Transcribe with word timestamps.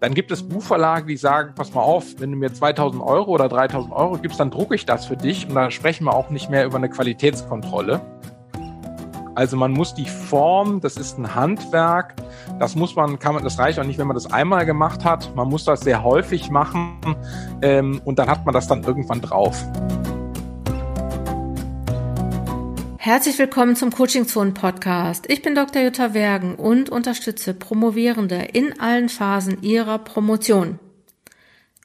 Dann 0.00 0.14
gibt 0.14 0.30
es 0.30 0.42
Buchverlage, 0.42 1.06
die 1.06 1.18
sagen, 1.18 1.52
pass 1.54 1.74
mal 1.74 1.82
auf, 1.82 2.06
wenn 2.18 2.32
du 2.32 2.38
mir 2.38 2.52
2000 2.52 3.02
Euro 3.02 3.32
oder 3.32 3.50
3000 3.50 3.92
Euro 3.92 4.16
gibst, 4.16 4.40
dann 4.40 4.50
drucke 4.50 4.74
ich 4.74 4.86
das 4.86 5.04
für 5.04 5.16
dich 5.16 5.46
und 5.46 5.54
dann 5.54 5.70
sprechen 5.70 6.04
wir 6.04 6.14
auch 6.14 6.30
nicht 6.30 6.48
mehr 6.48 6.64
über 6.64 6.78
eine 6.78 6.88
Qualitätskontrolle. 6.88 8.00
Also 9.34 9.58
man 9.58 9.72
muss 9.72 9.94
die 9.94 10.06
Form, 10.06 10.80
das 10.80 10.96
ist 10.96 11.18
ein 11.18 11.34
Handwerk, 11.34 12.14
das 12.58 12.76
muss 12.76 12.96
man, 12.96 13.18
kann 13.18 13.34
man, 13.34 13.44
das 13.44 13.58
reicht 13.58 13.78
auch 13.78 13.84
nicht, 13.84 13.98
wenn 13.98 14.06
man 14.06 14.16
das 14.16 14.32
einmal 14.32 14.64
gemacht 14.64 15.04
hat. 15.04 15.34
Man 15.36 15.48
muss 15.48 15.64
das 15.64 15.80
sehr 15.80 16.02
häufig 16.02 16.50
machen 16.50 16.98
ähm, 17.60 18.00
und 18.04 18.18
dann 18.18 18.28
hat 18.28 18.44
man 18.46 18.54
das 18.54 18.66
dann 18.66 18.82
irgendwann 18.82 19.20
drauf. 19.20 19.64
Herzlich 23.10 23.40
willkommen 23.40 23.74
zum 23.74 23.90
Coaching 23.90 24.28
Zone 24.28 24.52
Podcast. 24.52 25.24
Ich 25.28 25.42
bin 25.42 25.56
Dr. 25.56 25.82
Jutta 25.82 26.14
Wergen 26.14 26.54
und 26.54 26.90
unterstütze 26.90 27.54
Promovierende 27.54 28.36
in 28.52 28.78
allen 28.78 29.08
Phasen 29.08 29.64
ihrer 29.64 29.98
Promotion. 29.98 30.78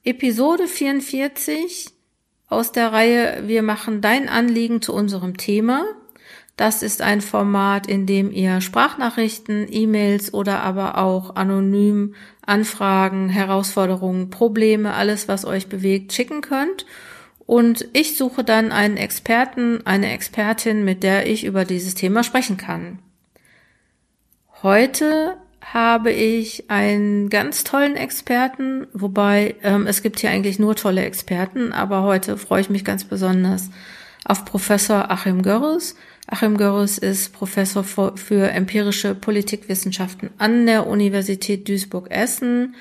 Episode 0.03 0.67
44 0.67 1.87
aus 2.47 2.73
der 2.73 2.93
Reihe 2.93 3.41
Wir 3.47 3.63
machen 3.63 4.01
dein 4.01 4.29
Anliegen 4.29 4.83
zu 4.83 4.93
unserem 4.93 5.35
Thema. 5.35 5.83
Das 6.57 6.83
ist 6.83 7.01
ein 7.01 7.21
Format, 7.21 7.87
in 7.87 8.05
dem 8.05 8.31
ihr 8.31 8.61
Sprachnachrichten, 8.61 9.65
E-Mails 9.67 10.31
oder 10.31 10.61
aber 10.61 10.99
auch 10.99 11.35
anonym 11.35 12.13
Anfragen, 12.45 13.29
Herausforderungen, 13.29 14.29
Probleme, 14.29 14.93
alles 14.93 15.27
was 15.27 15.43
euch 15.43 15.69
bewegt, 15.69 16.13
schicken 16.13 16.41
könnt 16.41 16.85
und 17.45 17.87
ich 17.93 18.17
suche 18.17 18.43
dann 18.43 18.71
einen 18.71 18.97
Experten, 18.97 19.85
eine 19.85 20.11
Expertin, 20.13 20.83
mit 20.83 21.03
der 21.03 21.27
ich 21.27 21.45
über 21.45 21.65
dieses 21.65 21.95
Thema 21.95 22.23
sprechen 22.23 22.57
kann. 22.57 22.99
Heute 24.63 25.37
habe 25.61 26.11
ich 26.11 26.69
einen 26.69 27.29
ganz 27.29 27.63
tollen 27.63 27.95
Experten, 27.95 28.87
wobei 28.93 29.55
ähm, 29.63 29.87
es 29.87 30.01
gibt 30.01 30.19
hier 30.19 30.29
eigentlich 30.29 30.59
nur 30.59 30.75
tolle 30.75 31.03
Experten, 31.03 31.71
aber 31.71 32.03
heute 32.03 32.37
freue 32.37 32.61
ich 32.61 32.69
mich 32.69 32.85
ganz 32.85 33.03
besonders 33.03 33.69
auf 34.25 34.45
Professor 34.45 35.11
Achim 35.11 35.41
Görres. 35.41 35.95
Achim 36.27 36.57
Görres 36.57 36.97
ist 36.97 37.33
Professor 37.33 37.83
für 37.83 38.49
empirische 38.49 39.13
Politikwissenschaften 39.13 40.31
an 40.39 40.65
der 40.65 40.87
Universität 40.87 41.67
Duisburg-Essen 41.67 42.75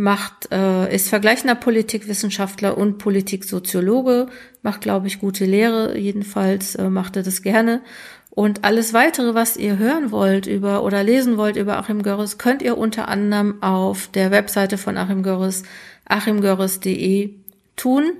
macht, 0.00 0.50
äh, 0.50 0.92
ist 0.94 1.10
vergleichender 1.10 1.54
Politikwissenschaftler 1.54 2.78
und 2.78 2.96
Politiksoziologe, 2.96 4.28
macht, 4.62 4.80
glaube 4.80 5.06
ich, 5.06 5.20
gute 5.20 5.44
Lehre, 5.44 5.98
jedenfalls 5.98 6.74
äh, 6.74 6.88
macht 6.88 7.16
er 7.16 7.22
das 7.22 7.42
gerne. 7.42 7.82
Und 8.30 8.64
alles 8.64 8.94
weitere, 8.94 9.34
was 9.34 9.58
ihr 9.58 9.76
hören 9.76 10.10
wollt 10.10 10.46
über 10.46 10.84
oder 10.84 11.02
lesen 11.04 11.36
wollt 11.36 11.56
über 11.56 11.76
Achim 11.76 12.02
Görres, 12.02 12.38
könnt 12.38 12.62
ihr 12.62 12.78
unter 12.78 13.08
anderem 13.08 13.62
auf 13.62 14.08
der 14.08 14.30
Webseite 14.30 14.78
von 14.78 14.96
Achim 14.96 15.22
Görres, 15.22 15.64
achimgörres.de 16.06 17.34
tun. 17.76 18.12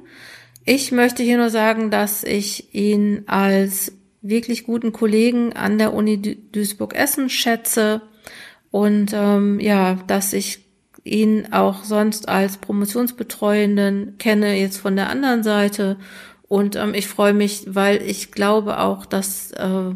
Ich 0.67 0.92
möchte 0.92 1.23
hier 1.23 1.39
nur 1.39 1.51
sagen, 1.51 1.91
dass 1.91 2.25
ich 2.25 2.75
ihn 2.75 3.23
als 3.27 3.92
wirklich 4.20 4.64
guten 4.64 4.92
Kollegen 4.92 5.55
an 5.55 5.78
der 5.78 5.95
Uni 5.95 6.20
Duisburg-Essen 6.20 7.31
schätze 7.31 8.03
und 8.70 9.12
ähm, 9.14 9.58
ja, 9.61 9.95
dass 10.06 10.34
ich 10.34 10.70
ihn 11.05 11.53
auch 11.53 11.84
sonst 11.84 12.29
als 12.29 12.59
Promotionsbetreuenden 12.59 14.17
kenne, 14.19 14.55
jetzt 14.55 14.79
von 14.79 14.97
der 14.97 15.09
anderen 15.09 15.42
Seite. 15.42 15.97
Und 16.48 16.77
ähm, 16.77 16.95
ich 16.95 17.07
freue 17.07 17.33
mich, 17.33 17.65
weil 17.69 18.03
ich 18.03 18.33
glaube 18.33 18.79
auch, 18.79 19.07
dass, 19.07 19.53
äh, 19.53 19.95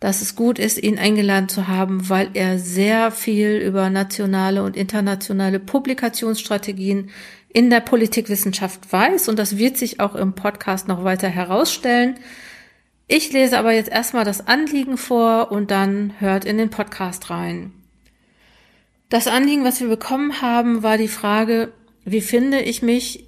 dass 0.00 0.22
es 0.22 0.36
gut 0.36 0.58
ist, 0.58 0.82
ihn 0.82 0.98
eingeladen 0.98 1.48
zu 1.48 1.68
haben, 1.68 2.08
weil 2.08 2.30
er 2.34 2.58
sehr 2.58 3.10
viel 3.10 3.56
über 3.56 3.88
nationale 3.90 4.62
und 4.62 4.76
internationale 4.76 5.60
Publikationsstrategien 5.60 7.10
in 7.48 7.70
der 7.70 7.80
Politikwissenschaft 7.80 8.92
weiß. 8.92 9.28
Und 9.28 9.38
das 9.38 9.56
wird 9.56 9.76
sich 9.76 10.00
auch 10.00 10.14
im 10.14 10.34
Podcast 10.34 10.88
noch 10.88 11.04
weiter 11.04 11.28
herausstellen. 11.28 12.16
Ich 13.06 13.32
lese 13.32 13.58
aber 13.58 13.72
jetzt 13.72 13.90
erstmal 13.90 14.24
das 14.24 14.46
Anliegen 14.46 14.98
vor 14.98 15.50
und 15.50 15.70
dann 15.70 16.12
hört 16.18 16.44
in 16.44 16.58
den 16.58 16.68
Podcast 16.68 17.30
rein. 17.30 17.72
Das 19.08 19.26
Anliegen, 19.26 19.64
was 19.64 19.80
wir 19.80 19.88
bekommen 19.88 20.42
haben, 20.42 20.82
war 20.82 20.98
die 20.98 21.08
Frage, 21.08 21.72
wie 22.04 22.20
finde 22.20 22.60
ich 22.60 22.82
mich 22.82 23.24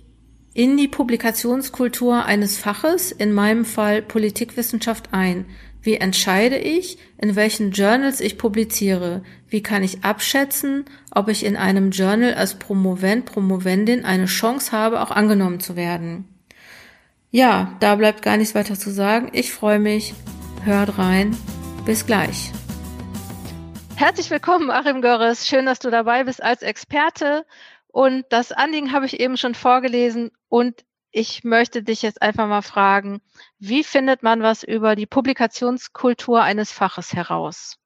in 0.52 0.76
die 0.76 0.88
Publikationskultur 0.88 2.24
eines 2.24 2.58
Faches, 2.58 3.12
in 3.12 3.32
meinem 3.32 3.64
Fall 3.64 4.02
Politikwissenschaft, 4.02 5.08
ein? 5.12 5.46
Wie 5.82 5.94
entscheide 5.94 6.58
ich, 6.58 6.98
in 7.16 7.34
welchen 7.34 7.70
Journals 7.70 8.20
ich 8.20 8.36
publiziere? 8.36 9.22
Wie 9.48 9.62
kann 9.62 9.82
ich 9.82 10.04
abschätzen, 10.04 10.84
ob 11.10 11.28
ich 11.28 11.46
in 11.46 11.56
einem 11.56 11.91
Journal 11.91 12.34
als 12.34 12.56
Promovent, 12.56 13.24
Promovendin 13.24 14.04
eine 14.04 14.26
Chance 14.26 14.72
habe, 14.72 15.00
auch 15.00 15.10
angenommen 15.10 15.60
zu 15.60 15.76
werden? 15.76 16.28
Ja, 17.30 17.76
da 17.80 17.94
bleibt 17.94 18.20
gar 18.20 18.36
nichts 18.36 18.54
weiter 18.54 18.78
zu 18.78 18.91
sagen. 18.91 19.30
Ich 19.32 19.52
freue 19.52 19.78
mich. 19.78 20.12
Hört 20.64 20.98
rein. 20.98 21.34
Bis 21.86 22.04
gleich. 22.04 22.52
Herzlich 24.00 24.30
willkommen, 24.30 24.70
Achim 24.70 25.02
Görres. 25.02 25.46
Schön, 25.46 25.66
dass 25.66 25.78
du 25.78 25.90
dabei 25.90 26.24
bist 26.24 26.42
als 26.42 26.62
Experte. 26.62 27.44
Und 27.86 28.24
das 28.30 28.50
Anliegen 28.50 28.92
habe 28.92 29.04
ich 29.04 29.20
eben 29.20 29.36
schon 29.36 29.54
vorgelesen. 29.54 30.30
Und 30.48 30.86
ich 31.10 31.44
möchte 31.44 31.82
dich 31.82 32.00
jetzt 32.00 32.22
einfach 32.22 32.46
mal 32.46 32.62
fragen, 32.62 33.20
wie 33.58 33.84
findet 33.84 34.22
man 34.22 34.40
was 34.40 34.62
über 34.62 34.96
die 34.96 35.04
Publikationskultur 35.04 36.42
eines 36.42 36.72
Faches 36.72 37.12
heraus? 37.12 37.76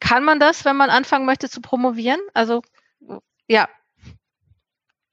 Kann 0.00 0.22
man 0.22 0.38
das, 0.38 0.66
wenn 0.66 0.76
man 0.76 0.90
anfangen 0.90 1.24
möchte 1.24 1.48
zu 1.48 1.62
promovieren? 1.62 2.20
Also, 2.34 2.60
ja. 3.46 3.70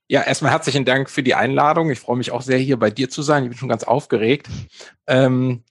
Ja, 0.10 0.22
erstmal 0.22 0.52
herzlichen 0.52 0.84
Dank 0.84 1.10
für 1.10 1.24
die 1.24 1.36
Einladung. 1.36 1.92
Ich 1.92 2.02
freue 2.02 2.18
mich 2.18 2.32
auch 2.32 2.42
sehr, 2.42 2.58
hier 2.58 2.78
bei 2.78 2.90
dir 2.90 3.10
zu 3.10 3.22
sein. 3.22 3.44
Ich 3.44 3.52
bin 3.52 3.58
schon 3.58 3.70
ganz 3.70 3.86
aufgeregt. 3.86 4.50
Ähm, 5.08 5.64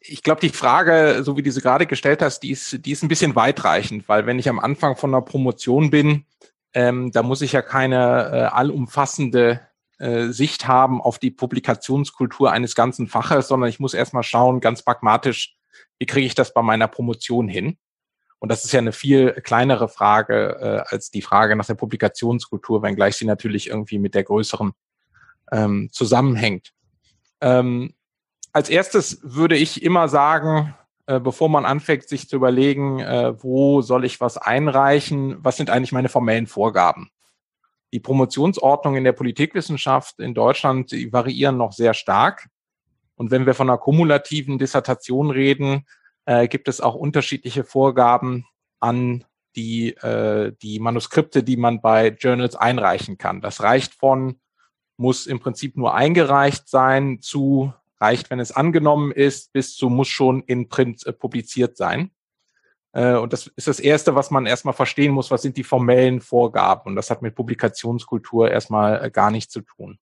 ich 0.00 0.22
glaube, 0.22 0.40
die 0.40 0.48
Frage, 0.48 1.20
so 1.22 1.36
wie 1.36 1.42
du 1.42 1.52
sie 1.52 1.60
gerade 1.60 1.86
gestellt 1.86 2.22
hast, 2.22 2.40
die 2.40 2.50
ist, 2.50 2.84
die 2.84 2.90
ist 2.90 3.02
ein 3.02 3.08
bisschen 3.08 3.36
weitreichend, 3.36 4.08
weil 4.08 4.26
wenn 4.26 4.38
ich 4.38 4.48
am 4.48 4.58
Anfang 4.58 4.96
von 4.96 5.10
einer 5.10 5.22
Promotion 5.22 5.90
bin, 5.90 6.24
ähm, 6.72 7.12
da 7.12 7.22
muss 7.22 7.42
ich 7.42 7.52
ja 7.52 7.62
keine 7.62 8.30
äh, 8.32 8.54
allumfassende 8.54 9.60
äh, 9.98 10.28
Sicht 10.28 10.66
haben 10.66 11.02
auf 11.02 11.18
die 11.18 11.30
Publikationskultur 11.30 12.50
eines 12.50 12.74
ganzen 12.74 13.08
Faches, 13.08 13.48
sondern 13.48 13.68
ich 13.68 13.80
muss 13.80 13.92
erstmal 13.92 14.22
schauen, 14.22 14.60
ganz 14.60 14.82
pragmatisch, 14.82 15.56
wie 15.98 16.06
kriege 16.06 16.26
ich 16.26 16.34
das 16.34 16.54
bei 16.54 16.62
meiner 16.62 16.88
Promotion 16.88 17.48
hin? 17.48 17.76
Und 18.38 18.50
das 18.50 18.64
ist 18.64 18.72
ja 18.72 18.78
eine 18.78 18.92
viel 18.92 19.32
kleinere 19.32 19.88
Frage 19.88 20.56
äh, 20.88 20.94
als 20.94 21.10
die 21.10 21.20
Frage 21.20 21.56
nach 21.56 21.66
der 21.66 21.74
Publikationskultur, 21.74 22.82
wenngleich 22.82 23.16
sie 23.16 23.26
natürlich 23.26 23.68
irgendwie 23.68 23.98
mit 23.98 24.14
der 24.14 24.24
größeren 24.24 24.72
ähm, 25.52 25.90
zusammenhängt. 25.92 26.72
Ähm, 27.42 27.92
als 28.52 28.68
erstes 28.68 29.20
würde 29.22 29.56
ich 29.56 29.82
immer 29.82 30.08
sagen, 30.08 30.74
äh, 31.06 31.20
bevor 31.20 31.48
man 31.48 31.64
anfängt, 31.64 32.08
sich 32.08 32.28
zu 32.28 32.36
überlegen, 32.36 33.00
äh, 33.00 33.34
wo 33.42 33.82
soll 33.82 34.04
ich 34.04 34.20
was 34.20 34.36
einreichen, 34.36 35.36
was 35.42 35.56
sind 35.56 35.70
eigentlich 35.70 35.92
meine 35.92 36.08
formellen 36.08 36.46
Vorgaben? 36.46 37.10
Die 37.92 38.00
Promotionsordnung 38.00 38.96
in 38.96 39.04
der 39.04 39.12
Politikwissenschaft 39.12 40.20
in 40.20 40.34
Deutschland 40.34 40.92
die 40.92 41.12
variieren 41.12 41.56
noch 41.56 41.72
sehr 41.72 41.94
stark. 41.94 42.48
Und 43.16 43.30
wenn 43.30 43.46
wir 43.46 43.54
von 43.54 43.68
einer 43.68 43.78
kumulativen 43.78 44.58
Dissertation 44.58 45.30
reden, 45.30 45.86
äh, 46.24 46.46
gibt 46.46 46.68
es 46.68 46.80
auch 46.80 46.94
unterschiedliche 46.94 47.64
Vorgaben 47.64 48.46
an 48.78 49.24
die, 49.56 49.96
äh, 49.96 50.52
die 50.62 50.78
Manuskripte, 50.78 51.42
die 51.42 51.56
man 51.56 51.80
bei 51.80 52.08
Journals 52.08 52.54
einreichen 52.54 53.18
kann. 53.18 53.40
Das 53.40 53.62
reicht 53.62 53.94
von, 53.94 54.40
muss 54.96 55.26
im 55.26 55.40
Prinzip 55.40 55.76
nur 55.76 55.94
eingereicht 55.94 56.68
sein, 56.68 57.20
zu 57.20 57.72
reicht, 58.00 58.30
wenn 58.30 58.40
es 58.40 58.52
angenommen 58.52 59.12
ist, 59.12 59.52
bis 59.52 59.74
zu 59.76 59.88
muss 59.88 60.08
schon 60.08 60.42
in 60.42 60.68
Print 60.68 61.06
äh, 61.06 61.12
publiziert 61.12 61.76
sein. 61.76 62.10
Äh, 62.92 63.14
und 63.14 63.32
das 63.32 63.48
ist 63.48 63.68
das 63.68 63.80
Erste, 63.80 64.14
was 64.14 64.30
man 64.30 64.46
erstmal 64.46 64.74
verstehen 64.74 65.12
muss, 65.12 65.30
was 65.30 65.42
sind 65.42 65.56
die 65.56 65.64
formellen 65.64 66.20
Vorgaben. 66.20 66.90
Und 66.90 66.96
das 66.96 67.10
hat 67.10 67.22
mit 67.22 67.34
Publikationskultur 67.34 68.50
erstmal 68.50 69.04
äh, 69.04 69.10
gar 69.10 69.30
nichts 69.30 69.52
zu 69.52 69.60
tun. 69.60 69.98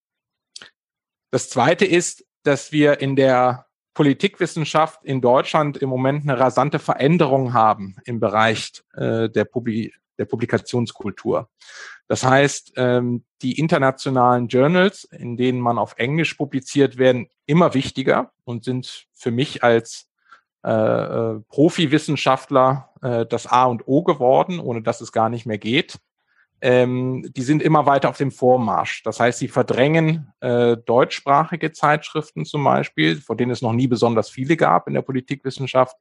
Das 1.31 1.50
Zweite 1.50 1.84
ist, 1.84 2.25
dass 2.44 2.73
wir 2.73 3.00
in 3.00 3.17
der 3.17 3.67
Politikwissenschaft 3.94 5.05
in 5.05 5.20
Deutschland 5.20 5.76
im 5.78 5.88
Moment 5.88 6.23
eine 6.23 6.38
rasante 6.38 6.78
Veränderung 6.78 7.52
haben 7.52 7.96
im 8.05 8.20
Bereich 8.20 8.84
äh, 8.94 9.28
der, 9.28 9.44
Publi 9.44 9.93
der 10.19 10.25
Publikationskultur. 10.25 11.49
Das 12.09 12.25
heißt, 12.25 12.73
ähm, 12.76 13.25
die 13.43 13.59
internationalen 13.59 14.49
Journals, 14.49 15.05
in 15.05 15.37
denen 15.37 15.61
man 15.61 15.79
auf 15.79 15.94
Englisch 15.99 16.35
publiziert, 16.35 16.97
werden 16.97 17.29
immer 17.47 17.75
wichtiger 17.75 18.32
und 18.44 18.65
sind 18.65 19.06
für 19.12 19.31
mich 19.31 19.62
als 19.62 20.09
äh, 20.65 20.70
äh, 20.70 21.41
Profi-Wissenschaftler 21.49 22.91
äh, 23.03 23.26
das 23.26 23.47
A 23.47 23.67
und 23.67 23.87
O 23.87 24.03
geworden, 24.03 24.59
ohne 24.59 24.82
dass 24.82 25.00
es 25.00 25.12
gar 25.12 25.29
nicht 25.29 25.47
mehr 25.47 25.59
geht. 25.59 25.99
Ähm, 26.61 27.31
die 27.37 27.43
sind 27.43 27.62
immer 27.62 27.87
weiter 27.87 28.09
auf 28.09 28.17
dem 28.17 28.32
Vormarsch. 28.32 29.05
Das 29.05 29.21
heißt, 29.21 29.38
sie 29.38 29.47
verdrängen 29.47 30.32
äh, 30.41 30.76
deutschsprachige 30.76 31.71
Zeitschriften 31.71 32.44
zum 32.44 32.64
Beispiel, 32.64 33.21
von 33.21 33.37
denen 33.37 33.53
es 33.53 33.62
noch 33.62 33.73
nie 33.73 33.87
besonders 33.87 34.29
viele 34.29 34.56
gab 34.56 34.88
in 34.88 34.94
der 34.94 35.03
Politikwissenschaft. 35.03 35.97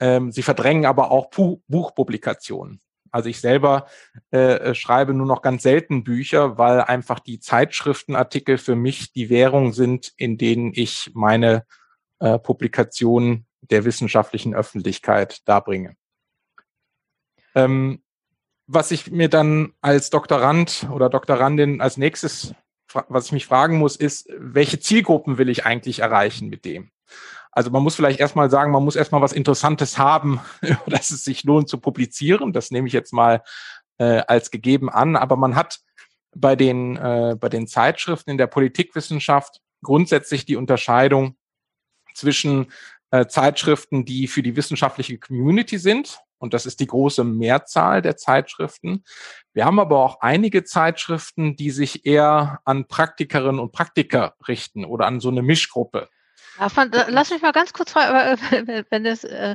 Ähm, 0.00 0.32
sie 0.32 0.42
verdrängen 0.42 0.86
aber 0.86 1.10
auch 1.10 1.28
Buchpublikationen. 1.28 2.80
Also 3.10 3.28
ich 3.28 3.40
selber 3.40 3.86
äh, 4.30 4.74
schreibe 4.74 5.14
nur 5.14 5.26
noch 5.26 5.42
ganz 5.42 5.62
selten 5.62 6.04
Bücher, 6.04 6.58
weil 6.58 6.80
einfach 6.80 7.20
die 7.20 7.40
Zeitschriftenartikel 7.40 8.58
für 8.58 8.76
mich 8.76 9.12
die 9.12 9.30
Währung 9.30 9.72
sind, 9.72 10.12
in 10.16 10.38
denen 10.38 10.72
ich 10.74 11.10
meine 11.14 11.64
äh, 12.20 12.38
Publikationen 12.38 13.46
der 13.60 13.84
wissenschaftlichen 13.84 14.54
Öffentlichkeit 14.54 15.46
darbringe. 15.48 15.96
Ähm, 17.54 18.02
was 18.66 18.90
ich 18.90 19.10
mir 19.10 19.28
dann 19.28 19.72
als 19.80 20.10
Doktorand 20.10 20.86
oder 20.92 21.08
Doktorandin 21.08 21.80
als 21.80 21.96
nächstes, 21.96 22.54
was 22.92 23.26
ich 23.26 23.32
mich 23.32 23.46
fragen 23.46 23.78
muss, 23.78 23.96
ist, 23.96 24.28
welche 24.36 24.78
Zielgruppen 24.78 25.38
will 25.38 25.48
ich 25.48 25.64
eigentlich 25.64 26.00
erreichen 26.00 26.48
mit 26.48 26.64
dem? 26.64 26.90
Also 27.52 27.70
man 27.70 27.82
muss 27.82 27.94
vielleicht 27.94 28.20
erstmal 28.20 28.50
sagen, 28.50 28.72
man 28.72 28.84
muss 28.84 28.96
erstmal 28.96 29.20
was 29.20 29.32
Interessantes 29.32 29.98
haben, 29.98 30.40
dass 30.86 31.10
es 31.10 31.24
sich 31.24 31.44
lohnt 31.44 31.68
zu 31.68 31.78
publizieren. 31.78 32.52
Das 32.52 32.70
nehme 32.70 32.86
ich 32.86 32.92
jetzt 32.92 33.12
mal 33.12 33.42
äh, 33.98 34.22
als 34.26 34.50
gegeben 34.50 34.90
an. 34.90 35.16
Aber 35.16 35.36
man 35.36 35.56
hat 35.56 35.80
bei 36.34 36.56
den, 36.56 36.96
äh, 36.96 37.36
bei 37.38 37.48
den 37.48 37.66
Zeitschriften 37.66 38.30
in 38.30 38.38
der 38.38 38.46
Politikwissenschaft 38.46 39.60
grundsätzlich 39.82 40.44
die 40.44 40.56
Unterscheidung 40.56 41.36
zwischen 42.14 42.72
äh, 43.10 43.26
Zeitschriften, 43.26 44.04
die 44.04 44.26
für 44.26 44.42
die 44.42 44.56
wissenschaftliche 44.56 45.18
Community 45.18 45.78
sind. 45.78 46.20
Und 46.38 46.54
das 46.54 46.66
ist 46.66 46.80
die 46.80 46.86
große 46.86 47.24
Mehrzahl 47.24 48.00
der 48.00 48.16
Zeitschriften. 48.16 49.02
Wir 49.52 49.64
haben 49.64 49.80
aber 49.80 50.04
auch 50.04 50.20
einige 50.20 50.62
Zeitschriften, 50.62 51.56
die 51.56 51.70
sich 51.70 52.06
eher 52.06 52.60
an 52.64 52.86
Praktikerinnen 52.86 53.58
und 53.58 53.72
Praktiker 53.72 54.34
richten 54.46 54.84
oder 54.84 55.06
an 55.06 55.20
so 55.20 55.30
eine 55.30 55.42
Mischgruppe. 55.42 56.08
Davon, 56.58 56.90
lass 57.08 57.30
mich 57.30 57.40
mal 57.40 57.52
ganz 57.52 57.72
kurz 57.72 57.92
fragen, 57.92 58.40
wenn 58.90 59.04
das, 59.04 59.22
äh, 59.24 59.54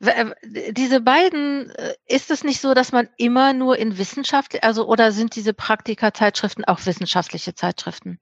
äh, 0.00 0.72
diese 0.72 1.00
beiden, 1.00 1.70
äh, 1.70 1.94
ist 2.06 2.30
es 2.30 2.44
nicht 2.44 2.60
so, 2.60 2.74
dass 2.74 2.92
man 2.92 3.08
immer 3.16 3.54
nur 3.54 3.78
in 3.78 3.96
Wissenschaft, 3.96 4.62
also 4.62 4.86
oder 4.86 5.12
sind 5.12 5.34
diese 5.34 5.54
Praktika-Zeitschriften 5.54 6.64
auch 6.64 6.84
wissenschaftliche 6.84 7.54
Zeitschriften? 7.54 8.18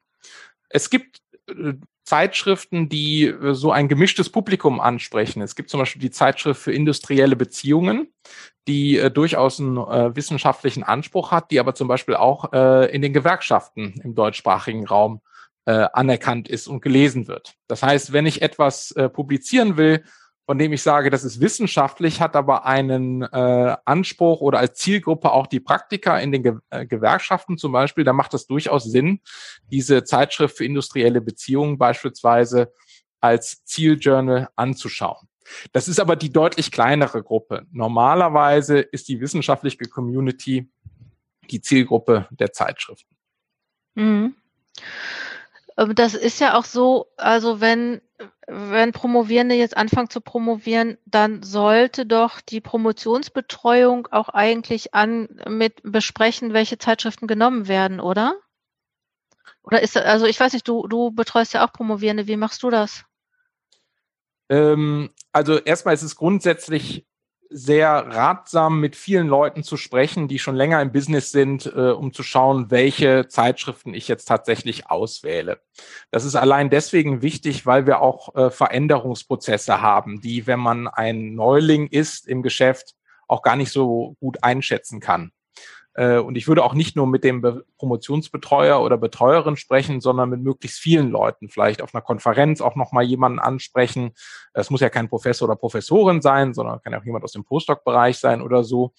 Es 0.69 0.91
gibt 0.91 1.21
äh, 1.49 1.75
Zeitschriften, 2.05 2.89
die 2.89 3.27
äh, 3.27 3.55
so 3.55 3.73
ein 3.73 3.89
gemischtes 3.89 4.31
Publikum 4.31 4.81
ansprechen. 4.81 5.43
Es 5.43 5.55
gibt 5.57 5.71
zum 5.71 5.81
Beispiel 5.81 6.03
die 6.03 6.11
Zeitschrift 6.11 6.61
für 6.61 6.73
industrielle 6.73 7.37
Beziehungen, 7.37 8.13
die 8.69 8.99
äh, 8.99 9.11
durchaus 9.11 9.61
einen 9.61 9.77
äh, 9.77 10.15
wissenschaftlichen 10.15 10.83
Anspruch 10.83 11.31
hat, 11.31 11.51
die 11.51 11.61
aber 11.61 11.75
zum 11.75 11.89
Beispiel 11.89 12.15
auch 12.15 12.53
äh, 12.53 12.95
in 12.95 13.03
den 13.03 13.13
Gewerkschaften 13.13 14.01
im 14.05 14.15
deutschsprachigen 14.15 14.87
Raum 14.87 15.21
äh, 15.71 15.89
anerkannt 15.93 16.49
ist 16.49 16.67
und 16.67 16.83
gelesen 16.83 17.29
wird. 17.29 17.55
Das 17.69 17.85
heißt, 17.85 18.13
wenn 18.13 18.27
ich 18.27 18.43
etwas 18.43 18.91
äh, 18.93 19.09
publizieren 19.09 19.77
will, 19.77 20.03
von 20.45 20.59
dem 20.59 20.73
ich 20.73 20.83
sage, 20.83 21.11
das 21.11 21.23
ist 21.23 21.41
wissenschaftlich, 21.41 22.21
hat 22.21 22.35
aber 22.35 22.67
einen 22.67 23.23
äh, 23.23 23.77
Anspruch 23.85 24.41
oder 24.41 24.59
als 24.59 24.75
Zielgruppe 24.75 25.31
auch 25.31 25.47
die 25.47 25.61
Praktiker 25.61 26.21
in 26.21 26.33
den 26.33 26.43
Ge 26.43 26.55
äh, 26.71 26.87
Gewerkschaften 26.87 27.57
zum 27.57 27.71
Beispiel, 27.71 28.03
da 28.03 28.13
macht 28.13 28.35
es 28.35 28.49
durchaus 28.49 28.83
Sinn, 28.83 29.21
diese 29.71 30.03
Zeitschrift 30.03 30.57
für 30.57 30.65
industrielle 30.65 31.21
Beziehungen 31.21 31.79
beispielsweise 31.79 32.73
als 33.21 33.65
Zieljournal 33.65 34.49
anzuschauen. 34.57 35.29
Das 35.71 35.87
ist 35.87 36.01
aber 36.01 36.17
die 36.17 36.33
deutlich 36.33 36.73
kleinere 36.73 37.23
Gruppe. 37.23 37.67
Normalerweise 37.71 38.81
ist 38.81 39.07
die 39.07 39.21
wissenschaftliche 39.21 39.85
Community 39.85 40.69
die 41.49 41.61
Zielgruppe 41.61 42.27
der 42.31 42.53
Zeitschriften. 42.53 43.15
Mhm. 43.95 44.35
Ähm, 45.81 45.95
das 45.95 46.15
ist 46.15 46.41
ja 46.41 46.57
auch 46.57 46.65
so, 46.65 47.07
also 47.17 47.61
wenn, 47.61 48.01
wenn 48.47 48.93
Promovierende 48.93 49.55
jetzt 49.55 49.77
anfangen 49.77 50.11
zu 50.11 50.21
promovieren, 50.21 50.99
dann 51.07 51.43
sollte 51.43 52.07
doch 52.07 52.41
die 52.41 52.61
Promotionsbetreuung 52.61 54.09
auch 54.11 54.29
eigentlich 54.29 54.95
an 54.95 55.29
mit 55.49 55.81
besprechen, 55.83 56.53
welche 56.53 56.79
Zeitschriften 56.79 57.27
genommen 57.27 57.67
werden, 57.67 58.01
oder? 58.01 58.35
Oder 59.63 59.83
ist 59.83 59.97
also 59.97 60.27
ich 60.27 60.39
weiß 60.39 60.53
nicht, 60.53 60.69
du, 60.69 60.87
du 60.87 61.11
betreust 61.11 61.55
ja 61.55 61.67
auch 61.67 61.73
Promovierende, 61.73 62.27
wie 62.27 62.37
machst 62.37 62.63
du 62.63 62.71
das? 62.71 63.05
Ähm, 64.49 65.11
also 65.33 65.59
erstmal 65.59 65.95
ist 65.95 66.03
es 66.03 66.17
grundsätzlich 66.17 67.07
sehr 67.51 67.91
ratsam, 67.91 68.81
mit 68.81 68.95
vielen 68.95 69.27
Leuten 69.27 69.65
zu 69.65 69.77
sprechen, 69.77 70.29
die 70.29 70.39
schon 70.39 70.55
länger 70.55 70.81
im 70.81 70.93
Business 70.93 71.33
sind, 71.33 71.67
äh, 71.67 71.91
um 71.91 72.13
zu 72.13 72.23
schauen, 72.23 72.71
welche 72.71 73.27
Zeitschriften 73.29 73.93
ich 73.93 74.07
jetzt 74.09 74.27
tatsächlich 74.27 74.89
auswähle. 74.89 75.61
Das 76.11 76.25
ist 76.25 76.37
allein 76.37 76.71
deswegen 76.71 77.23
wichtig, 77.23 77.67
weil 77.67 77.87
wir 77.87 78.01
auch 78.01 78.35
äh, 78.37 78.51
Veränderungsprozesse 78.51 79.81
haben, 79.81 80.21
die, 80.21 80.47
wenn 80.47 80.61
man 80.61 80.87
ein 80.87 81.35
Neuling 81.35 81.89
ist 81.89 82.29
im 82.29 82.43
Geschäft, 82.43 82.95
auch 83.27 83.43
gar 83.43 83.57
nicht 83.57 83.73
so 83.73 84.17
gut 84.21 84.43
einschätzen 84.43 85.01
kann. 85.01 85.33
Äh, 85.95 86.19
und 86.19 86.37
ich 86.37 86.49
würde 86.49 86.63
auch 86.63 86.75
nicht 86.75 86.97
nur 86.97 87.07
mit 87.07 87.25
dem 87.25 87.63
Promotionsbetreuer 87.79 88.81
oder 88.81 88.97
Betreuerin 88.97 89.57
sprechen, 89.57 90.01
sondern 90.01 90.31
mit 90.31 90.41
möglichst 90.41 90.79
vielen 90.79 91.11
Leuten. 91.11 91.49
Vielleicht 91.49 91.83
auf 91.83 91.95
einer 91.95 92.03
Konferenz 92.03 92.61
auch 92.61 92.77
nochmal 92.77 93.05
jemanden 93.05 93.39
ansprechen. 93.39 94.13
Es 94.53 94.71
muss 94.71 94.81
ja 94.81 94.89
kein 94.89 95.09
Professor 95.09 95.49
oder 95.49 95.57
Professorin 95.57 96.23
sein, 96.23 96.55
sondern 96.55 96.81
kann 96.83 96.95
auch 96.95 97.05
jemand 97.05 97.25
aus 97.25 97.33
dem 97.33 97.45
Postdoc-Bereich 97.45 98.19
sein 98.19 98.43
oder 98.43 98.65
so, 98.65 98.93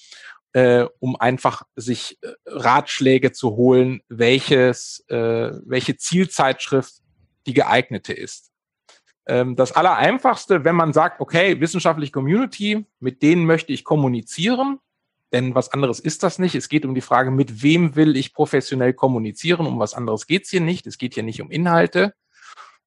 äh, 0.54 0.86
um 1.00 1.16
einfach 1.16 1.64
sich 1.76 2.18
äh, 2.22 2.34
Ratschläge 2.46 3.32
zu 3.32 3.56
holen, 3.56 4.02
welches, 4.10 5.06
welche 5.08 5.98
Zielzeitschrift 5.98 6.96
die 7.48 7.54
geeignete 7.54 8.14
ist. 8.14 8.52
Ähm, 9.28 9.56
das 9.56 9.72
Allereinfachste, 9.72 10.64
wenn 10.66 10.76
man 10.76 10.94
sagt, 10.94 11.22
okay, 11.22 11.60
wissenschaftliche 11.60 12.12
Community, 12.12 12.86
mit 13.00 13.22
denen 13.22 13.46
möchte 13.46 13.72
ich 13.72 13.84
kommunizieren, 13.84 14.80
denn 15.32 15.56
was 15.56 15.70
anderes 15.70 16.00
ist 16.00 16.24
das 16.24 16.40
nicht. 16.40 16.56
Es 16.56 16.70
geht 16.70 16.86
um 16.86 16.96
die 16.96 17.02
Frage, 17.02 17.32
mit 17.32 17.64
wem 17.64 17.96
will 17.96 18.18
ich 18.18 18.34
professionell 18.34 18.94
kommunizieren? 18.94 19.66
Um 19.66 19.80
was 19.80 19.94
anderes 19.94 20.28
geht's 20.28 20.50
hier 20.50 20.62
nicht. 20.62 20.88
Es 20.88 20.98
geht 20.98 21.14
hier 21.14 21.24
nicht 21.24 21.42
um 21.42 21.52
Inhalte, 21.52 22.14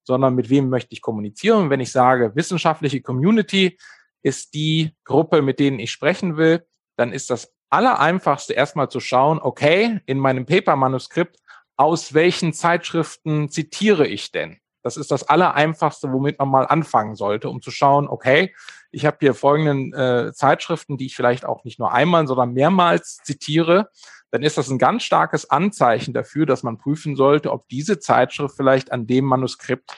sondern 0.03 0.35
mit 0.35 0.49
wem 0.49 0.69
möchte 0.69 0.93
ich 0.93 1.01
kommunizieren? 1.01 1.63
Und 1.63 1.69
wenn 1.69 1.79
ich 1.79 1.91
sage, 1.91 2.35
wissenschaftliche 2.35 3.01
Community 3.01 3.77
ist 4.21 4.53
die 4.53 4.95
Gruppe, 5.03 5.41
mit 5.41 5.59
denen 5.59 5.79
ich 5.79 5.91
sprechen 5.91 6.37
will, 6.37 6.65
dann 6.95 7.11
ist 7.11 7.29
das 7.29 7.51
Allereinfachste 7.69 8.53
erstmal 8.53 8.89
zu 8.89 8.99
schauen, 8.99 9.39
okay, 9.39 9.99
in 10.05 10.19
meinem 10.19 10.45
Paper-Manuskript, 10.45 11.37
aus 11.77 12.13
welchen 12.13 12.53
Zeitschriften 12.53 13.49
zitiere 13.49 14.07
ich 14.07 14.31
denn? 14.31 14.59
Das 14.85 14.97
ist 14.97 15.09
das 15.09 15.23
Allereinfachste, 15.27 16.13
womit 16.13 16.37
man 16.37 16.47
mal 16.47 16.67
anfangen 16.67 17.15
sollte, 17.15 17.49
um 17.49 17.59
zu 17.59 17.71
schauen, 17.71 18.07
okay, 18.07 18.53
ich 18.91 19.07
habe 19.07 19.17
hier 19.19 19.33
folgenden 19.33 19.91
äh, 19.93 20.31
Zeitschriften, 20.31 20.97
die 20.97 21.07
ich 21.07 21.15
vielleicht 21.15 21.43
auch 21.43 21.63
nicht 21.63 21.79
nur 21.79 21.91
einmal, 21.91 22.27
sondern 22.27 22.53
mehrmals 22.53 23.17
zitiere, 23.23 23.89
dann 24.29 24.43
ist 24.43 24.59
das 24.59 24.69
ein 24.69 24.77
ganz 24.77 25.01
starkes 25.01 25.49
Anzeichen 25.49 26.13
dafür, 26.13 26.45
dass 26.45 26.61
man 26.61 26.77
prüfen 26.77 27.15
sollte, 27.15 27.51
ob 27.51 27.67
diese 27.67 27.97
Zeitschrift 27.97 28.55
vielleicht 28.55 28.91
an 28.91 29.07
dem 29.07 29.25
Manuskript 29.25 29.89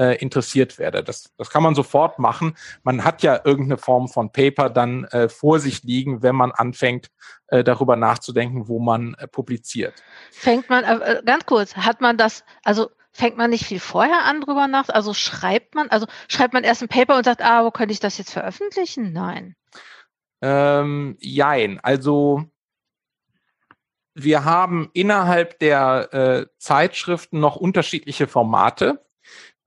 äh, 0.00 0.16
interessiert 0.18 0.78
werde. 0.78 1.02
Das, 1.02 1.32
das 1.36 1.50
kann 1.50 1.64
man 1.64 1.74
sofort 1.74 2.20
machen. 2.20 2.56
Man 2.84 3.02
hat 3.02 3.24
ja 3.24 3.40
irgendeine 3.42 3.78
Form 3.78 4.06
von 4.06 4.30
Paper 4.30 4.70
dann 4.70 5.02
äh, 5.06 5.28
vor 5.28 5.58
sich 5.58 5.82
liegen, 5.82 6.22
wenn 6.22 6.36
man 6.36 6.52
anfängt, 6.52 7.08
äh, 7.48 7.64
darüber 7.64 7.96
nachzudenken, 7.96 8.68
wo 8.68 8.78
man 8.78 9.14
äh, 9.14 9.26
publiziert. 9.26 9.94
Fängt 10.30 10.70
man, 10.70 10.84
äh, 10.84 11.22
ganz 11.24 11.44
kurz, 11.44 11.74
hat 11.74 12.00
man 12.00 12.16
das, 12.16 12.44
also 12.62 12.90
fängt 13.12 13.36
man 13.36 13.50
nicht 13.50 13.64
viel 13.64 13.80
vorher 13.80 14.24
an 14.24 14.40
drüber 14.40 14.68
nach? 14.68 14.88
Also 14.88 15.14
schreibt 15.14 15.74
man, 15.74 15.88
also 15.88 16.06
schreibt 16.28 16.54
man 16.54 16.64
erst 16.64 16.82
ein 16.82 16.88
Paper 16.88 17.16
und 17.16 17.24
sagt, 17.24 17.42
ah, 17.42 17.64
wo 17.64 17.70
könnte 17.70 17.92
ich 17.92 18.00
das 18.00 18.18
jetzt 18.18 18.32
veröffentlichen? 18.32 19.12
Nein. 19.12 19.56
Ähm, 20.40 21.16
jein. 21.20 21.80
Also 21.80 22.44
wir 24.14 24.44
haben 24.44 24.90
innerhalb 24.92 25.58
der 25.58 26.12
äh, 26.12 26.46
Zeitschriften 26.58 27.40
noch 27.40 27.56
unterschiedliche 27.56 28.26
Formate, 28.26 29.04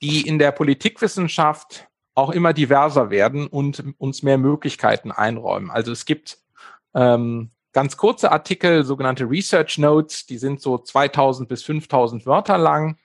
die 0.01 0.27
in 0.27 0.39
der 0.39 0.51
Politikwissenschaft 0.51 1.87
auch 2.13 2.31
immer 2.31 2.53
diverser 2.53 3.09
werden 3.09 3.47
und 3.47 3.83
uns 3.97 4.23
mehr 4.23 4.37
Möglichkeiten 4.37 5.11
einräumen. 5.11 5.69
Also 5.69 5.91
es 5.91 6.05
gibt 6.05 6.39
ähm, 6.93 7.51
ganz 7.71 7.95
kurze 7.97 8.31
Artikel, 8.31 8.83
sogenannte 8.83 9.29
Research 9.29 9.77
Notes, 9.77 10.25
die 10.25 10.37
sind 10.37 10.61
so 10.61 10.77
2000 10.77 11.47
bis 11.47 11.63
5000 11.63 12.25
Wörter 12.25 12.57
lang. 12.57 12.97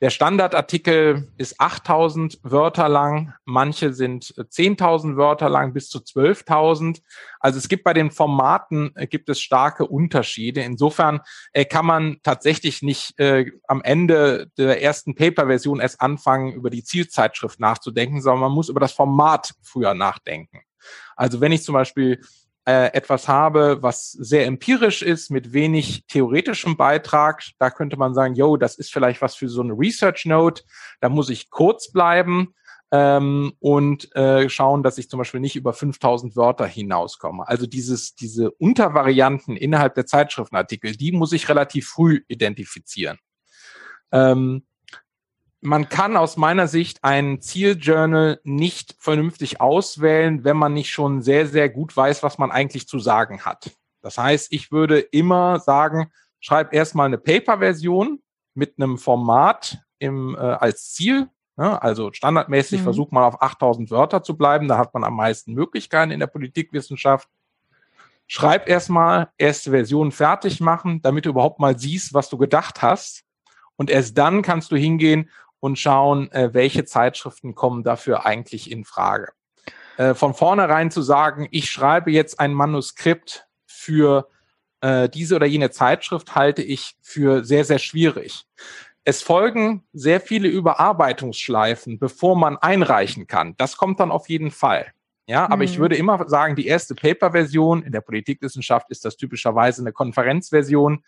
Der 0.00 0.08
Standardartikel 0.08 1.28
ist 1.36 1.60
8000 1.60 2.38
Wörter 2.42 2.88
lang, 2.88 3.34
manche 3.44 3.92
sind 3.92 4.24
10.000 4.24 5.16
Wörter 5.16 5.50
lang 5.50 5.74
bis 5.74 5.90
zu 5.90 5.98
12.000. 5.98 7.02
Also 7.38 7.58
es 7.58 7.68
gibt 7.68 7.84
bei 7.84 7.92
den 7.92 8.10
Formaten 8.10 8.92
äh, 8.96 9.06
gibt 9.06 9.28
es 9.28 9.42
starke 9.42 9.86
Unterschiede. 9.86 10.62
Insofern 10.62 11.20
äh, 11.52 11.66
kann 11.66 11.84
man 11.84 12.16
tatsächlich 12.22 12.80
nicht 12.80 13.18
äh, 13.18 13.50
am 13.68 13.82
Ende 13.82 14.50
der 14.56 14.82
ersten 14.82 15.14
Paper-Version 15.14 15.80
erst 15.80 16.00
anfangen, 16.00 16.54
über 16.54 16.70
die 16.70 16.82
Zielzeitschrift 16.82 17.60
nachzudenken, 17.60 18.22
sondern 18.22 18.40
man 18.40 18.52
muss 18.52 18.70
über 18.70 18.80
das 18.80 18.92
Format 18.92 19.52
früher 19.60 19.92
nachdenken. 19.92 20.62
Also 21.14 21.42
wenn 21.42 21.52
ich 21.52 21.62
zum 21.62 21.74
Beispiel 21.74 22.22
äh, 22.70 22.92
etwas 22.94 23.26
habe, 23.26 23.82
was 23.82 24.12
sehr 24.12 24.46
empirisch 24.46 25.02
ist, 25.02 25.28
mit 25.28 25.52
wenig 25.52 26.04
theoretischem 26.06 26.76
Beitrag, 26.76 27.42
da 27.58 27.68
könnte 27.68 27.96
man 27.96 28.14
sagen, 28.14 28.36
yo, 28.36 28.56
das 28.56 28.76
ist 28.76 28.92
vielleicht 28.92 29.20
was 29.22 29.34
für 29.34 29.48
so 29.48 29.60
eine 29.60 29.72
Research 29.72 30.24
Note, 30.26 30.62
da 31.00 31.08
muss 31.08 31.30
ich 31.30 31.50
kurz 31.50 31.90
bleiben. 31.90 32.54
ähm, 32.92 33.52
und 33.60 34.14
äh, 34.16 34.48
schauen, 34.48 34.82
dass 34.82 34.98
ich 34.98 35.08
zum 35.08 35.18
Beispiel 35.18 35.38
nicht 35.40 35.54
über 35.54 35.72
5000 35.72 36.34
Wörter 36.34 36.66
hinauskomme. 36.66 37.46
Also 37.46 37.66
dieses, 37.66 38.16
diese 38.16 38.50
Untervarianten 38.50 39.56
innerhalb 39.56 39.94
der 39.94 40.06
Zeitschriftenartikel, 40.06 40.96
die 40.96 41.12
muss 41.12 41.32
ich 41.32 41.48
relativ 41.48 41.88
früh 41.88 42.22
identifizieren. 42.26 43.18
Ähm, 44.10 44.64
man 45.60 45.88
kann 45.88 46.16
aus 46.16 46.36
meiner 46.36 46.68
Sicht 46.68 47.04
ein 47.04 47.40
Zieljournal 47.40 48.40
nicht 48.44 48.96
vernünftig 48.98 49.60
auswählen, 49.60 50.44
wenn 50.44 50.56
man 50.56 50.72
nicht 50.72 50.90
schon 50.90 51.22
sehr, 51.22 51.46
sehr 51.46 51.68
gut 51.68 51.96
weiß, 51.96 52.22
was 52.22 52.38
man 52.38 52.50
eigentlich 52.50 52.88
zu 52.88 52.98
sagen 52.98 53.42
hat. 53.42 53.70
Das 54.00 54.16
heißt, 54.16 54.52
ich 54.52 54.72
würde 54.72 54.98
immer 55.00 55.60
sagen, 55.60 56.10
schreib 56.40 56.72
erstmal 56.72 57.06
eine 57.06 57.18
Paper-Version 57.18 58.20
mit 58.54 58.74
einem 58.78 58.96
Format 58.96 59.78
im, 59.98 60.34
äh, 60.34 60.38
als 60.38 60.92
Ziel. 60.92 61.28
Ne? 61.56 61.80
Also 61.82 62.10
standardmäßig 62.12 62.80
mhm. 62.80 62.84
versucht 62.84 63.12
man 63.12 63.24
auf 63.24 63.42
8000 63.42 63.90
Wörter 63.90 64.22
zu 64.22 64.36
bleiben. 64.36 64.66
Da 64.66 64.78
hat 64.78 64.94
man 64.94 65.04
am 65.04 65.16
meisten 65.16 65.52
Möglichkeiten 65.52 66.10
in 66.10 66.20
der 66.20 66.26
Politikwissenschaft. 66.26 67.28
Schreib 68.26 68.68
erstmal 68.68 69.28
erste 69.36 69.72
Version 69.72 70.12
fertig 70.12 70.60
machen, 70.60 71.02
damit 71.02 71.26
du 71.26 71.30
überhaupt 71.30 71.60
mal 71.60 71.78
siehst, 71.78 72.14
was 72.14 72.30
du 72.30 72.38
gedacht 72.38 72.80
hast. 72.80 73.24
Und 73.76 73.90
erst 73.90 74.16
dann 74.16 74.42
kannst 74.42 74.70
du 74.72 74.76
hingehen 74.76 75.28
und 75.60 75.78
schauen, 75.78 76.30
äh, 76.32 76.52
welche 76.52 76.84
Zeitschriften 76.84 77.54
kommen 77.54 77.84
dafür 77.84 78.26
eigentlich 78.26 78.70
in 78.70 78.84
Frage. 78.84 79.32
Äh, 79.96 80.14
von 80.14 80.34
vornherein 80.34 80.90
zu 80.90 81.02
sagen, 81.02 81.46
ich 81.50 81.70
schreibe 81.70 82.10
jetzt 82.10 82.40
ein 82.40 82.54
Manuskript 82.54 83.46
für 83.66 84.28
äh, 84.80 85.08
diese 85.08 85.36
oder 85.36 85.46
jene 85.46 85.70
Zeitschrift, 85.70 86.34
halte 86.34 86.62
ich 86.62 86.96
für 87.02 87.44
sehr, 87.44 87.64
sehr 87.64 87.78
schwierig. 87.78 88.46
Es 89.04 89.22
folgen 89.22 89.84
sehr 89.92 90.20
viele 90.20 90.48
Überarbeitungsschleifen, 90.48 91.98
bevor 91.98 92.36
man 92.36 92.56
einreichen 92.58 93.26
kann. 93.26 93.54
Das 93.56 93.76
kommt 93.76 94.00
dann 94.00 94.10
auf 94.10 94.28
jeden 94.28 94.50
Fall. 94.50 94.92
Ja, 95.26 95.44
aber 95.44 95.58
mhm. 95.58 95.62
ich 95.62 95.78
würde 95.78 95.96
immer 95.96 96.28
sagen, 96.28 96.56
die 96.56 96.66
erste 96.66 96.94
Paper-Version 96.94 97.82
in 97.82 97.92
der 97.92 98.00
Politikwissenschaft 98.00 98.90
ist 98.90 99.04
das 99.04 99.16
typischerweise 99.16 99.82
eine 99.82 99.92
Konferenzversion. 99.92 101.04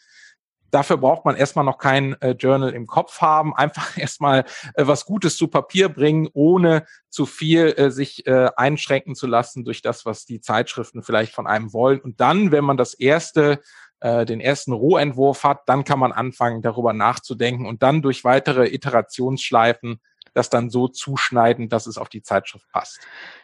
Dafür 0.73 0.97
braucht 0.97 1.27
man 1.27 1.37
erstmal 1.37 1.67
noch 1.67 1.77
kein 1.77 2.21
äh, 2.23 2.31
Journal 2.31 2.71
im 2.71 2.87
Kopf 2.87 3.21
haben, 3.21 3.55
einfach 3.57 3.97
erstmal 3.97 4.41
äh, 4.75 4.87
was 4.87 5.05
Gutes 5.05 5.37
zu 5.37 5.49
Papier 5.49 5.89
bringen, 5.89 6.29
ohne 6.33 6.87
zu 7.11 7.27
viel 7.27 7.75
äh, 7.77 7.91
sich 7.91 8.27
äh, 8.27 8.49
einschränken 8.57 9.15
zu 9.15 9.27
lassen 9.27 9.65
durch 9.65 9.83
das, 9.83 10.07
was 10.07 10.25
die 10.25 10.41
Zeitschriften 10.41 11.03
vielleicht 11.03 11.35
von 11.35 11.47
einem 11.47 11.73
wollen. 11.73 12.01
Und 12.01 12.21
dann, 12.21 12.53
wenn 12.53 12.65
man 12.65 12.79
das 12.79 12.95
erste 12.95 13.61
äh, 14.01 14.25
den 14.25 14.41
ersten 14.41 14.73
Rohentwurf 14.73 15.45
hat, 15.45 15.61
dann 15.67 15.85
kann 15.85 15.99
man 15.99 16.11
anfangen, 16.11 16.63
darüber 16.63 16.93
nachzudenken 16.93 17.67
und 17.67 17.83
dann 17.83 18.03
durch 18.03 18.25
weitere 18.25 18.67
Iterationsschleifen 18.67 20.01
das 20.35 20.51
dann 20.51 20.71
so 20.71 20.89
zuschneiden, 20.89 21.69
dass 21.69 21.87
es 21.87 21.99
auf 21.99 22.09
die 22.09 22.23
Zeitschrift 22.23 22.69
passt. 22.71 23.01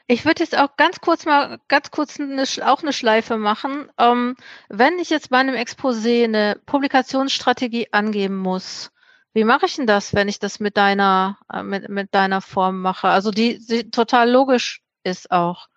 Ich 0.07 0.25
würde 0.25 0.43
jetzt 0.43 0.57
auch 0.57 0.77
ganz 0.77 1.01
kurz 1.01 1.27
mal, 1.27 1.59
ganz 1.69 1.91
kurz 1.91 2.19
eine, 2.19 2.45
auch 2.65 2.83
eine 2.83 2.93
Schleife 2.93 3.37
machen. 3.37 3.91
Ähm, 3.99 4.37
wenn 4.69 4.99
ich 4.99 5.11
jetzt 5.11 5.31
bei 5.31 5.39
einem 5.39 5.55
Exposé 5.55 6.25
eine 6.25 6.59
Publikationsstrategie 6.67 7.93
angeben 7.93 8.39
muss, 8.39 8.91
wie 9.35 9.45
mache 9.45 9.67
ich 9.67 9.77
denn 9.77 9.87
das, 9.87 10.15
wenn 10.15 10.29
ich 10.29 10.39
das 10.39 10.61
mit 10.61 10.77
deiner, 10.77 11.39
äh, 11.53 11.63
mit, 11.63 11.89
mit 11.89 12.15
deiner 12.15 12.41
Form 12.41 12.81
mache? 12.81 13.09
Also 13.09 13.31
die, 13.31 13.65
die 13.65 13.91
total 13.91 14.31
logisch 14.31 14.83
ist 15.05 15.31
auch. 15.31 15.69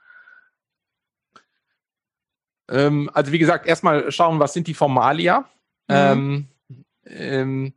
Ähm, 2.69 3.09
also 3.13 3.31
wie 3.33 3.39
gesagt, 3.39 3.67
erstmal 3.67 4.11
schauen, 4.11 4.39
was 4.39 4.53
sind 4.53 4.67
die 4.67 4.73
Formalia. 4.73 5.41
Mhm. 5.87 5.95
Ähm, 5.95 6.47
ähm, 7.05 7.73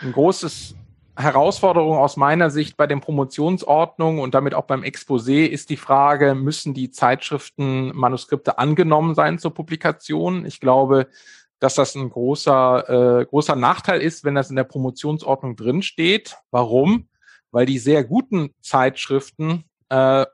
ein 0.00 0.12
großes 0.12 0.74
Herausforderung 1.16 1.98
aus 1.98 2.16
meiner 2.16 2.50
Sicht 2.50 2.76
bei 2.76 2.86
den 2.86 3.00
Promotionsordnungen 3.00 4.20
und 4.20 4.34
damit 4.34 4.54
auch 4.54 4.64
beim 4.64 4.82
Exposé 4.82 5.46
ist 5.46 5.68
die 5.68 5.76
Frage, 5.76 6.34
müssen 6.34 6.72
die 6.72 6.90
Zeitschriften 6.90 7.94
Manuskripte 7.94 8.58
angenommen 8.58 9.14
sein 9.14 9.38
zur 9.38 9.52
Publikation? 9.52 10.46
Ich 10.46 10.58
glaube, 10.58 11.08
dass 11.58 11.74
das 11.74 11.94
ein 11.94 12.08
großer, 12.08 13.20
äh, 13.20 13.26
großer 13.26 13.56
Nachteil 13.56 14.00
ist, 14.00 14.24
wenn 14.24 14.34
das 14.34 14.50
in 14.50 14.56
der 14.56 14.64
Promotionsordnung 14.64 15.54
drinsteht. 15.54 16.36
Warum? 16.50 17.08
Weil 17.50 17.66
die 17.66 17.78
sehr 17.78 18.04
guten 18.04 18.54
Zeitschriften 18.62 19.64
äh, 19.90 20.26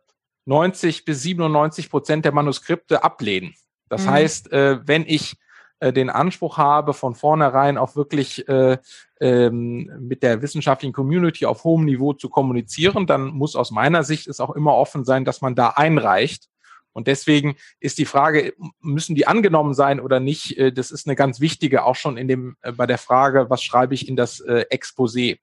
90 0.47 1.04
bis 1.04 1.23
97 1.23 1.90
Prozent 1.90 2.25
der 2.25 2.32
Manuskripte 2.32 3.04
ablehnen. 3.04 3.54
Das 3.88 4.06
mhm. 4.06 4.11
heißt, 4.11 4.52
äh, 4.52 4.78
wenn 4.87 5.04
ich 5.06 5.37
äh, 5.80 5.92
den 5.92 6.11
Anspruch 6.11 6.58
habe, 6.58 6.92
von 6.94 7.14
vornherein 7.14 7.78
auch 7.78 7.97
wirklich 7.97 8.49
äh, 8.49 8.78
ähm, 9.20 9.90
mit 10.00 10.23
der 10.23 10.42
wissenschaftlichen 10.42 10.92
Community 10.92 11.47
auf 11.47 11.64
hohem 11.64 11.85
Niveau 11.85 12.12
zu 12.12 12.28
kommunizieren, 12.28 13.06
dann 13.06 13.28
muss 13.28 13.56
aus 13.56 13.70
meiner 13.70 14.04
Sicht 14.04 14.26
es 14.26 14.40
auch 14.40 14.54
immer 14.54 14.75
offen 14.75 15.04
sein, 15.04 15.25
dass 15.25 15.40
man 15.40 15.54
da 15.54 15.68
einreicht. 15.70 16.49
Und 16.92 17.06
deswegen 17.06 17.56
ist 17.78 17.99
die 17.99 18.06
Frage, 18.06 18.54
müssen 18.80 19.14
die 19.14 19.26
angenommen 19.26 19.73
sein 19.73 20.00
oder 20.00 20.20
nicht? 20.20 20.58
Äh, 20.58 20.73
das 20.73 20.90
ist 20.90 21.06
eine 21.06 21.16
ganz 21.16 21.40
wichtige, 21.40 21.85
auch 21.85 21.97
schon 21.97 22.16
in 22.16 22.28
dem, 22.28 22.56
äh, 22.62 22.73
bei 22.73 22.87
der 22.87 22.99
Frage, 22.99 23.50
was 23.50 23.62
schreibe 23.62 23.94
ich 23.94 24.08
in 24.08 24.16
das 24.16 24.40
äh, 24.40 24.66
Exposé? 24.70 25.38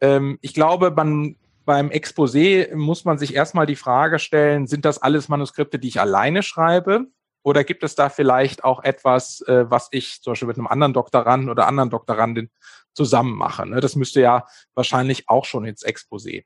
Ähm, 0.00 0.38
ich 0.42 0.54
glaube, 0.54 0.92
man 0.92 1.36
beim 1.64 1.90
Exposé 1.90 2.74
muss 2.74 3.04
man 3.04 3.18
sich 3.18 3.34
erstmal 3.34 3.66
die 3.66 3.76
Frage 3.76 4.18
stellen, 4.18 4.66
sind 4.66 4.84
das 4.84 5.00
alles 5.00 5.28
Manuskripte, 5.28 5.78
die 5.78 5.88
ich 5.88 6.00
alleine 6.00 6.42
schreibe? 6.42 7.06
Oder 7.42 7.64
gibt 7.64 7.82
es 7.82 7.94
da 7.94 8.08
vielleicht 8.08 8.64
auch 8.64 8.82
etwas, 8.82 9.40
äh, 9.42 9.70
was 9.70 9.88
ich 9.92 10.20
zum 10.22 10.32
Beispiel 10.32 10.48
mit 10.48 10.58
einem 10.58 10.66
anderen 10.66 10.92
Doktoranden 10.92 11.48
oder 11.48 11.66
anderen 11.66 11.90
Doktorandin 11.90 12.50
zusammen 12.92 13.36
mache? 13.36 13.66
Ne? 13.66 13.80
Das 13.80 13.96
müsste 13.96 14.20
ja 14.20 14.46
wahrscheinlich 14.74 15.28
auch 15.28 15.44
schon 15.44 15.64
ins 15.64 15.84
Exposé. 15.84 16.44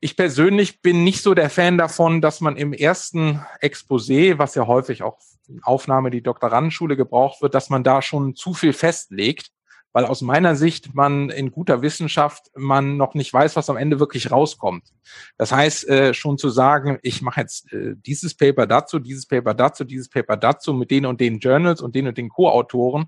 Ich 0.00 0.16
persönlich 0.16 0.82
bin 0.82 1.04
nicht 1.04 1.22
so 1.22 1.32
der 1.32 1.48
Fan 1.48 1.78
davon, 1.78 2.20
dass 2.20 2.42
man 2.42 2.56
im 2.56 2.74
ersten 2.74 3.40
Exposé, 3.62 4.38
was 4.38 4.54
ja 4.54 4.66
häufig 4.66 5.02
auch 5.02 5.18
in 5.48 5.62
Aufnahme 5.62 6.10
die 6.10 6.22
Doktorandenschule 6.22 6.96
gebraucht 6.96 7.40
wird, 7.40 7.54
dass 7.54 7.70
man 7.70 7.82
da 7.82 8.02
schon 8.02 8.34
zu 8.34 8.52
viel 8.52 8.74
festlegt 8.74 9.50
weil 9.96 10.04
aus 10.04 10.20
meiner 10.20 10.56
Sicht 10.56 10.94
man 10.94 11.30
in 11.30 11.50
guter 11.50 11.80
Wissenschaft 11.80 12.50
man 12.54 12.98
noch 12.98 13.14
nicht 13.14 13.32
weiß, 13.32 13.56
was 13.56 13.70
am 13.70 13.78
Ende 13.78 13.98
wirklich 13.98 14.30
rauskommt. 14.30 14.92
Das 15.38 15.52
heißt, 15.52 15.88
äh, 15.88 16.12
schon 16.12 16.36
zu 16.36 16.50
sagen, 16.50 16.98
ich 17.00 17.22
mache 17.22 17.40
jetzt 17.40 17.72
äh, 17.72 17.94
dieses 17.96 18.34
Paper 18.34 18.66
dazu, 18.66 18.98
dieses 18.98 19.24
Paper 19.24 19.54
dazu, 19.54 19.84
dieses 19.84 20.10
Paper 20.10 20.36
dazu 20.36 20.74
mit 20.74 20.90
den 20.90 21.06
und 21.06 21.22
den 21.22 21.38
Journals 21.38 21.80
und 21.80 21.94
den 21.94 22.08
und 22.08 22.18
den 22.18 22.28
Co-Autoren, 22.28 23.06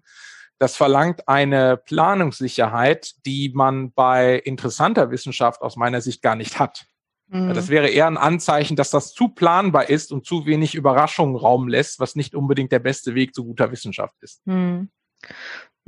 das 0.59 0.76
verlangt 0.76 1.28
eine 1.28 1.76
Planungssicherheit, 1.76 3.16
die 3.26 3.52
man 3.54 3.92
bei 3.92 4.37
interessanter 4.37 5.11
Wissenschaft 5.11 5.61
aus 5.61 5.76
meiner 5.76 6.00
Sicht 6.00 6.23
gar 6.23 6.37
nicht 6.37 6.59
hat. 6.59 6.87
Mhm. 7.26 7.52
Das 7.52 7.68
wäre 7.68 7.90
eher 7.90 8.07
ein 8.07 8.16
Anzeichen, 8.16 8.76
dass 8.76 8.88
das 8.88 9.12
zu 9.12 9.28
planbar 9.28 9.90
ist 9.90 10.11
und 10.11 10.25
zu 10.25 10.47
wenig 10.47 10.75
Überraschungen 10.75 11.37
Raum 11.37 11.68
lässt, 11.68 12.00
was 12.00 12.16
nicht 12.16 12.35
unbedingt 12.35 12.73
der 12.73 12.78
beste 12.78 13.14
Weg 13.14 13.35
zu 13.35 13.45
guter 13.45 13.73
Wissenschaft 13.73 14.14
ist. 14.23 14.40
Mhm. 14.47 14.88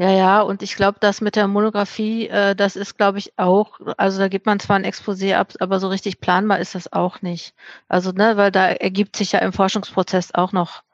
Ja, 0.00 0.10
ja, 0.12 0.40
und 0.40 0.62
ich 0.62 0.76
glaube, 0.76 0.96
das 0.98 1.20
mit 1.20 1.36
der 1.36 1.46
Monographie, 1.46 2.26
äh, 2.26 2.56
das 2.56 2.74
ist, 2.74 2.96
glaube 2.96 3.18
ich, 3.18 3.34
auch, 3.36 3.78
also 3.98 4.18
da 4.18 4.28
gibt 4.28 4.46
man 4.46 4.58
zwar 4.58 4.76
ein 4.76 4.86
Exposé 4.86 5.34
ab, 5.34 5.52
aber 5.60 5.78
so 5.78 5.88
richtig 5.88 6.22
planbar 6.22 6.58
ist 6.58 6.74
das 6.74 6.90
auch 6.90 7.20
nicht. 7.20 7.52
Also, 7.86 8.10
ne, 8.10 8.38
weil 8.38 8.50
da 8.50 8.68
ergibt 8.68 9.14
sich 9.14 9.32
ja 9.32 9.40
im 9.40 9.52
Forschungsprozess 9.52 10.32
auch 10.32 10.52
noch, 10.52 10.84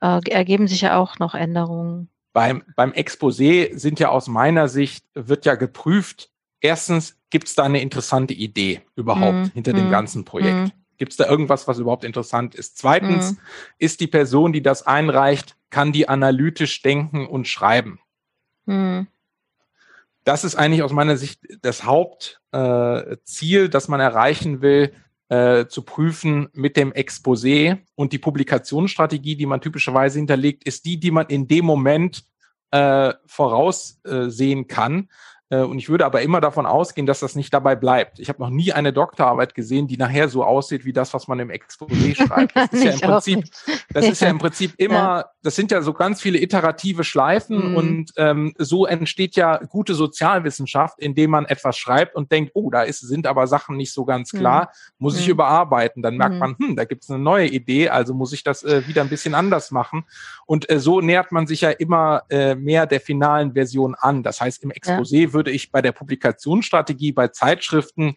äh, 0.00 0.20
ergeben 0.30 0.68
sich 0.68 0.82
ja 0.82 0.96
auch 0.96 1.18
noch 1.18 1.34
Änderungen. 1.34 2.08
Beim, 2.32 2.62
beim 2.76 2.92
Exposé 2.92 3.76
sind 3.76 3.98
ja 3.98 4.10
aus 4.10 4.28
meiner 4.28 4.68
Sicht, 4.68 5.06
wird 5.14 5.44
ja 5.44 5.56
geprüft, 5.56 6.30
erstens, 6.60 7.18
gibt 7.30 7.48
es 7.48 7.56
da 7.56 7.64
eine 7.64 7.80
interessante 7.80 8.32
Idee 8.32 8.82
überhaupt 8.94 9.38
mm, 9.38 9.50
hinter 9.54 9.72
mm, 9.72 9.76
dem 9.76 9.86
mhm. 9.86 9.90
ganzen 9.90 10.24
Projekt? 10.24 10.68
Mm. 10.68 10.72
Gibt 10.98 11.10
es 11.10 11.16
da 11.16 11.28
irgendwas, 11.28 11.66
was 11.66 11.80
überhaupt 11.80 12.04
interessant 12.04 12.54
ist? 12.54 12.78
Zweitens, 12.78 13.32
mhm. 13.32 13.38
ist 13.78 13.98
die 13.98 14.06
Person, 14.06 14.52
die 14.52 14.62
das 14.62 14.86
einreicht, 14.86 15.56
kann 15.70 15.90
die 15.90 16.08
analytisch 16.08 16.80
denken 16.82 17.26
und 17.26 17.48
schreiben? 17.48 17.98
Hm. 18.66 19.06
Das 20.24 20.44
ist 20.44 20.54
eigentlich 20.54 20.82
aus 20.82 20.92
meiner 20.92 21.16
Sicht 21.16 21.40
das 21.62 21.84
Hauptziel, 21.84 23.64
äh, 23.64 23.68
das 23.68 23.88
man 23.88 24.00
erreichen 24.00 24.62
will, 24.62 24.92
äh, 25.28 25.66
zu 25.66 25.82
prüfen 25.82 26.48
mit 26.52 26.76
dem 26.76 26.92
Exposé. 26.92 27.78
Und 27.94 28.12
die 28.12 28.18
Publikationsstrategie, 28.18 29.36
die 29.36 29.46
man 29.46 29.60
typischerweise 29.60 30.18
hinterlegt, 30.18 30.64
ist 30.64 30.84
die, 30.84 31.00
die 31.00 31.10
man 31.10 31.26
in 31.26 31.48
dem 31.48 31.64
Moment 31.64 32.24
äh, 32.70 33.14
voraussehen 33.26 34.66
kann. 34.68 35.08
Äh, 35.52 35.58
und 35.58 35.78
ich 35.78 35.90
würde 35.90 36.06
aber 36.06 36.22
immer 36.22 36.40
davon 36.40 36.64
ausgehen, 36.64 37.06
dass 37.06 37.20
das 37.20 37.36
nicht 37.36 37.52
dabei 37.52 37.76
bleibt. 37.76 38.18
Ich 38.18 38.28
habe 38.30 38.40
noch 38.40 38.48
nie 38.48 38.72
eine 38.72 38.92
Doktorarbeit 38.92 39.54
gesehen, 39.54 39.86
die 39.86 39.98
nachher 39.98 40.28
so 40.28 40.44
aussieht 40.44 40.86
wie 40.86 40.94
das, 40.94 41.12
was 41.12 41.28
man 41.28 41.38
im 41.40 41.50
Exposé 41.50 42.16
schreibt. 42.26 42.56
Das 42.56 42.72
ist 42.72 42.84
ja 42.84 42.92
im 42.92 43.00
Prinzip, 43.00 43.44
das 43.92 44.06
ist 44.06 44.22
ja 44.22 44.28
im 44.28 44.38
Prinzip 44.38 44.72
immer, 44.78 44.94
ja. 44.94 45.24
das 45.42 45.54
sind 45.54 45.70
ja 45.70 45.82
so 45.82 45.92
ganz 45.92 46.22
viele 46.22 46.40
iterative 46.40 47.04
Schleifen 47.04 47.70
mhm. 47.70 47.76
und 47.76 48.12
ähm, 48.16 48.54
so 48.56 48.86
entsteht 48.86 49.36
ja 49.36 49.58
gute 49.58 49.94
Sozialwissenschaft, 49.94 50.98
indem 50.98 51.30
man 51.30 51.44
etwas 51.44 51.76
schreibt 51.76 52.16
und 52.16 52.32
denkt, 52.32 52.52
oh, 52.54 52.70
da 52.70 52.82
ist, 52.82 53.00
sind 53.00 53.26
aber 53.26 53.46
Sachen 53.46 53.76
nicht 53.76 53.92
so 53.92 54.06
ganz 54.06 54.30
klar, 54.30 54.70
mhm. 54.70 54.94
muss 54.98 55.18
ich 55.18 55.26
mhm. 55.26 55.32
überarbeiten. 55.32 56.02
Dann 56.02 56.16
merkt 56.16 56.34
mhm. 56.34 56.40
man, 56.40 56.56
hm, 56.58 56.76
da 56.76 56.84
gibt 56.84 57.02
es 57.02 57.10
eine 57.10 57.18
neue 57.18 57.48
Idee, 57.48 57.90
also 57.90 58.14
muss 58.14 58.32
ich 58.32 58.42
das 58.42 58.62
äh, 58.62 58.88
wieder 58.88 59.02
ein 59.02 59.10
bisschen 59.10 59.34
anders 59.34 59.70
machen. 59.70 60.04
Und 60.46 60.70
äh, 60.70 60.80
so 60.80 61.02
nähert 61.02 61.30
man 61.30 61.46
sich 61.46 61.60
ja 61.60 61.70
immer 61.70 62.22
äh, 62.30 62.54
mehr 62.54 62.86
der 62.86 63.00
finalen 63.00 63.52
Version 63.52 63.94
an. 63.94 64.22
Das 64.22 64.40
heißt, 64.40 64.62
im 64.62 64.70
Exposé 64.70 65.26
ja. 65.26 65.32
wird 65.32 65.41
würde 65.42 65.50
ich 65.50 65.72
bei 65.72 65.82
der 65.82 65.90
Publikationsstrategie 65.90 67.10
bei 67.10 67.26
Zeitschriften 67.26 68.14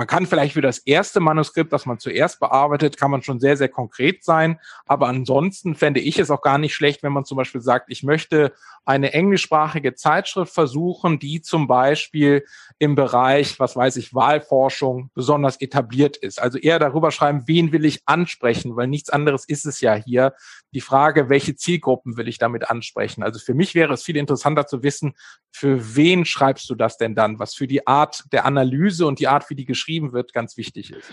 Man 0.00 0.06
kann 0.06 0.24
vielleicht 0.24 0.54
für 0.54 0.62
das 0.62 0.78
erste 0.78 1.20
Manuskript, 1.20 1.74
das 1.74 1.84
man 1.84 1.98
zuerst 1.98 2.40
bearbeitet, 2.40 2.96
kann 2.96 3.10
man 3.10 3.22
schon 3.22 3.38
sehr, 3.38 3.58
sehr 3.58 3.68
konkret 3.68 4.24
sein. 4.24 4.58
Aber 4.86 5.08
ansonsten 5.08 5.74
fände 5.74 6.00
ich 6.00 6.18
es 6.18 6.30
auch 6.30 6.40
gar 6.40 6.56
nicht 6.56 6.74
schlecht, 6.74 7.02
wenn 7.02 7.12
man 7.12 7.26
zum 7.26 7.36
Beispiel 7.36 7.60
sagt, 7.60 7.90
ich 7.90 8.02
möchte 8.02 8.54
eine 8.86 9.12
englischsprachige 9.12 9.94
Zeitschrift 9.94 10.54
versuchen, 10.54 11.18
die 11.18 11.42
zum 11.42 11.66
Beispiel 11.66 12.46
im 12.78 12.94
Bereich, 12.94 13.60
was 13.60 13.76
weiß 13.76 13.96
ich, 13.96 14.14
Wahlforschung 14.14 15.10
besonders 15.14 15.60
etabliert 15.60 16.16
ist. 16.16 16.40
Also 16.40 16.56
eher 16.56 16.78
darüber 16.78 17.10
schreiben, 17.10 17.42
wen 17.44 17.70
will 17.72 17.84
ich 17.84 18.00
ansprechen, 18.06 18.76
weil 18.76 18.86
nichts 18.86 19.10
anderes 19.10 19.44
ist 19.44 19.66
es 19.66 19.82
ja 19.82 19.94
hier. 19.94 20.32
Die 20.72 20.80
Frage, 20.80 21.28
welche 21.28 21.56
Zielgruppen 21.56 22.16
will 22.16 22.26
ich 22.26 22.38
damit 22.38 22.70
ansprechen? 22.70 23.22
Also 23.22 23.38
für 23.38 23.52
mich 23.52 23.74
wäre 23.74 23.92
es 23.92 24.02
viel 24.02 24.16
interessanter 24.16 24.66
zu 24.66 24.82
wissen, 24.82 25.12
für 25.52 25.94
wen 25.94 26.24
schreibst 26.24 26.70
du 26.70 26.74
das 26.74 26.96
denn 26.96 27.14
dann, 27.14 27.38
was 27.38 27.54
für 27.54 27.66
die 27.66 27.86
Art 27.86 28.24
der 28.32 28.46
Analyse 28.46 29.06
und 29.06 29.18
die 29.18 29.28
Art, 29.28 29.50
wie 29.50 29.56
die 29.56 29.66
geschrieben 29.66 29.89
wird, 30.12 30.32
ganz 30.32 30.56
wichtig 30.56 30.92
ist. 30.92 31.10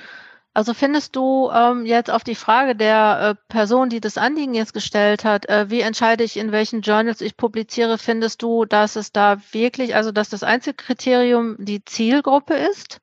Also 0.58 0.74
findest 0.74 1.16
du 1.16 1.52
ähm, 1.52 1.86
jetzt 1.86 2.10
auf 2.10 2.24
die 2.24 2.34
Frage 2.34 2.76
der 2.76 3.38
äh, 3.38 3.44
Person, 3.48 3.90
die 3.90 4.00
das 4.00 4.18
Anliegen 4.18 4.56
jetzt 4.56 4.74
gestellt 4.74 5.24
hat, 5.24 5.48
äh, 5.50 5.70
wie 5.70 5.82
entscheide 5.82 6.24
ich, 6.24 6.36
in 6.36 6.52
welchen 6.52 6.82
Journals 6.82 7.22
ich 7.22 7.38
publiziere, 7.38 8.00
findest 8.00 8.42
du, 8.42 8.66
dass 8.66 8.96
es 8.96 9.12
da 9.12 9.38
wirklich, 9.52 9.94
also 9.94 10.12
dass 10.12 10.30
das 10.30 10.42
Einzelkriterium 10.42 11.58
die 11.60 11.86
Zielgruppe 11.86 12.56
ist? 12.56 13.00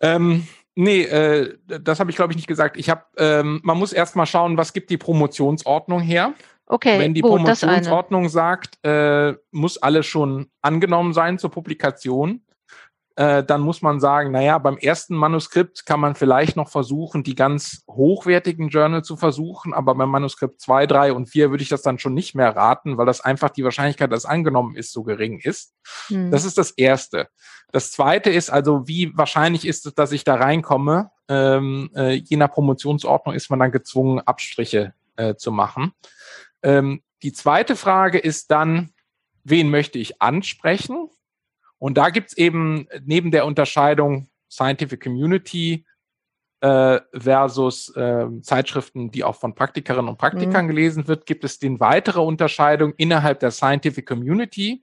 Ähm, 0.00 0.46
nee, 0.76 1.02
äh, 1.02 1.58
das 1.66 1.98
habe 1.98 2.10
ich 2.10 2.16
glaube 2.16 2.32
ich 2.32 2.36
nicht 2.36 2.46
gesagt. 2.46 2.76
Ich 2.76 2.88
habe, 2.88 3.02
ähm, 3.16 3.60
man 3.64 3.76
muss 3.76 3.92
erst 3.92 4.14
mal 4.14 4.26
schauen, 4.26 4.56
was 4.56 4.72
gibt 4.72 4.90
die 4.90 4.96
Promotionsordnung 4.96 6.02
her. 6.02 6.34
Okay, 6.66 7.00
Wenn 7.00 7.14
die 7.14 7.20
gut, 7.20 7.32
Promotionsordnung 7.32 8.28
sagt, 8.28 8.78
äh, 8.84 9.34
muss 9.50 9.76
alles 9.76 10.06
schon 10.06 10.52
angenommen 10.62 11.14
sein 11.14 11.40
zur 11.40 11.50
Publikation, 11.50 12.43
äh, 13.16 13.44
dann 13.44 13.60
muss 13.60 13.80
man 13.80 14.00
sagen, 14.00 14.32
naja, 14.32 14.58
beim 14.58 14.76
ersten 14.76 15.14
Manuskript 15.14 15.86
kann 15.86 16.00
man 16.00 16.14
vielleicht 16.14 16.56
noch 16.56 16.68
versuchen, 16.68 17.22
die 17.22 17.36
ganz 17.36 17.84
hochwertigen 17.88 18.68
Journal 18.68 19.04
zu 19.04 19.16
versuchen, 19.16 19.72
aber 19.72 19.94
beim 19.94 20.10
Manuskript 20.10 20.60
zwei, 20.60 20.86
drei 20.86 21.12
und 21.12 21.26
vier 21.26 21.50
würde 21.50 21.62
ich 21.62 21.68
das 21.68 21.82
dann 21.82 21.98
schon 21.98 22.14
nicht 22.14 22.34
mehr 22.34 22.56
raten, 22.56 22.98
weil 22.98 23.06
das 23.06 23.20
einfach 23.20 23.50
die 23.50 23.62
Wahrscheinlichkeit, 23.62 24.10
dass 24.10 24.24
angenommen 24.24 24.74
ist, 24.74 24.92
so 24.92 25.04
gering 25.04 25.38
ist. 25.38 25.74
Hm. 26.08 26.32
Das 26.32 26.44
ist 26.44 26.58
das 26.58 26.72
Erste. 26.72 27.28
Das 27.70 27.92
Zweite 27.92 28.30
ist 28.30 28.50
also, 28.50 28.88
wie 28.88 29.16
wahrscheinlich 29.16 29.66
ist 29.66 29.86
es, 29.86 29.94
dass 29.94 30.12
ich 30.12 30.24
da 30.24 30.34
reinkomme? 30.34 31.10
Ähm, 31.28 31.90
äh, 31.94 32.12
je 32.12 32.36
nach 32.36 32.50
Promotionsordnung 32.50 33.34
ist 33.34 33.48
man 33.48 33.60
dann 33.60 33.72
gezwungen, 33.72 34.20
Abstriche 34.20 34.92
äh, 35.16 35.36
zu 35.36 35.52
machen. 35.52 35.92
Ähm, 36.62 37.02
die 37.22 37.32
zweite 37.32 37.76
Frage 37.76 38.18
ist 38.18 38.50
dann, 38.50 38.90
wen 39.44 39.70
möchte 39.70 39.98
ich 39.98 40.20
ansprechen? 40.20 41.08
Und 41.84 41.98
da 41.98 42.08
gibt's 42.08 42.34
eben 42.34 42.88
neben 43.04 43.30
der 43.30 43.44
Unterscheidung 43.44 44.30
Scientific 44.50 45.02
Community 45.02 45.84
äh, 46.62 46.98
versus 47.12 47.94
äh, 47.94 48.26
Zeitschriften, 48.40 49.10
die 49.10 49.22
auch 49.22 49.36
von 49.36 49.54
Praktikerinnen 49.54 50.08
und 50.08 50.16
Praktikern 50.16 50.64
mhm. 50.64 50.68
gelesen 50.68 51.08
wird, 51.08 51.26
gibt 51.26 51.44
es 51.44 51.58
die 51.58 51.78
weitere 51.80 52.20
Unterscheidung 52.20 52.94
innerhalb 52.96 53.40
der 53.40 53.50
Scientific 53.50 54.06
Community 54.06 54.82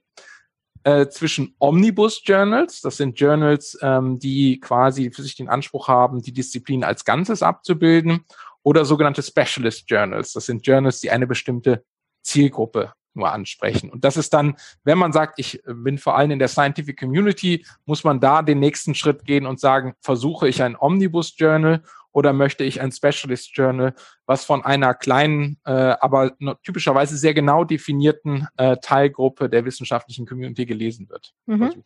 äh, 0.84 1.08
zwischen 1.08 1.56
Omnibus 1.58 2.22
Journals, 2.24 2.82
das 2.82 2.98
sind 2.98 3.18
Journals, 3.18 3.76
ähm, 3.82 4.20
die 4.20 4.60
quasi 4.60 5.10
für 5.10 5.22
sich 5.22 5.34
den 5.34 5.48
Anspruch 5.48 5.88
haben, 5.88 6.22
die 6.22 6.32
Disziplin 6.32 6.84
als 6.84 7.04
Ganzes 7.04 7.42
abzubilden, 7.42 8.24
oder 8.62 8.84
sogenannte 8.84 9.24
Specialist 9.24 9.90
Journals, 9.90 10.34
das 10.34 10.46
sind 10.46 10.64
Journals, 10.64 11.00
die 11.00 11.10
eine 11.10 11.26
bestimmte 11.26 11.84
Zielgruppe 12.22 12.92
nur 13.14 13.32
ansprechen. 13.32 13.90
Und 13.90 14.04
das 14.04 14.16
ist 14.16 14.32
dann, 14.34 14.56
wenn 14.84 14.98
man 14.98 15.12
sagt, 15.12 15.38
ich 15.38 15.62
bin 15.66 15.98
vor 15.98 16.16
allem 16.16 16.30
in 16.30 16.38
der 16.38 16.48
Scientific 16.48 16.98
Community, 16.98 17.64
muss 17.84 18.04
man 18.04 18.20
da 18.20 18.42
den 18.42 18.58
nächsten 18.58 18.94
Schritt 18.94 19.24
gehen 19.24 19.46
und 19.46 19.60
sagen, 19.60 19.94
versuche 20.00 20.48
ich 20.48 20.62
ein 20.62 20.76
Omnibus 20.78 21.34
Journal 21.36 21.82
oder 22.12 22.32
möchte 22.32 22.64
ich 22.64 22.80
ein 22.80 22.92
Specialist 22.92 23.56
Journal, 23.56 23.94
was 24.26 24.44
von 24.44 24.64
einer 24.64 24.94
kleinen, 24.94 25.58
äh, 25.64 25.72
aber 25.72 26.32
typischerweise 26.62 27.16
sehr 27.16 27.34
genau 27.34 27.64
definierten 27.64 28.46
äh, 28.56 28.76
Teilgruppe 28.82 29.48
der 29.48 29.64
wissenschaftlichen 29.64 30.26
Community 30.26 30.66
gelesen 30.66 31.08
wird. 31.08 31.32
Mhm. 31.46 31.82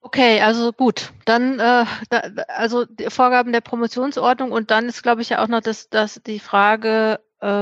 Okay, 0.00 0.40
also 0.42 0.72
gut. 0.72 1.12
Dann 1.24 1.58
äh, 1.58 1.86
da, 2.10 2.18
also 2.48 2.84
die 2.84 3.08
Vorgaben 3.08 3.52
der 3.52 3.62
Promotionsordnung 3.62 4.52
und 4.52 4.70
dann 4.70 4.86
ist, 4.86 5.02
glaube 5.02 5.22
ich, 5.22 5.30
ja 5.30 5.42
auch 5.42 5.48
noch 5.48 5.60
das, 5.60 5.88
das 5.88 6.20
die 6.26 6.40
Frage, 6.40 7.20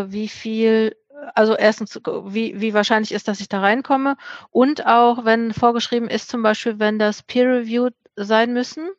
wie 0.09 0.29
viel 0.29 0.97
also 1.35 1.55
erstens, 1.57 2.01
wie, 2.05 2.61
wie 2.61 2.75
wahrscheinlich 2.75 3.13
ist, 3.13 3.29
dass 3.29 3.41
ich 3.41 3.49
da 3.49 3.61
reinkomme 3.61 4.17
und 4.51 4.87
auch, 4.87 5.25
wenn 5.25 5.53
vorgeschrieben 5.53 6.09
ist, 6.09 6.29
zum 6.29 6.43
Beispiel, 6.43 6.79
wenn 6.79 6.99
das 6.99 7.23
peer-reviewed 7.23 7.95
sein 8.17 8.53
müssen, 8.53 8.91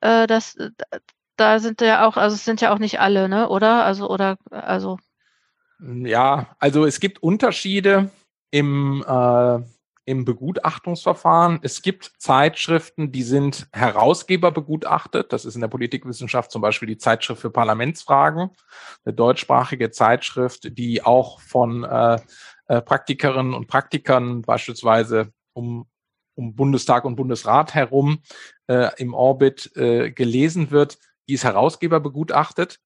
äh, 0.00 0.26
das, 0.26 0.56
da 1.36 1.58
sind 1.58 1.80
ja 1.80 2.06
auch, 2.06 2.16
also 2.16 2.34
es 2.34 2.44
sind 2.44 2.60
ja 2.60 2.72
auch 2.72 2.78
nicht 2.78 3.00
alle, 3.00 3.28
ne, 3.28 3.48
oder? 3.48 3.84
Also, 3.84 4.08
oder, 4.08 4.38
also. 4.50 4.98
Ja, 5.80 6.54
also 6.58 6.84
es 6.84 7.00
gibt 7.00 7.22
Unterschiede 7.22 8.10
im, 8.50 9.04
äh, 9.06 9.60
im 10.10 10.24
Begutachtungsverfahren. 10.24 11.60
Es 11.62 11.82
gibt 11.82 12.10
Zeitschriften, 12.18 13.12
die 13.12 13.22
sind 13.22 13.68
Herausgeber 13.72 14.50
begutachtet. 14.50 15.32
Das 15.32 15.44
ist 15.44 15.54
in 15.54 15.60
der 15.60 15.68
Politikwissenschaft 15.68 16.50
zum 16.50 16.60
Beispiel 16.60 16.88
die 16.88 16.98
Zeitschrift 16.98 17.40
für 17.40 17.50
Parlamentsfragen, 17.50 18.50
eine 19.04 19.14
deutschsprachige 19.14 19.92
Zeitschrift, 19.92 20.76
die 20.76 21.04
auch 21.04 21.40
von 21.40 21.84
äh, 21.84 22.18
äh, 22.66 22.82
Praktikerinnen 22.82 23.54
und 23.54 23.68
Praktikern 23.68 24.42
beispielsweise 24.42 25.32
um, 25.52 25.86
um 26.34 26.56
Bundestag 26.56 27.04
und 27.04 27.14
Bundesrat 27.14 27.74
herum 27.74 28.18
äh, 28.66 28.90
im 29.00 29.14
Orbit 29.14 29.70
äh, 29.76 30.10
gelesen 30.10 30.72
wird. 30.72 30.98
Die 31.28 31.34
ist 31.34 31.44
Herausgeber 31.44 32.00
begutachtet. 32.00 32.80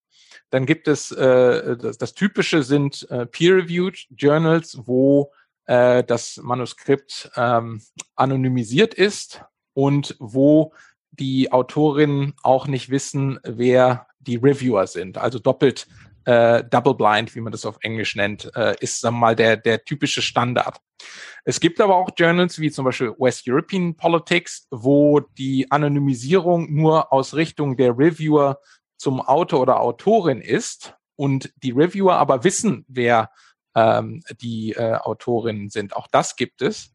Dann 0.51 0.67
gibt 0.67 0.89
es, 0.89 1.11
äh, 1.11 1.79
das, 1.79 1.97
das 1.97 2.13
Typische 2.13 2.63
sind 2.63 3.11
äh, 3.11 3.25
Peer-Reviewed 3.25 4.09
Journals, 4.11 4.79
wo 4.85 5.33
äh, 5.67 6.05
das 6.05 6.39
Manuskript 6.43 7.31
ähm, 7.37 7.83
anonymisiert 8.17 8.95
ist 8.95 9.45
und 9.73 10.17
wo 10.19 10.73
die 11.11 11.53
Autorinnen 11.53 12.35
auch 12.43 12.67
nicht 12.67 12.91
wissen, 12.91 13.39
wer 13.45 14.07
die 14.19 14.37
Reviewer 14.37 14.87
sind. 14.87 15.19
Also 15.19 15.39
doppelt 15.39 15.87
äh, 16.25 16.65
Double 16.65 16.95
Blind, 16.95 17.35
wie 17.35 17.41
man 17.41 17.53
das 17.53 17.67
auf 17.67 17.77
Englisch 17.83 18.17
nennt, 18.17 18.51
äh, 18.57 18.75
ist 18.81 19.01
sagen 19.01 19.17
wir 19.17 19.21
mal 19.21 19.37
der, 19.37 19.57
der 19.57 19.85
typische 19.85 20.23
Standard. 20.23 20.81
Es 21.45 21.61
gibt 21.61 21.81
aber 21.81 21.97
auch 21.97 22.09
Journals 22.17 22.59
wie 22.59 22.71
zum 22.71 22.87
Beispiel 22.87 23.13
West 23.19 23.45
European 23.47 23.95
Politics, 23.95 24.67
wo 24.71 25.21
die 25.21 25.71
Anonymisierung 25.71 26.73
nur 26.73 27.13
aus 27.13 27.35
Richtung 27.35 27.77
der 27.77 27.97
Reviewer 27.97 28.59
zum 28.97 29.21
Autor 29.21 29.61
oder 29.61 29.81
Autorin 29.81 30.41
ist 30.41 30.95
und 31.17 31.53
die 31.63 31.73
Reviewer 31.73 32.17
aber 32.17 32.43
wissen, 32.45 32.85
wer 32.89 33.31
ähm, 33.75 34.23
die 34.41 34.73
äh, 34.73 34.95
Autorinnen 34.95 35.71
sind. 35.71 35.97
Auch 35.97 36.09
das 36.09 36.37
gibt 36.37 36.63
es. 36.63 36.95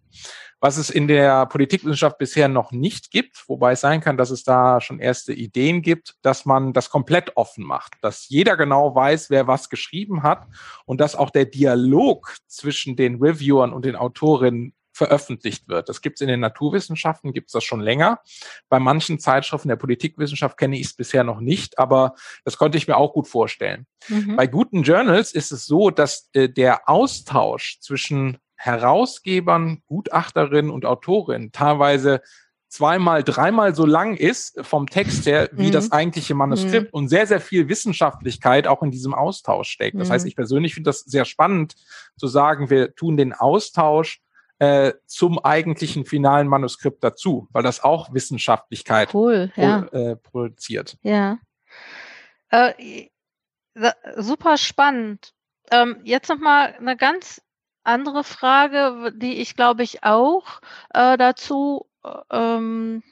Was 0.61 0.75
es 0.77 0.89
in 0.89 1.07
der 1.07 1.45
Politikwissenschaft 1.45 2.17
bisher 2.17 2.49
noch 2.49 2.71
nicht 2.71 3.11
gibt, 3.11 3.47
wobei 3.47 3.73
es 3.73 3.81
sein 3.81 4.01
kann, 4.01 4.17
dass 4.17 4.29
es 4.29 4.43
da 4.43 4.81
schon 4.81 4.99
erste 4.99 5.31
Ideen 5.31 5.81
gibt, 5.81 6.15
dass 6.21 6.45
man 6.45 6.73
das 6.73 6.89
komplett 6.89 7.37
offen 7.37 7.63
macht, 7.63 7.93
dass 8.01 8.27
jeder 8.27 8.57
genau 8.57 8.93
weiß, 8.93 9.29
wer 9.29 9.47
was 9.47 9.69
geschrieben 9.69 10.23
hat 10.23 10.47
und 10.85 10.99
dass 10.99 11.15
auch 11.15 11.29
der 11.29 11.45
Dialog 11.45 12.35
zwischen 12.47 12.97
den 12.97 13.23
Reviewern 13.23 13.71
und 13.71 13.85
den 13.85 13.95
Autorinnen 13.95 14.73
veröffentlicht 14.99 15.69
wird. 15.69 15.87
Das 15.87 16.01
gibt 16.01 16.17
es 16.17 16.21
in 16.21 16.27
den 16.27 16.41
Naturwissenschaften, 16.41 17.31
gibt 17.31 17.47
es 17.47 17.53
das 17.53 17.63
schon 17.63 17.79
länger. 17.79 18.19
Bei 18.67 18.79
manchen 18.79 19.17
Zeitschriften 19.17 19.69
der 19.69 19.77
Politikwissenschaft 19.77 20.57
kenne 20.57 20.77
ich 20.77 20.87
es 20.87 20.93
bisher 20.93 21.23
noch 21.23 21.39
nicht, 21.39 21.79
aber 21.79 22.15
das 22.43 22.57
konnte 22.57 22.77
ich 22.77 22.87
mir 22.87 22.97
auch 22.97 23.13
gut 23.13 23.27
vorstellen. 23.27 23.87
Mhm. 24.09 24.35
Bei 24.35 24.45
guten 24.45 24.83
Journals 24.83 25.31
ist 25.31 25.53
es 25.53 25.65
so, 25.65 25.89
dass 25.89 26.29
äh, 26.33 26.49
der 26.49 26.89
Austausch 26.89 27.79
zwischen 27.79 28.39
Herausgebern, 28.57 29.83
Gutachterinnen 29.85 30.69
und 30.69 30.85
Autorinnen 30.85 31.53
teilweise 31.53 32.21
zweimal, 32.67 33.23
dreimal 33.23 33.73
so 33.73 33.85
lang 33.85 34.17
ist 34.17 34.59
vom 34.63 34.87
Text 34.87 35.25
her 35.25 35.49
wie 35.53 35.67
mhm. 35.67 35.71
das 35.71 35.93
eigentliche 35.93 36.35
Manuskript 36.35 36.93
mhm. 36.93 36.99
und 36.99 37.07
sehr, 37.07 37.25
sehr 37.25 37.39
viel 37.39 37.69
Wissenschaftlichkeit 37.69 38.67
auch 38.67 38.83
in 38.83 38.91
diesem 38.91 39.13
Austausch 39.13 39.69
steckt. 39.69 39.97
Das 39.97 40.09
heißt, 40.09 40.25
mhm. 40.25 40.27
ich 40.27 40.35
persönlich 40.35 40.73
finde 40.73 40.89
das 40.89 40.99
sehr 40.99 41.23
spannend 41.23 41.75
zu 42.17 42.27
sagen, 42.27 42.69
wir 42.69 42.93
tun 42.95 43.15
den 43.15 43.31
Austausch 43.31 44.21
äh, 44.59 44.93
zum 45.05 45.39
eigentlichen 45.39 46.05
finalen 46.05 46.47
Manuskript 46.47 47.03
dazu, 47.03 47.47
weil 47.51 47.63
das 47.63 47.83
auch 47.83 48.13
Wissenschaftlichkeit 48.13 49.13
cool, 49.13 49.51
ja. 49.55 49.83
äh, 49.91 50.15
produziert. 50.15 50.97
Ja. 51.01 51.39
Äh, 52.49 53.07
super 54.17 54.57
spannend. 54.57 55.33
Ähm, 55.71 56.01
jetzt 56.03 56.29
noch 56.29 56.39
mal 56.39 56.75
eine 56.77 56.97
ganz 56.97 57.41
andere 57.83 58.23
Frage, 58.23 59.13
die 59.15 59.39
ich 59.39 59.55
glaube 59.55 59.83
ich 59.83 60.03
auch 60.03 60.61
äh, 60.93 61.17
dazu 61.17 61.87
ähm, 62.31 63.03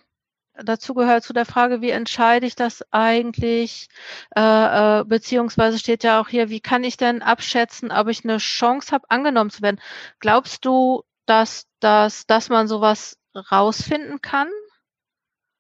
dazu 0.64 0.94
gehört 0.94 1.24
zu 1.24 1.34
der 1.34 1.46
Frage, 1.46 1.82
wie 1.82 1.92
entscheide 1.92 2.46
ich 2.46 2.56
das 2.56 2.84
eigentlich, 2.92 3.90
äh, 4.36 5.02
äh, 5.02 5.04
beziehungsweise 5.06 5.80
steht 5.80 6.04
ja 6.04 6.20
auch 6.20 6.28
hier, 6.30 6.50
wie 6.50 6.60
kann 6.60 6.84
ich 6.84 6.98
denn 6.98 7.22
abschätzen, 7.22 7.92
ob 7.92 8.08
ich 8.08 8.24
eine 8.24 8.38
Chance 8.38 8.92
habe, 8.92 9.10
angenommen 9.10 9.50
zu 9.50 9.62
werden. 9.62 9.80
Glaubst 10.20 10.66
du, 10.66 11.04
dass, 11.28 11.68
dass, 11.80 12.26
dass 12.26 12.50
man 12.50 12.68
sowas 12.68 13.18
rausfinden 13.52 14.22
kann? 14.22 14.50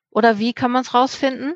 Oder 0.09 0.39
wie 0.39 0.53
kann 0.53 0.71
man 0.71 0.81
es 0.81 0.93
rausfinden? 0.93 1.55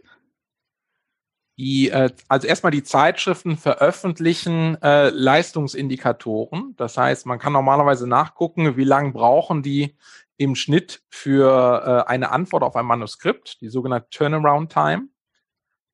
Die, 1.57 1.89
äh, 1.89 2.09
also 2.27 2.47
erstmal 2.47 2.71
die 2.71 2.83
Zeitschriften 2.83 3.57
veröffentlichen 3.57 4.81
äh, 4.81 5.09
Leistungsindikatoren. 5.09 6.75
Das 6.77 6.97
heißt, 6.97 7.25
man 7.25 7.39
kann 7.39 7.53
normalerweise 7.53 8.07
nachgucken, 8.07 8.77
wie 8.77 8.83
lange 8.83 9.11
brauchen 9.11 9.61
die 9.61 9.97
im 10.37 10.55
Schnitt 10.55 11.03
für 11.09 12.05
äh, 12.07 12.09
eine 12.09 12.31
Antwort 12.31 12.63
auf 12.63 12.75
ein 12.75 12.85
Manuskript, 12.85 13.61
die 13.61 13.69
sogenannte 13.69 14.09
Turnaround 14.09 14.71
Time. 14.71 15.09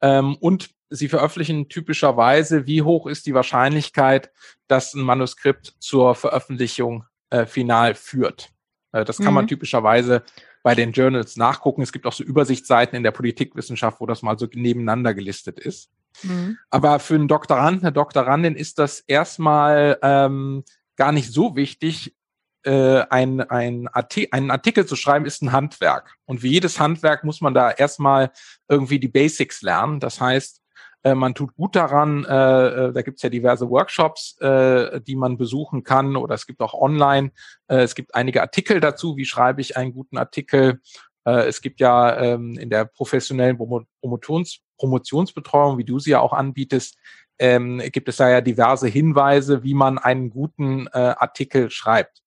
Ähm, 0.01 0.37
und 0.39 0.69
sie 0.89 1.09
veröffentlichen 1.09 1.67
typischerweise, 1.67 2.65
wie 2.65 2.81
hoch 2.81 3.07
ist 3.07 3.25
die 3.25 3.33
Wahrscheinlichkeit, 3.33 4.31
dass 4.67 4.93
ein 4.93 5.01
Manuskript 5.01 5.75
zur 5.79 6.15
Veröffentlichung 6.15 7.05
äh, 7.29 7.45
final 7.45 7.95
führt. 7.95 8.49
Äh, 8.91 9.05
das 9.05 9.17
kann 9.17 9.27
mhm. 9.27 9.33
man 9.33 9.47
typischerweise 9.47 10.23
bei 10.63 10.75
den 10.75 10.91
Journals 10.91 11.37
nachgucken. 11.37 11.81
Es 11.81 11.91
gibt 11.91 12.05
auch 12.05 12.13
so 12.13 12.23
Übersichtsseiten 12.23 12.95
in 12.97 13.03
der 13.03 13.11
Politikwissenschaft, 13.11 14.01
wo 14.01 14.05
das 14.05 14.21
mal 14.21 14.37
so 14.37 14.47
nebeneinander 14.53 15.13
gelistet 15.13 15.59
ist. 15.59 15.89
Mhm. 16.23 16.57
Aber 16.69 16.99
für 16.99 17.15
einen 17.15 17.27
Doktoranden, 17.27 17.85
eine 17.85 17.93
Doktorandin 17.93 18.55
ist 18.55 18.79
das 18.79 18.99
erstmal 19.01 19.97
ähm, 20.01 20.63
gar 20.95 21.11
nicht 21.11 21.31
so 21.31 21.55
wichtig. 21.55 22.15
Äh, 22.63 23.03
ein, 23.09 23.39
ein 23.41 23.87
Artikel, 23.87 24.29
einen 24.31 24.51
Artikel 24.51 24.85
zu 24.85 24.95
schreiben 24.95 25.25
ist 25.25 25.41
ein 25.41 25.53
Handwerk. 25.53 26.15
Und 26.25 26.43
wie 26.43 26.51
jedes 26.51 26.79
Handwerk 26.79 27.23
muss 27.23 27.39
man 27.39 27.53
da 27.53 27.71
erstmal 27.71 28.31
irgendwie 28.67 28.99
die 28.99 29.07
Basics 29.07 29.61
lernen. 29.61 29.99
Das 29.99 30.19
heißt, 30.19 30.61
äh, 31.03 31.15
man 31.15 31.35
tut 31.35 31.55
gut 31.55 31.75
daran, 31.75 32.25
äh, 32.25 32.67
äh 32.67 32.93
da 32.93 33.01
gibt 33.01 33.17
es 33.17 33.23
ja 33.23 33.29
diverse 33.29 33.69
Workshops, 33.69 34.37
äh, 34.39 35.01
die 35.01 35.15
man 35.15 35.37
besuchen 35.37 35.83
kann 35.83 36.15
oder 36.15 36.35
es 36.35 36.47
gibt 36.47 36.61
auch 36.61 36.73
online, 36.73 37.31
äh, 37.67 37.77
es 37.77 37.95
gibt 37.95 38.15
einige 38.15 38.41
Artikel 38.41 38.79
dazu, 38.79 39.17
wie 39.17 39.25
schreibe 39.25 39.61
ich 39.61 39.77
einen 39.77 39.93
guten 39.93 40.17
Artikel. 40.17 40.81
Äh, 41.25 41.47
es 41.47 41.61
gibt 41.61 41.79
ja 41.79 42.17
ähm, 42.17 42.57
in 42.57 42.69
der 42.69 42.85
professionellen 42.85 43.57
Promotions 43.57 44.61
Promotionsbetreuung, 44.77 45.79
wie 45.79 45.83
du 45.83 45.97
sie 45.97 46.11
ja 46.11 46.19
auch 46.19 46.33
anbietest, 46.33 46.97
ähm, 47.39 47.81
gibt 47.91 48.09
es 48.09 48.17
da 48.17 48.29
ja 48.29 48.41
diverse 48.41 48.87
Hinweise, 48.87 49.63
wie 49.63 49.73
man 49.73 49.97
einen 49.97 50.29
guten 50.29 50.87
äh, 50.87 51.15
Artikel 51.17 51.69
schreibt. 51.69 52.21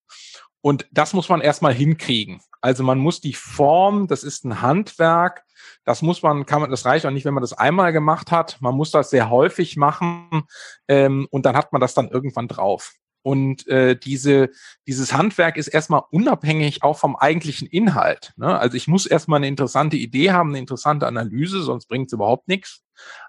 Und 0.61 0.87
das 0.91 1.13
muss 1.13 1.29
man 1.29 1.41
erstmal 1.41 1.73
hinkriegen. 1.73 2.41
Also 2.61 2.83
man 2.83 2.99
muss 2.99 3.21
die 3.21 3.35
Form, 3.35 4.07
das 4.07 4.23
ist 4.23 4.45
ein 4.45 4.61
Handwerk, 4.61 5.45
das 5.85 6.03
muss 6.03 6.23
man, 6.23 6.47
kann 6.47 6.61
man, 6.61 6.71
das 6.71 6.85
reicht 6.85 7.07
auch 7.07 7.11
nicht, 7.11 7.25
wenn 7.25 7.35
man 7.35 7.43
das 7.43 7.53
einmal 7.53 7.93
gemacht 7.93 8.31
hat. 8.31 8.59
Man 8.61 8.75
muss 8.75 8.91
das 8.91 9.11
sehr 9.11 9.31
häufig 9.31 9.77
machen 9.77 10.45
ähm, 10.89 11.27
und 11.31 11.47
dann 11.47 11.57
hat 11.57 11.73
man 11.73 11.81
das 11.81 11.95
dann 11.95 12.09
irgendwann 12.09 12.49
drauf. 12.49 12.93
Und 13.23 13.67
äh, 13.67 13.97
diese, 13.97 14.51
dieses 14.87 15.13
Handwerk 15.13 15.57
ist 15.57 15.69
erstmal 15.69 16.03
unabhängig 16.11 16.83
auch 16.83 16.99
vom 16.99 17.17
eigentlichen 17.17 17.69
Inhalt. 17.69 18.33
Ne? 18.37 18.59
Also 18.59 18.77
ich 18.77 18.89
muss 18.89 19.05
erstmal 19.07 19.39
eine 19.39 19.49
interessante 19.49 19.97
Idee 19.97 20.33
haben, 20.33 20.51
eine 20.51 20.59
interessante 20.59 21.07
Analyse, 21.07 21.63
sonst 21.63 21.87
bringt 21.87 22.07
es 22.07 22.15
überhaupt 22.15 22.49
nichts. 22.49 22.83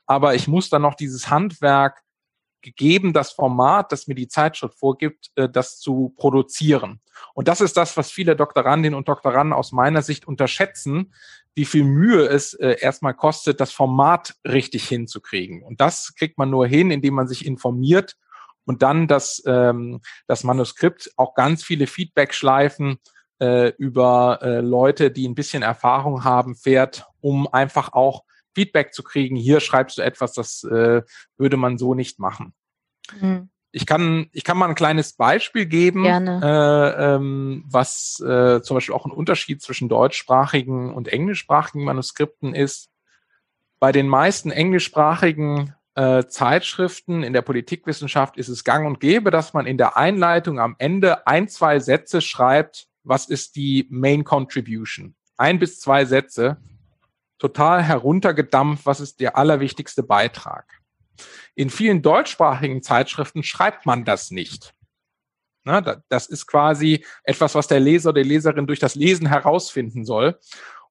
Aber 0.06 0.34
ich 0.36 0.48
muss 0.48 0.70
dann 0.70 0.82
noch 0.82 0.96
dieses 0.96 1.30
Handwerk 1.30 2.02
gegeben 2.62 3.14
das 3.14 3.32
Format, 3.32 3.92
das 3.92 4.08
mir 4.08 4.16
die 4.16 4.28
Zeitschrift 4.28 4.78
vorgibt, 4.78 5.32
äh, 5.36 5.50
das 5.50 5.80
zu 5.80 6.14
produzieren. 6.18 7.02
Und 7.34 7.48
das 7.48 7.62
ist 7.62 7.78
das, 7.78 7.98
was 7.98 8.12
viele 8.12 8.36
Doktorandinnen 8.36 8.98
und 8.98 9.08
Doktoranden 9.08 9.54
aus 9.54 9.72
meiner 9.72 10.02
Sicht 10.02 10.28
unterschätzen, 10.28 11.14
wie 11.54 11.66
viel 11.66 11.84
Mühe 11.84 12.26
es 12.28 12.54
äh, 12.54 12.78
erstmal 12.80 13.14
kostet, 13.14 13.60
das 13.60 13.72
Format 13.72 14.36
richtig 14.46 14.88
hinzukriegen. 14.88 15.64
Und 15.64 15.82
das 15.82 16.14
kriegt 16.16 16.38
man 16.38 16.50
nur 16.50 16.68
hin, 16.68 16.92
indem 16.92 17.16
man 17.16 17.28
sich 17.28 17.46
informiert 17.46 18.16
und 18.66 18.82
dann 18.82 19.08
das, 19.08 19.44
ähm, 19.46 20.02
das 20.28 20.44
Manuskript 20.44 21.12
auch 21.18 21.34
ganz 21.34 21.64
viele 21.64 21.88
Feedback-Schleifen 21.88 22.98
äh, 23.40 23.70
über 23.78 24.40
äh, 24.42 24.62
Leute, 24.62 25.12
die 25.12 25.28
ein 25.28 25.36
bisschen 25.36 25.64
Erfahrung 25.64 26.24
haben, 26.24 26.56
fährt, 26.56 27.08
um 27.22 27.52
einfach 27.52 27.94
auch 27.94 28.24
Feedback 28.54 28.94
zu 28.94 29.04
kriegen. 29.04 29.36
Hier 29.36 29.60
schreibst 29.60 29.98
du 29.98 30.02
etwas, 30.02 30.34
das 30.34 30.64
äh, 30.64 31.02
würde 31.38 31.58
man 31.58 31.78
so 31.78 31.94
nicht 31.94 32.20
machen. 32.20 32.54
Mhm. 33.20 33.50
Ich 33.74 33.86
kann, 33.86 34.28
ich 34.34 34.44
kann 34.44 34.58
mal 34.58 34.68
ein 34.68 34.76
kleines 34.76 35.14
Beispiel 35.14 35.66
geben, 35.66 36.06
äh, 36.06 37.16
ähm, 37.16 37.64
was 37.68 38.20
äh, 38.20 38.62
zum 38.62 38.76
Beispiel 38.76 38.94
auch 38.94 39.06
ein 39.06 39.14
Unterschied 39.14 39.62
zwischen 39.62 39.88
deutschsprachigen 39.88 40.94
und 40.94 41.08
englischsprachigen 41.08 41.86
Manuskripten 41.86 42.54
ist. 42.54 42.90
Bei 43.80 43.94
den 43.94 44.10
meisten 44.10 44.52
englischsprachigen 44.52 45.74
äh, 45.96 46.26
Zeitschriften 46.26 47.24
in 47.24 47.32
der 47.32 47.42
Politikwissenschaft 47.42 48.38
ist 48.38 48.50
es 48.50 48.66
gang 48.66 48.86
und 48.86 49.00
gäbe, 49.00 49.32
dass 49.32 49.54
man 49.54 49.66
in 49.66 49.78
der 49.78 49.96
Einleitung 49.96 50.60
am 50.60 50.76
Ende 50.78 51.26
ein, 51.26 51.48
zwei 51.48 51.80
Sätze 51.80 52.22
schreibt, 52.22 52.88
was 53.04 53.30
ist 53.30 53.56
die 53.56 53.88
Main 53.90 54.24
Contribution. 54.26 55.16
Ein 55.38 55.60
bis 55.60 55.80
zwei 55.80 56.06
Sätze, 56.06 56.58
total 57.42 57.82
heruntergedampft, 57.82 58.86
was 58.86 59.00
ist 59.00 59.20
der 59.20 59.36
allerwichtigste 59.36 60.04
Beitrag. 60.04 60.80
In 61.56 61.72
vielen 61.72 62.04
deutschsprachigen 62.04 62.84
Zeitschriften 62.84 63.42
schreibt 63.42 63.88
man 63.88 64.06
das 64.06 64.30
nicht. 64.30 64.76
Na, 65.64 65.82
das 65.82 66.28
ist 66.28 66.46
quasi 66.46 67.04
etwas, 67.24 67.56
was 67.56 67.68
der 67.68 67.80
Leser 67.80 68.12
oder 68.12 68.22
die 68.22 68.30
Leserin 68.30 68.68
durch 68.68 68.80
das 68.80 68.94
Lesen 68.94 69.28
herausfinden 69.28 70.06
soll. 70.06 70.40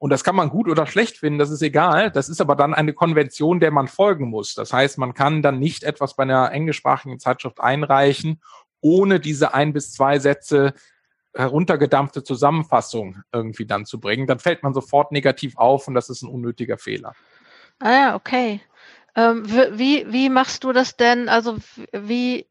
Und 0.01 0.11
das 0.11 0.25
kann 0.25 0.35
man 0.35 0.49
gut 0.49 0.69
oder 0.69 0.87
schlecht 0.87 1.19
finden, 1.19 1.39
das 1.39 1.51
ist 1.51 1.63
egal. 1.63 2.11
Das 2.11 2.29
ist 2.29 2.41
aber 2.41 2.57
dann 2.57 2.75
eine 2.75 2.95
Konvention, 2.95 3.61
der 3.61 3.71
man 3.71 3.87
folgen 3.87 4.29
muss. 4.29 4.55
Das 4.55 4.73
heißt, 4.73 4.99
man 4.99 5.15
kann 5.15 5.43
dann 5.43 5.61
nicht 5.61 5.85
etwas 5.85 6.17
bei 6.17 6.25
einer 6.25 6.51
englischsprachigen 6.51 7.21
Zeitschrift 7.21 7.61
einreichen, 7.61 8.41
ohne 8.81 9.21
diese 9.21 9.55
ein 9.55 9.73
bis 9.73 9.93
zwei 9.93 10.19
Sätze 10.19 10.75
heruntergedampfte 11.35 12.23
Zusammenfassung 12.25 13.23
irgendwie 13.33 13.67
dann 13.67 13.87
zu 13.87 14.01
bringen. 14.01 14.27
Dann 14.27 14.39
fällt 14.39 14.63
man 14.63 14.75
sofort 14.75 15.13
negativ 15.13 15.57
auf 15.57 15.89
und 15.89 15.95
das 15.95 16.11
ist 16.11 16.23
ein 16.23 16.29
unnötiger 16.29 16.79
Fehler. 16.79 17.15
Ah 17.79 17.93
ja, 17.93 18.15
okay. 18.15 18.61
Ähm, 19.17 19.45
wie, 19.49 20.07
wie 20.13 20.29
machst 20.29 20.65
du 20.65 20.73
das 20.73 20.97
denn? 20.97 21.29
Also 21.29 21.59
wie, 21.93 22.47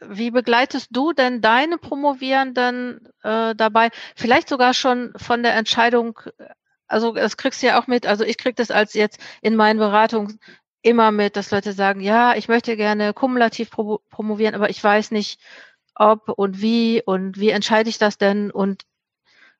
wie 0.00 0.30
begleitest 0.30 0.88
du 0.90 1.12
denn 1.12 1.40
deine 1.40 1.78
Promovierenden 1.78 3.08
äh, 3.22 3.54
dabei? 3.54 3.90
Vielleicht 4.16 4.48
sogar 4.48 4.74
schon 4.74 5.12
von 5.16 5.42
der 5.42 5.54
Entscheidung, 5.54 6.20
also 6.86 7.12
das 7.12 7.36
kriegst 7.36 7.62
du 7.62 7.68
ja 7.68 7.80
auch 7.80 7.86
mit, 7.86 8.06
also 8.06 8.24
ich 8.24 8.38
krieg 8.38 8.56
das 8.56 8.70
als 8.70 8.94
jetzt 8.94 9.20
in 9.42 9.56
meinen 9.56 9.78
Beratungen 9.78 10.38
immer 10.82 11.10
mit, 11.10 11.36
dass 11.36 11.50
Leute 11.50 11.72
sagen, 11.72 12.00
ja, 12.00 12.34
ich 12.34 12.48
möchte 12.48 12.76
gerne 12.76 13.12
kumulativ 13.12 13.70
pro 13.70 14.00
promovieren, 14.08 14.54
aber 14.54 14.70
ich 14.70 14.82
weiß 14.82 15.10
nicht, 15.10 15.40
ob 16.00 16.30
und 16.30 16.62
wie 16.62 17.02
und 17.04 17.38
wie 17.38 17.50
entscheide 17.50 17.90
ich 17.90 17.98
das 17.98 18.16
denn 18.16 18.50
und 18.50 18.84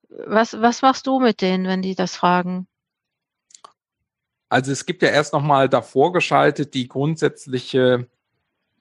was, 0.09 0.61
was 0.61 0.83
machst 0.83 1.07
du 1.07 1.21
mit 1.21 1.41
denen, 1.43 1.67
wenn 1.67 1.83
die 1.83 1.95
das 1.95 2.17
fragen? 2.17 2.67
Also 4.49 4.73
es 4.73 4.87
gibt 4.87 5.03
ja 5.03 5.11
erst 5.11 5.33
nochmal 5.33 5.69
davor 5.69 6.13
geschaltet 6.13 6.75
die 6.75 6.89
grundsätzliche 6.89 8.09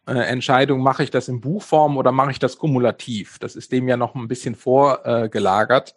äh, 0.08 0.14
Entscheidung, 0.14 0.82
mache 0.82 1.04
ich 1.04 1.12
das 1.12 1.28
in 1.28 1.42
Buchform 1.42 1.98
oder 1.98 2.12
mache 2.12 2.32
ich 2.32 2.40
das 2.40 2.58
kumulativ? 2.58 3.38
Das 3.40 3.56
ist 3.56 3.72
dem 3.72 3.88
ja 3.88 3.98
noch 3.98 4.16
ein 4.16 4.28
bisschen 4.28 4.56
vorgelagert. 4.56 5.92
Äh, 5.92 5.94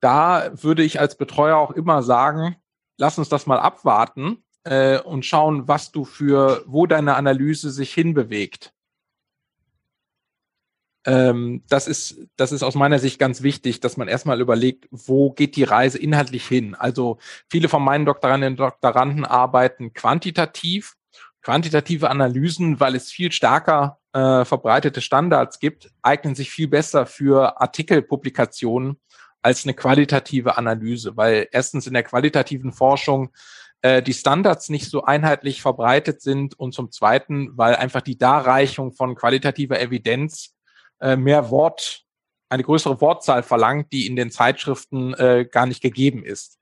da 0.00 0.50
würde 0.52 0.84
ich 0.84 1.00
als 1.00 1.16
Betreuer 1.16 1.56
auch 1.56 1.70
immer 1.70 2.02
sagen, 2.02 2.56
lass 2.98 3.18
uns 3.18 3.30
das 3.30 3.46
mal 3.46 3.58
abwarten 3.58 4.44
äh, 4.64 5.00
und 5.00 5.24
schauen, 5.24 5.66
was 5.66 5.92
du 5.92 6.04
für, 6.04 6.62
wo 6.66 6.86
deine 6.86 7.16
Analyse 7.16 7.70
sich 7.70 7.94
hinbewegt. 7.94 8.73
Ähm, 11.06 11.62
das 11.68 11.86
ist, 11.86 12.16
das 12.36 12.52
ist 12.52 12.62
aus 12.62 12.74
meiner 12.74 12.98
Sicht 12.98 13.18
ganz 13.18 13.42
wichtig, 13.42 13.80
dass 13.80 13.96
man 13.96 14.08
erstmal 14.08 14.40
überlegt, 14.40 14.86
wo 14.90 15.30
geht 15.30 15.56
die 15.56 15.64
Reise 15.64 15.98
inhaltlich 15.98 16.46
hin? 16.46 16.74
Also 16.74 17.18
viele 17.50 17.68
von 17.68 17.82
meinen 17.82 18.06
Doktorandinnen 18.06 18.54
und 18.54 18.60
Doktoranden 18.60 19.24
arbeiten 19.24 19.92
quantitativ, 19.92 20.94
quantitative 21.42 22.10
Analysen, 22.10 22.80
weil 22.80 22.94
es 22.94 23.10
viel 23.10 23.32
stärker 23.32 23.98
äh, 24.14 24.44
verbreitete 24.44 25.02
Standards 25.02 25.58
gibt, 25.58 25.90
eignen 26.00 26.34
sich 26.34 26.50
viel 26.50 26.68
besser 26.68 27.04
für 27.04 27.60
Artikelpublikationen 27.60 28.98
als 29.42 29.64
eine 29.64 29.74
qualitative 29.74 30.56
Analyse, 30.56 31.18
weil 31.18 31.48
erstens 31.52 31.86
in 31.86 31.92
der 31.92 32.02
qualitativen 32.02 32.72
Forschung 32.72 33.30
äh, 33.82 34.02
die 34.02 34.14
Standards 34.14 34.70
nicht 34.70 34.88
so 34.88 35.04
einheitlich 35.04 35.60
verbreitet 35.60 36.22
sind 36.22 36.58
und 36.58 36.72
zum 36.72 36.90
Zweiten, 36.90 37.50
weil 37.58 37.76
einfach 37.76 38.00
die 38.00 38.16
Darreichung 38.16 38.94
von 38.94 39.14
qualitativer 39.14 39.78
Evidenz 39.78 40.53
äh, 41.04 41.16
mehr 41.16 41.50
Wort, 41.50 42.02
eine 42.48 42.62
größere 42.62 43.00
Wortzahl 43.00 43.42
verlangt, 43.42 43.92
die 43.92 44.06
in 44.06 44.16
den 44.16 44.30
Zeitschriften 44.30 45.12
äh, 45.14 45.46
gar 45.50 45.66
nicht 45.66 45.82
gegeben 45.82 46.24
ist. 46.24 46.58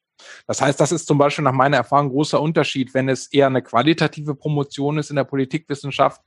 Das 0.46 0.60
heißt, 0.60 0.80
das 0.80 0.92
ist 0.92 1.06
zum 1.06 1.18
Beispiel 1.18 1.44
nach 1.44 1.52
meiner 1.52 1.78
Erfahrung 1.78 2.06
ein 2.06 2.12
großer 2.12 2.40
Unterschied. 2.40 2.94
Wenn 2.94 3.08
es 3.08 3.26
eher 3.26 3.46
eine 3.46 3.62
qualitative 3.62 4.34
Promotion 4.34 4.98
ist 4.98 5.10
in 5.10 5.16
der 5.16 5.24
Politikwissenschaft, 5.24 6.20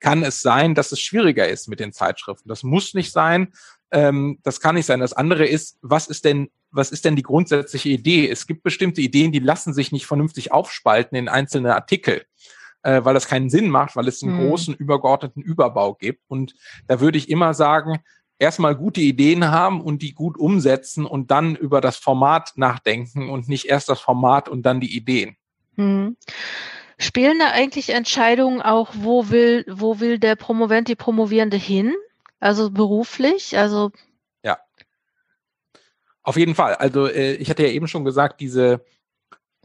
kann 0.00 0.22
es 0.22 0.40
sein, 0.40 0.74
dass 0.74 0.92
es 0.92 1.00
schwieriger 1.00 1.48
ist 1.48 1.68
mit 1.68 1.80
den 1.80 1.92
Zeitschriften. 1.92 2.48
Das 2.48 2.62
muss 2.62 2.94
nicht 2.94 3.12
sein. 3.12 3.52
Ähm, 3.90 4.38
das 4.42 4.60
kann 4.60 4.74
nicht 4.74 4.86
sein. 4.86 5.00
Das 5.00 5.12
andere 5.12 5.46
ist, 5.46 5.78
was 5.82 6.06
ist 6.06 6.24
denn, 6.24 6.50
was 6.70 6.90
ist 6.90 7.04
denn 7.04 7.16
die 7.16 7.22
grundsätzliche 7.22 7.88
Idee? 7.88 8.30
Es 8.30 8.46
gibt 8.46 8.62
bestimmte 8.62 9.00
Ideen, 9.00 9.32
die 9.32 9.40
lassen 9.40 9.74
sich 9.74 9.92
nicht 9.92 10.06
vernünftig 10.06 10.52
aufspalten 10.52 11.16
in 11.18 11.28
einzelne 11.28 11.74
Artikel 11.74 12.24
äh, 12.82 13.04
weil 13.04 13.14
das 13.14 13.28
keinen 13.28 13.50
Sinn 13.50 13.68
macht, 13.68 13.96
weil 13.96 14.08
es 14.08 14.22
einen 14.22 14.36
mhm. 14.36 14.48
großen 14.48 14.74
übergeordneten 14.74 15.42
Überbau 15.42 15.94
gibt. 15.94 16.22
Und 16.28 16.54
da 16.86 17.00
würde 17.00 17.18
ich 17.18 17.28
immer 17.28 17.54
sagen, 17.54 18.00
erstmal 18.38 18.76
gute 18.76 19.00
Ideen 19.00 19.50
haben 19.50 19.80
und 19.80 20.02
die 20.02 20.14
gut 20.14 20.38
umsetzen 20.38 21.04
und 21.04 21.30
dann 21.30 21.56
über 21.56 21.80
das 21.80 21.96
Format 21.96 22.52
nachdenken 22.56 23.30
und 23.30 23.48
nicht 23.48 23.66
erst 23.66 23.88
das 23.88 24.00
Format 24.00 24.48
und 24.48 24.62
dann 24.62 24.80
die 24.80 24.96
Ideen. 24.96 25.36
Hm. 25.76 26.16
Spielen 26.98 27.38
da 27.38 27.50
eigentlich 27.50 27.90
Entscheidungen 27.90 28.60
auch, 28.60 28.90
wo 28.94 29.30
will, 29.30 29.64
wo 29.68 30.00
will 30.00 30.18
der 30.18 30.34
Promovent, 30.34 30.88
die 30.88 30.96
Promovierende 30.96 31.56
hin? 31.56 31.94
Also 32.40 32.70
beruflich? 32.70 33.56
Also 33.56 33.90
ja. 34.42 34.58
Auf 36.22 36.36
jeden 36.36 36.54
Fall. 36.54 36.74
Also 36.74 37.06
äh, 37.06 37.34
ich 37.34 37.50
hatte 37.50 37.64
ja 37.64 37.70
eben 37.70 37.88
schon 37.88 38.04
gesagt, 38.04 38.40
diese 38.40 38.84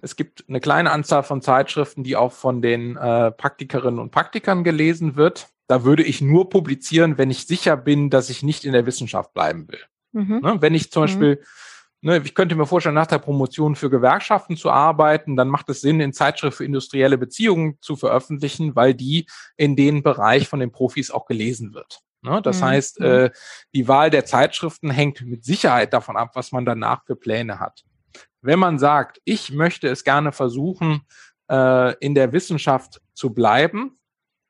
es 0.04 0.18
gibt 0.18 0.44
eine 0.50 0.60
kleine 0.60 0.92
Anzahl 0.92 1.24
von 1.24 1.42
Zeitschriften, 1.42 2.04
die 2.04 2.18
auch 2.18 2.34
von 2.34 2.62
den 2.62 2.98
äh, 2.98 3.32
Praktikerinnen 3.32 4.00
und 4.00 4.12
Praktikern 4.12 4.66
gelesen 4.66 5.16
wird. 5.16 5.48
Da 5.68 5.86
würde 5.86 6.04
ich 6.04 6.20
nur 6.20 6.50
publizieren, 6.50 7.18
wenn 7.18 7.32
ich 7.32 7.48
sicher 7.48 7.78
bin, 7.78 8.10
dass 8.10 8.30
ich 8.30 8.44
nicht 8.44 8.66
in 8.66 8.74
der 8.74 8.86
Wissenschaft 8.86 9.34
bleiben 9.34 9.70
will. 9.70 9.80
Mhm. 10.12 10.42
Ne, 10.42 10.58
wenn 10.60 10.74
ich 10.74 10.92
zum 10.92 11.04
mhm. 11.04 11.06
Beispiel, 11.06 11.44
ne, 12.02 12.22
ich 12.24 12.36
könnte 12.36 12.56
mir 12.56 12.66
vorstellen, 12.66 12.96
nach 12.96 13.08
der 13.08 13.20
Promotion 13.20 13.76
für 13.76 13.90
Gewerkschaften 13.90 14.58
zu 14.58 14.70
arbeiten, 14.70 15.38
dann 15.38 15.48
macht 15.48 15.70
es 15.70 15.80
Sinn, 15.80 16.02
in 16.02 16.12
Zeitschrift 16.12 16.58
für 16.58 16.66
industrielle 16.66 17.18
Beziehungen 17.18 17.78
zu 17.80 17.96
veröffentlichen, 17.96 18.76
weil 18.76 18.94
die 18.94 19.26
in 19.56 19.78
den 19.78 20.04
Bereich 20.04 20.50
von 20.50 20.60
den 20.60 20.74
Profis 20.74 21.12
auch 21.12 21.26
gelesen 21.26 21.74
wird. 21.74 22.02
Ne? 22.22 22.42
Das 22.42 22.60
mhm. 22.60 22.66
heißt, 22.66 23.00
mhm. 23.00 23.06
äh, 23.06 23.32
die 23.74 23.88
Wahl 23.88 24.10
der 24.10 24.26
Zeitschriften 24.26 24.92
hängt 24.92 25.22
mit 25.22 25.46
Sicherheit 25.46 25.94
davon 25.94 26.18
ab, 26.18 26.32
was 26.34 26.52
man 26.52 26.66
danach 26.66 27.06
für 27.06 27.16
Pläne 27.16 27.62
hat. 27.62 27.86
Wenn 28.42 28.60
man 28.60 28.80
sagt, 28.80 29.22
ich 29.24 29.52
möchte 29.52 29.88
es 29.88 30.04
gerne 30.04 30.32
versuchen, 30.32 31.02
äh, 31.50 31.96
in 32.00 32.16
der 32.16 32.34
Wissenschaft 32.34 33.02
zu 33.14 33.34
bleiben, 33.34 34.00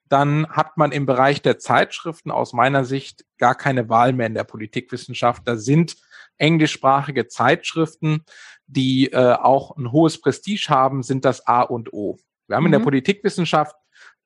dann 0.09 0.47
hat 0.49 0.77
man 0.77 0.91
im 0.91 1.05
Bereich 1.05 1.41
der 1.41 1.57
Zeitschriften 1.59 2.29
aus 2.29 2.53
meiner 2.53 2.85
Sicht 2.85 3.25
gar 3.37 3.55
keine 3.55 3.89
Wahl 3.89 4.13
mehr 4.13 4.27
in 4.27 4.35
der 4.35 4.43
Politikwissenschaft. 4.43 5.43
Da 5.45 5.57
sind 5.57 5.95
englischsprachige 6.37 7.27
Zeitschriften, 7.27 8.23
die 8.67 9.11
äh, 9.11 9.33
auch 9.33 9.75
ein 9.77 9.91
hohes 9.91 10.19
Prestige 10.19 10.67
haben, 10.69 11.03
sind 11.03 11.25
das 11.25 11.47
A 11.47 11.61
und 11.61 11.93
O. 11.93 12.17
Wir 12.47 12.55
haben 12.55 12.63
mhm. 12.63 12.67
in 12.67 12.71
der 12.73 12.79
mhm. 12.79 12.85
Politikwissenschaft 12.85 13.75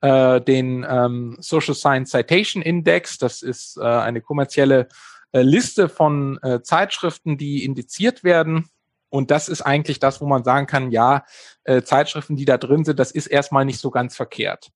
äh, 0.02 0.42
den 0.42 0.86
ähm, 0.88 1.38
Social 1.40 1.76
Science 1.76 2.12
Citation 2.12 2.62
Index. 2.62 3.18
Das 3.18 3.42
ist 3.42 3.78
äh, 3.78 3.84
eine 3.84 4.22
kommerzielle 4.22 4.88
äh, 5.32 5.42
Liste 5.42 5.90
von 5.90 6.38
äh, 6.42 6.62
Zeitschriften, 6.62 7.38
die 7.38 7.64
indiziert 7.64 8.24
werden. 8.24 8.70
Und 9.10 9.32
das 9.32 9.50
ist 9.50 9.62
eigentlich 9.62 10.00
das, 10.00 10.22
wo 10.22 10.26
man 10.26 10.44
sagen 10.44 10.68
kann, 10.68 10.92
ja, 10.92 11.24
äh, 11.64 11.82
Zeitschriften, 11.82 12.36
die 12.36 12.46
da 12.46 12.58
drin 12.58 12.84
sind, 12.84 13.00
das 13.00 13.12
ist 13.12 13.28
erstmal 13.28 13.66
nicht 13.66 13.80
so 13.80 13.92
ganz 13.92 14.16
verkehrt. 14.16 14.70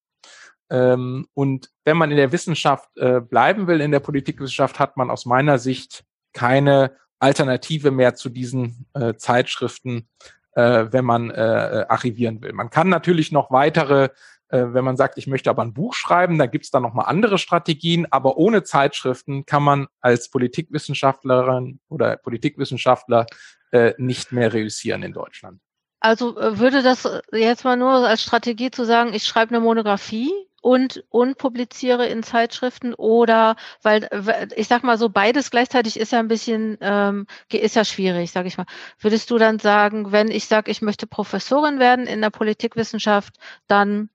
Ähm, 0.70 1.28
und 1.34 1.70
wenn 1.84 1.98
man 1.98 2.12
in 2.12 2.18
der 2.18 2.32
Wissenschaft 2.32 2.90
äh, 2.98 3.20
bleiben 3.20 3.68
will, 3.68 3.82
in 3.82 3.92
der 3.92 4.00
Politikwissenschaft, 4.00 4.80
hat 4.80 4.96
man 4.96 5.10
aus 5.10 5.26
meiner 5.26 5.60
Sicht 5.60 6.06
keine 6.34 6.96
Alternative 7.20 7.92
mehr 7.92 8.16
zu 8.16 8.30
diesen 8.30 8.88
äh, 8.94 9.16
Zeitschriften, 9.16 10.08
äh, 10.54 10.86
wenn 10.90 11.06
man 11.06 11.30
äh, 11.30 11.86
archivieren 11.90 12.42
will. 12.42 12.54
Man 12.54 12.70
kann 12.70 12.90
natürlich 12.90 13.32
noch 13.32 13.52
weitere 13.52 14.10
äh, 14.52 14.74
wenn 14.74 14.84
man 14.84 14.98
sagt, 14.98 15.18
ich 15.18 15.28
möchte 15.28 15.50
aber 15.50 15.64
ein 15.64 15.74
Buch 15.74 15.94
schreiben, 15.94 16.38
da 16.38 16.46
gibt 16.46 16.66
es 16.66 16.72
dann 16.72 16.84
nochmal 16.84 17.06
andere 17.08 17.38
Strategien, 17.38 18.06
aber 18.12 18.38
ohne 18.38 18.64
Zeitschriften 18.64 19.46
kann 19.46 19.64
man 19.64 19.88
als 20.02 20.30
Politikwissenschaftlerin 20.30 21.80
oder 21.88 22.18
Politikwissenschaftler 22.18 23.26
äh, 23.72 23.94
nicht 23.98 24.32
mehr 24.32 24.54
reüssieren 24.54 25.04
in 25.04 25.14
Deutschland. 25.14 25.60
Also 26.00 26.38
äh, 26.38 26.60
würde 26.60 26.82
das 26.82 27.08
jetzt 27.32 27.64
mal 27.64 27.78
nur 27.78 27.92
als 28.08 28.24
Strategie 28.24 28.72
zu 28.72 28.86
sagen, 28.86 29.14
ich 29.14 29.26
schreibe 29.26 29.56
eine 29.56 29.64
Monographie 29.64 30.32
und, 30.62 31.04
und 31.10 31.38
publiziere 31.38 32.08
in 32.08 32.24
Zeitschriften 32.24 32.94
oder 32.94 33.56
weil 33.82 34.08
ich 34.56 34.68
sag 34.68 34.84
mal 34.84 34.98
so 34.98 35.10
beides 35.10 35.50
gleichzeitig 35.52 36.00
ist 36.00 36.12
ja 36.12 36.20
ein 36.20 36.28
bisschen 36.28 36.78
ähm, 36.82 37.28
ist 37.52 37.76
ja 37.76 37.84
schwierig, 37.84 38.32
sage 38.32 38.48
ich 38.48 38.58
mal. 38.58 38.66
Würdest 39.00 39.30
du 39.32 39.38
dann 39.38 39.60
sagen, 39.60 40.12
wenn 40.12 40.30
ich 40.30 40.48
sage, 40.48 40.70
ich 40.72 40.82
möchte 40.82 41.08
Professorin 41.08 41.80
werden 41.80 42.08
in 42.08 42.22
der 42.22 42.30
Politikwissenschaft, 42.30 43.38
dann 43.68 44.10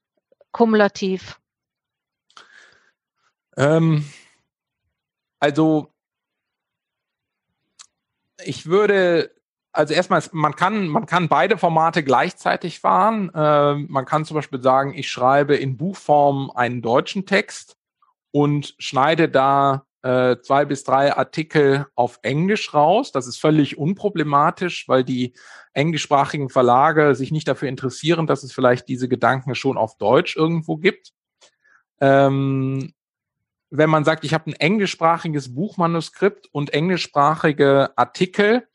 kumulativ? 0.52 1.40
Ähm, 3.56 4.04
also 5.40 5.92
ich 8.44 8.66
würde, 8.66 9.35
also 9.76 9.92
erstmal, 9.92 10.22
man 10.32 10.56
kann, 10.56 10.88
man 10.88 11.06
kann 11.06 11.28
beide 11.28 11.58
Formate 11.58 12.02
gleichzeitig 12.02 12.80
fahren. 12.80 13.30
Äh, 13.34 13.74
man 13.74 14.06
kann 14.06 14.24
zum 14.24 14.34
Beispiel 14.34 14.62
sagen, 14.62 14.94
ich 14.94 15.10
schreibe 15.10 15.54
in 15.54 15.76
Buchform 15.76 16.50
einen 16.54 16.80
deutschen 16.82 17.26
Text 17.26 17.76
und 18.30 18.74
schneide 18.78 19.28
da 19.28 19.84
äh, 20.02 20.36
zwei 20.40 20.64
bis 20.64 20.84
drei 20.84 21.14
Artikel 21.14 21.86
auf 21.94 22.18
Englisch 22.22 22.72
raus. 22.72 23.12
Das 23.12 23.26
ist 23.26 23.38
völlig 23.38 23.76
unproblematisch, 23.76 24.88
weil 24.88 25.04
die 25.04 25.34
englischsprachigen 25.74 26.48
Verlage 26.48 27.14
sich 27.14 27.30
nicht 27.30 27.46
dafür 27.46 27.68
interessieren, 27.68 28.26
dass 28.26 28.42
es 28.42 28.52
vielleicht 28.52 28.88
diese 28.88 29.08
Gedanken 29.08 29.54
schon 29.54 29.76
auf 29.76 29.98
Deutsch 29.98 30.36
irgendwo 30.36 30.76
gibt. 30.76 31.12
Ähm, 32.00 32.92
wenn 33.70 33.90
man 33.90 34.04
sagt, 34.04 34.24
ich 34.24 34.32
habe 34.32 34.50
ein 34.50 34.54
englischsprachiges 34.54 35.54
Buchmanuskript 35.54 36.48
und 36.52 36.72
englischsprachige 36.72 37.90
Artikel, 37.96 38.66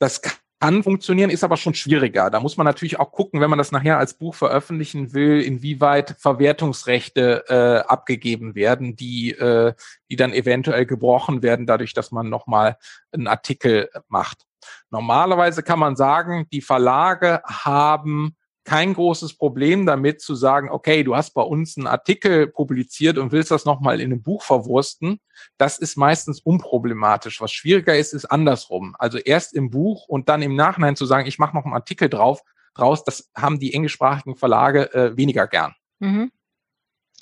das 0.00 0.20
kann 0.60 0.82
funktionieren, 0.82 1.30
ist 1.30 1.44
aber 1.44 1.56
schon 1.56 1.74
schwieriger. 1.74 2.28
Da 2.28 2.40
muss 2.40 2.56
man 2.56 2.66
natürlich 2.66 2.98
auch 2.98 3.12
gucken, 3.12 3.40
wenn 3.40 3.48
man 3.48 3.58
das 3.58 3.72
nachher 3.72 3.98
als 3.98 4.14
Buch 4.14 4.34
veröffentlichen 4.34 5.14
will, 5.14 5.40
inwieweit 5.40 6.16
Verwertungsrechte 6.18 7.44
äh, 7.48 7.88
abgegeben 7.88 8.54
werden, 8.54 8.94
die, 8.94 9.30
äh, 9.30 9.72
die 10.10 10.16
dann 10.16 10.34
eventuell 10.34 10.84
gebrochen 10.84 11.42
werden, 11.42 11.66
dadurch, 11.66 11.94
dass 11.94 12.10
man 12.10 12.28
nochmal 12.28 12.76
einen 13.12 13.26
Artikel 13.26 13.88
macht. 14.08 14.44
Normalerweise 14.90 15.62
kann 15.62 15.78
man 15.78 15.96
sagen, 15.96 16.46
die 16.52 16.60
Verlage 16.60 17.42
haben 17.46 18.36
kein 18.64 18.94
großes 18.94 19.36
Problem 19.36 19.86
damit 19.86 20.20
zu 20.20 20.34
sagen, 20.34 20.70
okay, 20.70 21.02
du 21.02 21.16
hast 21.16 21.32
bei 21.32 21.42
uns 21.42 21.76
einen 21.76 21.86
Artikel 21.86 22.46
publiziert 22.46 23.18
und 23.18 23.32
willst 23.32 23.50
das 23.50 23.64
nochmal 23.64 24.00
in 24.00 24.12
einem 24.12 24.22
Buch 24.22 24.42
verwursten. 24.42 25.20
Das 25.56 25.78
ist 25.78 25.96
meistens 25.96 26.40
unproblematisch. 26.40 27.40
Was 27.40 27.52
schwieriger 27.52 27.96
ist, 27.96 28.12
ist 28.12 28.26
andersrum. 28.26 28.94
Also 28.98 29.18
erst 29.18 29.54
im 29.54 29.70
Buch 29.70 30.06
und 30.08 30.28
dann 30.28 30.42
im 30.42 30.54
Nachhinein 30.54 30.96
zu 30.96 31.06
sagen, 31.06 31.26
ich 31.26 31.38
mache 31.38 31.56
noch 31.56 31.64
einen 31.64 31.74
Artikel 31.74 32.08
drauf, 32.08 32.42
draus, 32.74 33.04
das 33.04 33.30
haben 33.36 33.58
die 33.58 33.74
englischsprachigen 33.74 34.36
Verlage 34.36 34.92
äh, 34.94 35.16
weniger 35.16 35.46
gern. 35.46 35.74
Mhm. 35.98 36.30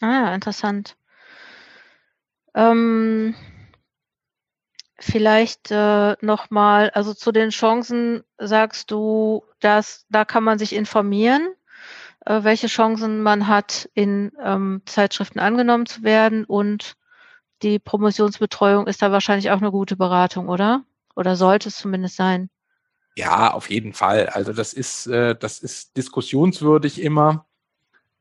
Ah, 0.01 0.35
interessant. 0.35 0.97
Ähm, 2.55 3.35
Vielleicht 5.01 5.71
äh, 5.71 6.17
nochmal, 6.21 6.91
also 6.91 7.15
zu 7.15 7.31
den 7.31 7.51
Chancen 7.51 8.25
sagst 8.37 8.91
du, 8.91 9.45
dass 9.61 10.07
da 10.11 10.25
kann 10.25 10.43
man 10.43 10.59
sich 10.59 10.75
informieren, 10.75 11.49
äh, 12.27 12.43
welche 12.43 12.67
Chancen 12.67 13.23
man 13.23 13.47
hat, 13.47 13.89
in 13.95 14.33
ähm, 14.43 14.83
Zeitschriften 14.87 15.39
angenommen 15.39 15.87
zu 15.87 16.03
werden 16.03 16.45
und 16.45 16.97
die 17.63 17.79
Promotionsbetreuung 17.79 18.87
ist 18.87 19.03
da 19.03 19.13
wahrscheinlich 19.13 19.51
auch 19.51 19.59
eine 19.59 19.71
gute 19.71 19.97
Beratung, 19.97 20.49
oder? 20.49 20.85
Oder 21.17 21.37
sollte 21.37 21.69
es 21.69 21.77
zumindest 21.77 22.17
sein? 22.17 22.51
Ja, 23.17 23.53
auf 23.53 23.69
jeden 23.69 23.95
Fall. 23.95 24.29
Also 24.29 24.53
das 24.53 24.73
ist, 24.73 25.09
äh, 25.09 25.35
das 25.35 25.59
ist 25.59 25.97
diskussionswürdig 25.97 27.01
immer. 27.03 27.48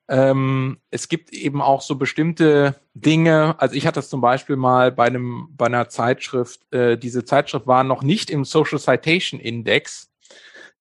Ähm, 0.10 0.80
es 0.90 1.10
gibt 1.10 1.34
eben 1.34 1.62
auch 1.62 1.82
so 1.82 1.96
bestimmte 1.96 2.76
Dinge. 2.94 3.56
Also 3.60 3.76
ich 3.76 3.86
hatte 3.86 4.00
das 4.00 4.10
zum 4.10 4.22
Beispiel 4.22 4.56
mal 4.56 4.92
bei 4.92 5.06
einem 5.06 5.50
bei 5.52 5.66
einer 5.66 5.90
Zeitschrift. 5.90 6.62
Äh, 6.74 6.98
diese 6.98 7.26
Zeitschrift 7.26 7.68
war 7.68 7.84
noch 7.84 8.04
nicht 8.04 8.30
im 8.30 8.46
Social 8.46 8.80
Citation 8.80 9.40
Index. 9.40 10.10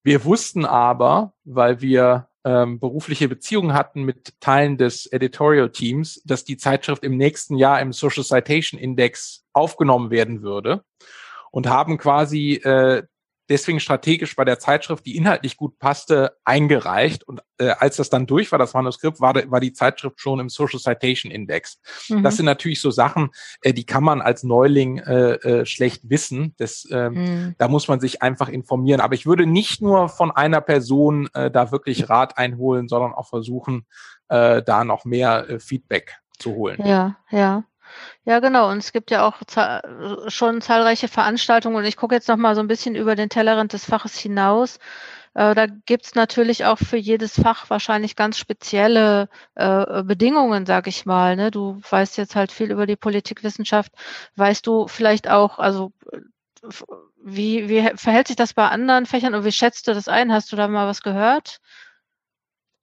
Wir 0.05 0.25
wussten 0.25 0.65
aber, 0.65 1.35
weil 1.45 1.81
wir 1.81 2.29
ähm, 2.45 2.79
berufliche 2.79 3.29
Beziehungen 3.29 3.75
hatten 3.75 4.05
mit 4.05 4.41
Teilen 4.41 4.79
des 4.79 5.07
Editorial 5.07 5.71
Teams, 5.71 6.23
dass 6.25 6.45
die 6.45 6.57
Zeitschrift 6.57 7.03
im 7.03 7.17
nächsten 7.17 7.57
Jahr 7.57 7.81
im 7.81 7.93
Social 7.93 8.23
Citation 8.23 8.81
Index 8.81 9.45
aufgenommen 9.53 10.11
werden 10.11 10.43
würde 10.43 10.85
und 11.51 11.67
haben 11.67 11.99
quasi 11.99 12.53
äh, 12.63 13.03
deswegen 13.49 13.81
strategisch 13.81 14.37
bei 14.37 14.45
der 14.45 14.59
Zeitschrift, 14.59 15.07
die 15.07 15.17
inhaltlich 15.17 15.57
gut 15.57 15.79
passte, 15.79 16.37
eingereicht. 16.45 17.25
Und 17.25 17.43
äh, 17.59 17.69
als 17.71 17.97
das 17.97 18.11
dann 18.11 18.27
durch 18.27 18.53
war, 18.53 18.59
das 18.59 18.75
Manuskript, 18.75 19.21
war, 19.21 19.35
war 19.51 19.61
die 19.61 19.73
Zeitschrift 19.73 20.21
schon 20.21 20.41
im 20.41 20.49
Social 20.49 20.81
Citation 20.81 21.31
Index. 21.31 21.81
Mhm. 22.09 22.23
Das 22.23 22.37
sind 22.37 22.47
natürlich 22.47 22.81
so 22.81 22.91
Sachen, 22.91 23.31
äh, 23.63 23.73
die 23.73 23.87
kann 23.87 24.05
man 24.05 24.21
als 24.21 24.43
Neuling 24.43 24.99
äh, 24.99 25.35
äh, 25.35 25.67
schlecht 25.67 26.09
wissen. 26.09 26.55
Das, 26.59 26.85
äh, 26.91 27.11
mhm. 27.11 27.55
Da 27.59 27.69
muss 27.69 27.89
man 27.89 28.01
sich 28.01 28.23
einfach 28.23 28.49
informieren. 28.49 29.01
Aber 29.01 29.15
ich 29.15 29.27
würde 29.27 29.47
nicht 29.47 29.83
nur 29.83 30.09
von 30.09 30.31
einer 30.31 30.61
Person 30.61 31.29
äh, 31.35 31.51
da 31.51 31.71
wirklich 31.73 32.09
Rat 32.09 32.39
einholen, 32.39 32.89
sondern 32.89 33.13
auch 33.13 33.29
versuchen, 33.29 33.87
äh, 34.29 34.63
da 34.63 34.85
noch 34.85 35.05
mehr 35.05 35.49
äh, 35.49 35.61
Feedback 35.61 36.19
zu 36.39 36.55
holen. 36.55 36.85
Ja, 36.85 37.17
ja. 37.31 37.65
Ja, 38.25 38.41
genau. 38.41 38.71
Und 38.71 38.79
es 38.79 38.93
gibt 38.93 39.11
ja 39.11 39.27
auch 39.27 39.37
schon 40.29 40.61
zahlreiche 40.61 41.09
Veranstaltungen. 41.09 41.77
Und 41.77 41.85
ich 41.85 41.97
gucke 41.97 42.15
jetzt 42.15 42.29
noch 42.29 42.37
mal 42.37 42.55
so 42.55 42.61
ein 42.61 42.69
bisschen 42.69 42.95
über 42.95 43.15
den 43.15 43.29
Tellerrand 43.29 43.73
des 43.73 43.85
Faches 43.85 44.19
hinaus. 44.19 44.79
Äh, 45.35 45.55
da 45.55 45.67
gibt's 45.67 46.15
natürlich 46.15 46.65
auch 46.65 46.79
für 46.79 46.97
jedes 46.97 47.41
Fach 47.41 47.69
wahrscheinlich 47.71 48.17
ganz 48.17 48.39
spezielle 48.39 49.29
äh, 49.55 50.03
Bedingungen, 50.03 50.67
sag 50.67 50.87
ich 50.87 51.07
mal. 51.07 51.37
Ne? 51.37 51.51
Du 51.51 51.81
weißt 51.91 52.17
jetzt 52.17 52.37
halt 52.37 52.53
viel 52.53 52.71
über 52.73 52.87
die 52.87 52.97
Politikwissenschaft. 52.97 53.93
Weißt 54.37 54.67
du 54.67 54.89
vielleicht 54.89 55.29
auch, 55.29 55.59
also 55.59 55.93
wie, 57.23 57.69
wie 57.69 57.91
verhält 57.97 58.29
sich 58.29 58.37
das 58.37 58.55
bei 58.55 58.69
anderen 58.69 59.07
Fächern 59.07 59.35
und 59.35 59.45
wie 59.45 59.53
schätzt 59.53 59.89
du 59.89 59.95
das 59.95 60.09
ein? 60.09 60.33
Hast 60.33 60.53
du 60.53 60.57
da 60.57 60.69
mal 60.69 60.87
was 60.87 61.03
gehört? 61.03 61.61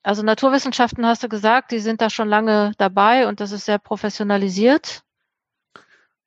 Also 0.04 0.22
Naturwissenschaften 0.22 1.06
hast 1.06 1.24
du 1.24 1.30
gesagt, 1.30 1.72
die 1.72 1.80
sind 1.80 2.02
da 2.02 2.10
schon 2.10 2.28
lange 2.28 2.74
dabei 2.78 3.28
und 3.28 3.40
das 3.40 3.52
ist 3.54 3.66
sehr 3.66 3.80
professionalisiert. 3.80 5.04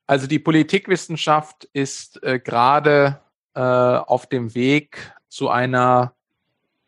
Also 0.07 0.27
die 0.27 0.39
Politikwissenschaft 0.39 1.69
ist 1.73 2.23
äh, 2.23 2.39
gerade 2.39 3.21
äh, 3.55 3.61
auf 3.61 4.27
dem 4.27 4.55
Weg 4.55 5.13
zu 5.29 5.51
einer 5.51 6.15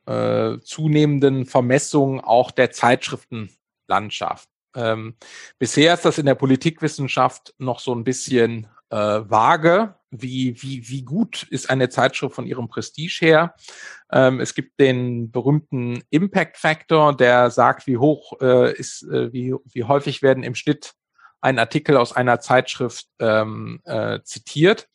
äh, 0.06 0.58
zunehmenden 0.60 1.44
Vermessung 1.44 2.24
auch 2.24 2.50
der 2.50 2.70
Zeitschriftenlandschaft. 2.70 4.48
Ähm, 4.74 5.16
bisher 5.58 5.94
ist 5.94 6.04
das 6.04 6.18
in 6.18 6.26
der 6.26 6.36
Politikwissenschaft 6.36 7.54
noch 7.58 7.80
so 7.80 7.94
ein 7.94 8.04
bisschen 8.04 8.66
äh, 8.88 8.96
vage. 8.96 9.94
Wie, 10.10 10.60
wie, 10.62 10.88
wie 10.88 11.02
gut 11.02 11.42
ist 11.50 11.68
eine 11.68 11.90
Zeitschrift 11.90 12.34
von 12.34 12.46
ihrem 12.46 12.68
Prestige 12.68 13.18
her? 13.20 13.54
Ähm, 14.10 14.40
es 14.40 14.54
gibt 14.54 14.80
den 14.80 15.30
berühmten 15.30 16.02
Impact 16.10 16.56
Factor, 16.56 17.14
der 17.14 17.50
sagt, 17.50 17.86
wie 17.86 17.98
hoch 17.98 18.40
äh, 18.40 18.72
ist, 18.72 19.02
äh, 19.02 19.32
wie, 19.32 19.54
wie 19.66 19.84
häufig 19.84 20.22
werden 20.22 20.44
im 20.44 20.54
Schnitt 20.54 20.94
ein 21.40 21.58
Artikel 21.58 21.96
aus 21.96 22.14
einer 22.14 22.40
Zeitschrift 22.40 23.06
ähm, 23.18 23.80
äh, 23.84 24.20
zitiert. 24.22 24.88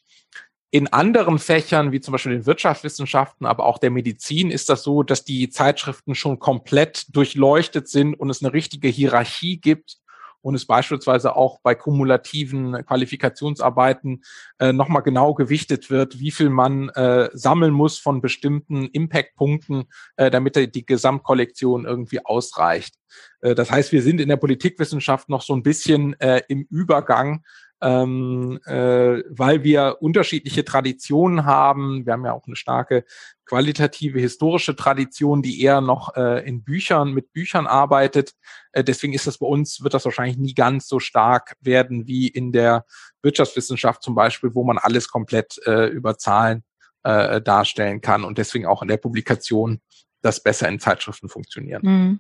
In 0.72 0.88
anderen 0.92 1.38
Fächern, 1.38 1.92
wie 1.92 2.02
zum 2.02 2.14
Beispiel 2.14 2.32
den 2.32 2.48
Wirtschaftswissenschaften, 2.48 3.46
aber 3.46 3.66
auch 3.68 3.78
der 3.78 3.92
Medizin, 3.92 4.50
ist 4.50 4.70
das 4.70 4.82
so, 4.82 5.04
dass 5.04 5.24
die 5.24 5.50
Zeitschriften 5.50 6.16
schon 6.16 6.40
komplett 6.40 7.16
durchleuchtet 7.16 7.88
sind 7.88 8.16
und 8.16 8.32
es 8.32 8.42
eine 8.42 8.54
richtige 8.54 8.88
Hierarchie 8.88 9.58
gibt 9.58 10.00
und 10.44 10.56
es 10.56 10.68
beispielsweise 10.68 11.36
auch 11.36 11.60
bei 11.62 11.74
kumulativen 11.74 12.86
Qualifikationsarbeiten 12.86 14.24
äh, 14.60 14.74
nochmal 14.74 15.02
genau 15.02 15.34
gewichtet 15.34 15.90
wird, 15.90 16.20
wie 16.20 16.32
viel 16.32 16.50
man 16.50 16.90
äh, 16.90 17.30
sammeln 17.34 17.74
muss 17.74 17.98
von 17.98 18.22
bestimmten 18.22 18.88
Impact-Punkten, 18.88 19.86
äh, 20.18 20.30
damit 20.30 20.76
die 20.76 20.86
Gesamtkollektion 20.86 21.86
irgendwie 21.86 22.26
ausreicht. 22.26 22.96
Äh, 23.42 23.56
das 23.56 23.72
heißt, 23.72 23.92
wir 23.94 24.02
sind 24.02 24.20
in 24.20 24.30
der 24.30 24.38
Politikwissenschaft 24.38 25.30
noch 25.30 25.42
so 25.42 25.56
ein 25.56 25.64
bisschen 25.64 26.20
äh, 26.20 26.42
im 26.50 26.68
Übergang 26.70 27.44
ähm, 27.84 28.60
äh, 28.66 29.24
weil 29.30 29.64
wir 29.64 29.98
unterschiedliche 30.00 30.64
Traditionen 30.64 31.46
haben. 31.46 32.06
Wir 32.06 32.14
haben 32.14 32.26
ja 32.26 32.32
auch 32.32 32.48
eine 32.48 32.56
starke 32.56 33.04
qualitative 33.46 34.20
historische 34.20 34.76
Tradition, 34.76 35.42
die 35.42 35.62
eher 35.62 35.82
noch 35.82 36.16
äh, 36.16 36.48
in 36.48 36.64
Büchern 36.64 37.12
mit 37.12 37.34
Büchern 37.34 37.68
arbeitet. 37.68 38.34
Äh, 38.72 38.86
deswegen 38.86 39.14
ist 39.14 39.28
das 39.28 39.38
bei 39.38 39.46
uns 39.46 39.84
wird 39.84 39.94
das 39.94 40.06
wahrscheinlich 40.06 40.38
nie 40.38 40.54
ganz 40.54 40.88
so 40.88 41.00
stark 41.00 41.56
werden 41.60 42.08
wie 42.08 42.28
in 42.28 42.54
der 42.54 42.86
Wirtschaftswissenschaft 43.22 44.02
zum 44.02 44.16
Beispiel, 44.16 44.56
wo 44.56 44.64
man 44.64 44.78
alles 44.78 45.10
komplett 45.10 45.60
äh, 45.66 45.88
über 45.88 46.18
Zahlen 46.18 46.64
äh, 47.04 47.42
darstellen 47.42 48.00
kann 48.00 48.24
und 48.24 48.38
deswegen 48.38 48.66
auch 48.66 48.82
in 48.82 48.88
der 48.88 48.98
Publikation 48.98 49.82
das 50.22 50.42
besser 50.42 50.70
in 50.70 50.80
Zeitschriften 50.80 51.28
funktionieren. 51.28 51.82
Hm. 51.82 52.20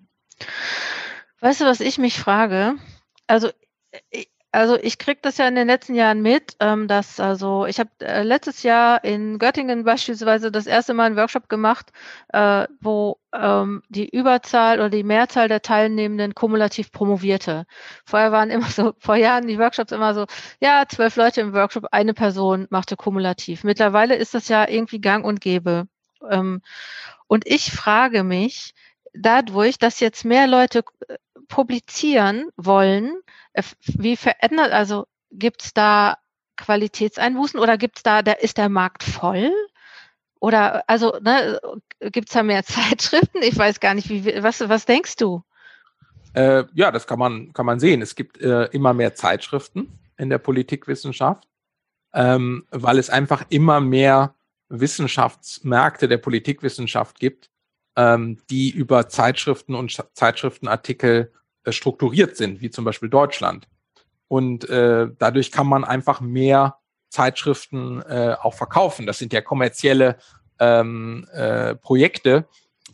Weißt 1.39 1.61
du, 1.61 1.65
was 1.65 1.79
ich 1.79 1.97
mich 1.97 2.19
frage? 2.19 2.75
Also 3.27 3.49
also 4.53 4.77
ich 4.79 4.99
kriege 4.99 5.19
das 5.21 5.37
ja 5.37 5.47
in 5.47 5.55
den 5.55 5.67
letzten 5.67 5.95
Jahren 5.95 6.21
mit, 6.21 6.55
ähm, 6.59 6.87
dass 6.87 7.19
also 7.19 7.65
ich 7.65 7.79
habe 7.79 7.89
äh, 8.01 8.21
letztes 8.21 8.61
Jahr 8.61 9.03
in 9.03 9.39
Göttingen 9.39 9.83
beispielsweise 9.83 10.51
das 10.51 10.67
erste 10.67 10.93
Mal 10.93 11.05
einen 11.05 11.17
Workshop 11.17 11.49
gemacht, 11.49 11.91
äh, 12.31 12.67
wo 12.79 13.17
ähm, 13.33 13.81
die 13.89 14.07
Überzahl 14.07 14.79
oder 14.79 14.91
die 14.91 15.03
Mehrzahl 15.03 15.47
der 15.47 15.63
Teilnehmenden 15.63 16.35
kumulativ 16.35 16.91
promovierte. 16.91 17.65
Vorher 18.05 18.31
waren 18.31 18.51
immer 18.51 18.67
so, 18.67 18.93
vor 18.99 19.15
Jahren 19.15 19.47
die 19.47 19.57
Workshops 19.57 19.91
immer 19.91 20.13
so, 20.13 20.27
ja, 20.61 20.85
zwölf 20.87 21.15
Leute 21.15 21.41
im 21.41 21.53
Workshop, 21.53 21.87
eine 21.91 22.13
Person 22.13 22.67
machte 22.69 22.95
kumulativ. 22.95 23.63
Mittlerweile 23.63 24.15
ist 24.15 24.35
das 24.35 24.49
ja 24.49 24.69
irgendwie 24.69 25.01
gang 25.01 25.25
und 25.25 25.41
gäbe. 25.41 25.87
Ähm, 26.29 26.61
und 27.27 27.47
ich 27.47 27.71
frage 27.71 28.23
mich, 28.23 28.75
dadurch, 29.13 29.77
dass 29.77 29.99
jetzt 29.99 30.25
mehr 30.25 30.47
Leute 30.47 30.83
äh, 31.07 31.15
publizieren 31.53 32.49
wollen, 32.57 33.21
äh, 33.53 33.61
wie 33.85 34.17
verändert, 34.17 34.71
also 34.71 35.05
gibt 35.29 35.63
es 35.63 35.73
da 35.75 36.17
Qualitätseinbußen 36.57 37.59
oder 37.59 37.77
gibt's 37.77 38.01
da, 38.01 38.23
der, 38.23 38.41
ist 38.41 38.57
der 38.57 38.69
Markt 38.69 39.03
voll? 39.03 39.51
Oder 40.39 40.83
also 40.89 41.15
ne, 41.21 41.61
gibt 42.11 42.29
es 42.29 42.33
da 42.33 42.41
mehr 42.41 42.63
Zeitschriften? 42.65 43.43
Ich 43.43 43.55
weiß 43.55 43.79
gar 43.79 43.93
nicht, 43.93 44.09
wie, 44.09 44.41
was, 44.41 44.67
was 44.67 44.87
denkst 44.87 45.15
du? 45.17 45.43
Äh, 46.33 46.63
ja, 46.73 46.91
das 46.91 47.05
kann 47.05 47.19
man, 47.19 47.53
kann 47.53 47.67
man 47.67 47.79
sehen. 47.79 48.01
Es 48.01 48.15
gibt 48.15 48.41
äh, 48.41 48.65
immer 48.71 48.95
mehr 48.95 49.13
Zeitschriften 49.13 49.99
in 50.17 50.31
der 50.31 50.39
Politikwissenschaft, 50.39 51.47
ähm, 52.15 52.65
weil 52.71 52.97
es 52.97 53.11
einfach 53.11 53.45
immer 53.49 53.79
mehr 53.79 54.33
Wissenschaftsmärkte 54.69 56.07
der 56.07 56.17
Politikwissenschaft 56.17 57.19
gibt, 57.19 57.51
ähm, 57.95 58.39
die 58.49 58.71
über 58.71 59.07
Zeitschriften 59.07 59.75
und 59.75 59.95
Zeitschriftenartikel 60.15 61.31
äh, 61.31 61.42
strukturiert 61.69 62.35
sind, 62.35 62.61
wie 62.61 62.69
zum 62.69 62.85
Beispiel 62.85 63.09
Deutschland. 63.09 63.67
Und 64.27 64.69
äh, 64.69 65.07
dadurch 65.17 65.51
kann 65.51 65.67
man 65.67 65.83
einfach 65.83 66.19
mehr 66.21 66.77
Zeitschriften 67.09 68.01
äh, 68.01 68.35
auch 68.41 68.55
verkaufen. 68.55 69.05
Das 69.05 69.19
sind 69.19 69.33
ja 69.33 69.41
kommerzielle 69.41 70.17
ähm, 70.59 71.27
äh, 71.31 71.75
Projekte, 71.75 72.47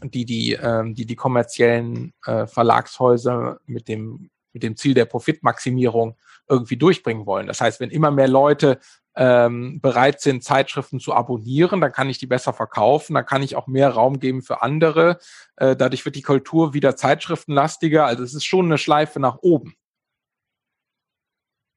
die 0.04 0.26
die, 0.26 0.54
ähm, 0.54 0.94
die, 0.96 1.06
die 1.06 1.16
kommerziellen 1.16 2.14
äh, 2.26 2.46
Verlagshäuser 2.46 3.60
mit 3.66 3.88
dem, 3.88 4.30
mit 4.54 4.64
dem 4.64 4.76
Ziel 4.76 4.94
der 4.94 5.06
Profitmaximierung 5.06 6.18
irgendwie 6.48 6.78
durchbringen 6.78 7.26
wollen. 7.26 7.48
Das 7.48 7.62
heißt, 7.62 7.80
wenn 7.80 7.92
immer 7.92 8.12
mehr 8.12 8.28
Leute 8.28 8.80
ähm, 9.16 9.82
bereit 9.82 10.22
sind, 10.22 10.44
Zeitschriften 10.44 11.00
zu 11.00 11.14
abonnieren, 11.14 11.82
dann 11.82 11.92
kann 11.92 12.10
ich 12.10 12.18
die 12.18 12.28
besser 12.28 12.54
verkaufen, 12.54 13.16
dann 13.16 13.26
kann 13.26 13.44
ich 13.44 13.56
auch 13.56 13.68
mehr 13.68 13.90
Raum 13.90 14.20
geben 14.20 14.42
für 14.42 14.62
andere. 14.62 15.20
Äh, 15.58 15.76
dadurch 15.76 16.06
wird 16.06 16.16
die 16.16 16.22
Kultur 16.22 16.74
wieder 16.74 16.96
zeitschriftenlastiger. 16.96 18.06
Also 18.06 18.24
es 18.24 18.34
ist 18.34 18.46
schon 18.46 18.66
eine 18.66 18.78
Schleife 18.78 19.20
nach 19.20 19.38
oben. 19.42 19.76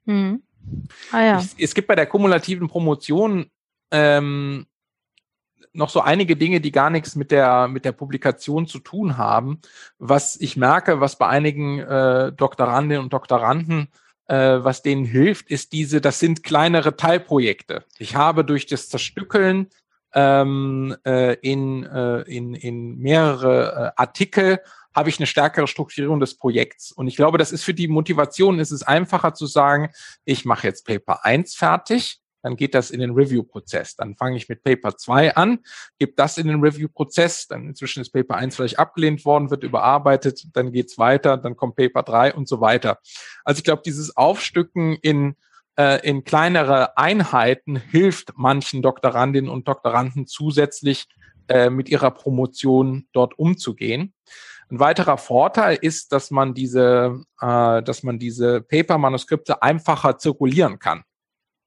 Hm. 0.06 0.42
Ah, 1.10 1.20
ja. 1.20 1.38
es, 1.38 1.54
es 1.58 1.74
gibt 1.74 1.88
bei 1.88 1.96
der 1.96 2.06
kumulativen 2.06 2.68
Promotion 2.68 3.50
ähm, 3.90 4.66
noch 5.72 5.88
so 5.88 6.00
einige 6.00 6.36
Dinge, 6.36 6.60
die 6.60 6.72
gar 6.72 6.90
nichts 6.90 7.16
mit 7.16 7.30
der, 7.30 7.68
mit 7.68 7.84
der 7.84 7.92
Publikation 7.92 8.66
zu 8.66 8.78
tun 8.78 9.16
haben. 9.16 9.60
Was 9.98 10.36
ich 10.40 10.56
merke, 10.56 11.00
was 11.00 11.16
bei 11.16 11.28
einigen 11.28 11.78
äh, 11.78 12.32
Doktorandinnen 12.32 13.02
und 13.02 13.12
Doktoranden 13.12 13.88
was 14.36 14.82
denen 14.82 15.04
hilft, 15.04 15.50
ist 15.50 15.72
diese, 15.72 16.00
das 16.00 16.18
sind 16.18 16.42
kleinere 16.42 16.96
Teilprojekte. 16.96 17.84
Ich 17.98 18.16
habe 18.16 18.44
durch 18.44 18.66
das 18.66 18.88
Zerstückeln 18.88 19.68
ähm, 20.14 20.96
äh, 21.06 21.34
in, 21.34 21.84
äh, 21.84 22.22
in, 22.22 22.54
in 22.54 22.98
mehrere 22.98 23.92
äh, 23.96 24.00
Artikel 24.00 24.60
habe 24.94 25.08
ich 25.08 25.18
eine 25.18 25.26
stärkere 25.26 25.66
Strukturierung 25.66 26.20
des 26.20 26.36
Projekts. 26.36 26.92
Und 26.92 27.08
ich 27.08 27.16
glaube, 27.16 27.38
das 27.38 27.52
ist 27.52 27.64
für 27.64 27.74
die 27.74 27.88
Motivation, 27.88 28.58
ist 28.58 28.72
es 28.72 28.82
einfacher 28.82 29.34
zu 29.34 29.46
sagen, 29.46 29.90
ich 30.24 30.44
mache 30.44 30.66
jetzt 30.66 30.86
Paper 30.86 31.24
1 31.24 31.54
fertig 31.54 32.21
dann 32.42 32.56
geht 32.56 32.74
das 32.74 32.90
in 32.90 33.00
den 33.00 33.12
Review-Prozess. 33.12 33.96
Dann 33.96 34.16
fange 34.16 34.36
ich 34.36 34.48
mit 34.48 34.62
Paper 34.62 34.96
2 34.96 35.36
an, 35.36 35.60
gebe 35.98 36.12
das 36.16 36.38
in 36.38 36.48
den 36.48 36.60
Review-Prozess, 36.60 37.48
dann 37.48 37.68
inzwischen 37.68 38.00
ist 38.00 38.10
Paper 38.10 38.36
1 38.36 38.56
vielleicht 38.56 38.78
abgelehnt 38.78 39.24
worden, 39.24 39.50
wird 39.50 39.64
überarbeitet, 39.64 40.44
dann 40.52 40.72
geht's 40.72 40.98
weiter, 40.98 41.36
dann 41.36 41.56
kommt 41.56 41.76
Paper 41.76 42.02
3 42.02 42.34
und 42.34 42.48
so 42.48 42.60
weiter. 42.60 42.98
Also 43.44 43.58
ich 43.58 43.64
glaube, 43.64 43.82
dieses 43.84 44.16
Aufstücken 44.16 44.96
in 45.02 45.36
äh, 45.78 46.06
in 46.06 46.24
kleinere 46.24 46.98
Einheiten 46.98 47.76
hilft 47.76 48.32
manchen 48.36 48.82
Doktorandinnen 48.82 49.50
und 49.50 49.68
Doktoranden 49.68 50.26
zusätzlich 50.26 51.06
äh, 51.48 51.70
mit 51.70 51.88
ihrer 51.88 52.10
Promotion 52.10 53.06
dort 53.12 53.38
umzugehen. 53.38 54.12
Ein 54.70 54.80
weiterer 54.80 55.18
Vorteil 55.18 55.78
ist, 55.80 56.12
dass 56.12 56.30
man 56.30 56.54
diese, 56.54 57.22
äh, 57.40 57.82
dass 57.82 58.02
man 58.02 58.18
diese 58.18 58.62
Paper-Manuskripte 58.62 59.62
einfacher 59.62 60.18
zirkulieren 60.18 60.78
kann. 60.78 61.04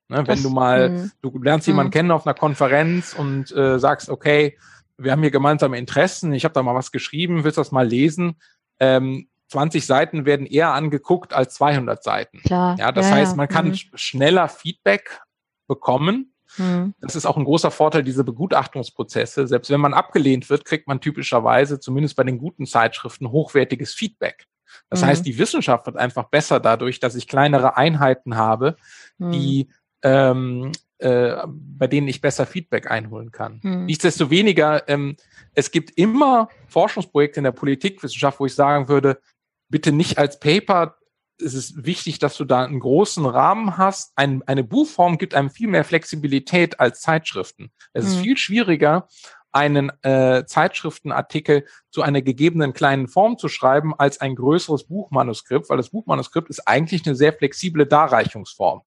Ne, 0.08 0.24
das, 0.24 0.38
wenn 0.38 0.44
du 0.44 0.50
mal, 0.50 0.90
mh. 0.90 1.10
du 1.22 1.40
lernst 1.42 1.68
jemanden 1.68 1.90
mh. 1.90 1.94
kennen 1.94 2.12
auf 2.12 2.28
einer 2.28 2.36
Konferenz 2.36 3.14
und 3.14 3.52
äh, 3.52 3.80
sagst, 3.80 4.10
okay, 4.10 4.58
wir 4.98 5.12
haben 5.12 5.22
hier 5.22 5.32
gemeinsame 5.32 5.78
Interessen, 5.78 6.34
ich 6.34 6.46
habe 6.46 6.54
da 6.54 6.64
mal 6.64 6.76
was 6.76 6.92
geschrieben, 6.92 7.44
willst 7.44 7.58
du 7.58 7.62
das 7.62 7.72
mal 7.72 7.88
lesen? 7.88 8.36
Ähm, 8.80 9.28
20 9.50 9.86
Seiten 9.86 10.26
werden 10.26 10.46
eher 10.46 10.74
angeguckt 10.74 11.34
als 11.34 11.56
200 11.56 12.04
Seiten. 12.04 12.40
Klar. 12.40 12.78
Ja, 12.80 12.92
das 12.92 13.10
ja, 13.10 13.16
heißt, 13.16 13.36
man 13.36 13.48
kann 13.48 13.70
mhm. 13.70 13.76
schneller 13.94 14.48
Feedback 14.48 15.22
bekommen. 15.68 16.34
Mhm. 16.58 16.94
Das 17.00 17.16
ist 17.16 17.26
auch 17.26 17.38
ein 17.38 17.44
großer 17.44 17.72
Vorteil 17.72 18.04
dieser 18.04 18.24
Begutachtungsprozesse. 18.24 19.48
Selbst 19.48 19.70
wenn 19.70 19.82
man 19.82 19.94
abgelehnt 19.94 20.50
wird, 20.50 20.66
kriegt 20.66 20.88
man 20.88 21.02
typischerweise, 21.02 21.80
zumindest 21.80 22.16
bei 22.16 22.24
den 22.24 22.38
guten 22.38 22.66
Zeitschriften, 22.66 23.32
hochwertiges 23.32 23.94
Feedback. 23.94 24.46
Das 24.90 25.02
mhm. 25.02 25.08
heißt, 25.08 25.26
die 25.26 25.38
Wissenschaft 25.38 25.86
wird 25.86 25.98
einfach 25.98 26.26
besser 26.26 26.60
dadurch, 26.60 27.00
dass 27.00 27.16
ich 27.16 27.28
kleinere 27.28 27.78
Einheiten 27.78 28.36
habe, 28.36 28.78
die 29.20 29.68
mhm 29.70 29.74
ähm, 30.06 30.72
äh, 31.00 31.36
bei 31.48 31.88
denen 31.88 32.08
ich 32.08 32.22
besser 32.22 32.46
Feedback 32.46 32.90
einholen 32.90 33.32
kann. 33.32 33.60
Hm. 33.64 33.86
Nichtsdestoweniger, 33.86 34.88
ähm, 34.88 35.18
es 35.56 35.72
gibt 35.72 35.98
immer 35.98 36.48
Forschungsprojekte 36.68 37.40
in 37.40 37.44
der 37.44 37.52
Politikwissenschaft, 37.52 38.40
wo 38.40 38.46
ich 38.46 38.54
sagen 38.54 38.88
würde, 38.88 39.20
bitte 39.68 39.92
nicht 39.92 40.20
als 40.20 40.40
Paper. 40.40 40.96
Es 41.42 41.54
ist 41.56 41.86
wichtig, 41.86 42.20
dass 42.20 42.38
du 42.38 42.46
da 42.46 42.64
einen 42.64 42.80
großen 42.80 43.26
Rahmen 43.26 43.78
hast. 43.78 44.14
Ein, 44.16 44.44
eine 44.44 44.64
Buchform 44.64 45.18
gibt 45.18 45.34
einem 45.34 45.50
viel 45.50 45.68
mehr 45.68 45.84
Flexibilität 45.84 46.80
als 46.80 47.02
Zeitschriften. 47.02 47.72
Es 47.92 48.06
hm. 48.06 48.12
ist 48.12 48.20
viel 48.20 48.38
schwieriger, 48.38 49.08
einen 49.52 49.92
äh, 50.04 50.46
Zeitschriftenartikel 50.46 51.66
zu 51.90 52.04
einer 52.04 52.22
gegebenen 52.22 52.74
kleinen 52.74 53.08
Form 53.08 53.38
zu 53.40 53.48
schreiben 53.48 53.94
als 53.98 54.22
ein 54.22 54.36
größeres 54.36 54.84
Buchmanuskript, 54.86 55.70
weil 55.70 55.78
das 55.78 55.90
Buchmanuskript 55.90 56.50
ist 56.50 56.68
eigentlich 56.68 57.06
eine 57.06 57.16
sehr 57.16 57.34
flexible 57.34 57.88
Darreichungsform. 57.88 58.84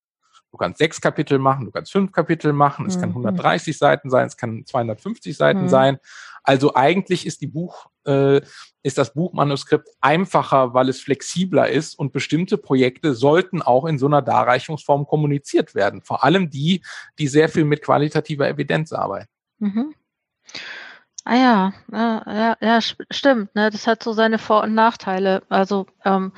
Du 0.51 0.57
kannst 0.57 0.79
sechs 0.79 0.99
Kapitel 0.99 1.37
machen, 1.37 1.65
du 1.65 1.71
kannst 1.71 1.91
fünf 1.91 2.11
Kapitel 2.11 2.53
machen, 2.53 2.87
es 2.87 2.97
mhm. 2.97 3.01
kann 3.01 3.09
130 3.09 3.77
Seiten 3.77 4.09
sein, 4.09 4.27
es 4.27 4.37
kann 4.37 4.65
250 4.65 5.37
Seiten 5.37 5.63
mhm. 5.63 5.69
sein. 5.69 5.97
Also 6.43 6.73
eigentlich 6.73 7.27
ist 7.27 7.41
die 7.41 7.47
Buch, 7.47 7.87
äh, 8.05 8.41
ist 8.81 8.97
das 8.97 9.13
Buchmanuskript 9.13 9.89
einfacher, 10.01 10.73
weil 10.73 10.89
es 10.89 11.01
flexibler 11.01 11.69
ist 11.69 11.97
und 11.99 12.13
bestimmte 12.13 12.57
Projekte 12.57 13.13
sollten 13.13 13.61
auch 13.61 13.85
in 13.85 13.99
so 13.99 14.07
einer 14.07 14.21
Darreichungsform 14.21 15.05
kommuniziert 15.05 15.75
werden. 15.75 16.01
Vor 16.01 16.23
allem 16.23 16.49
die, 16.49 16.83
die 17.19 17.27
sehr 17.27 17.49
viel 17.49 17.65
mit 17.65 17.83
qualitativer 17.83 18.47
Evidenz 18.47 18.93
arbeiten. 18.93 19.29
Mhm. 19.59 19.93
Ah 21.25 21.35
ja, 21.35 21.73
ja, 21.91 22.23
ja, 22.25 22.57
ja, 22.59 22.81
stimmt. 22.81 23.53
Ne? 23.53 23.69
Das 23.69 23.85
hat 23.85 24.01
so 24.01 24.13
seine 24.13 24.39
Vor- 24.39 24.63
und 24.63 24.73
Nachteile. 24.73 25.43
Also 25.49 25.85
ähm, 26.03 26.31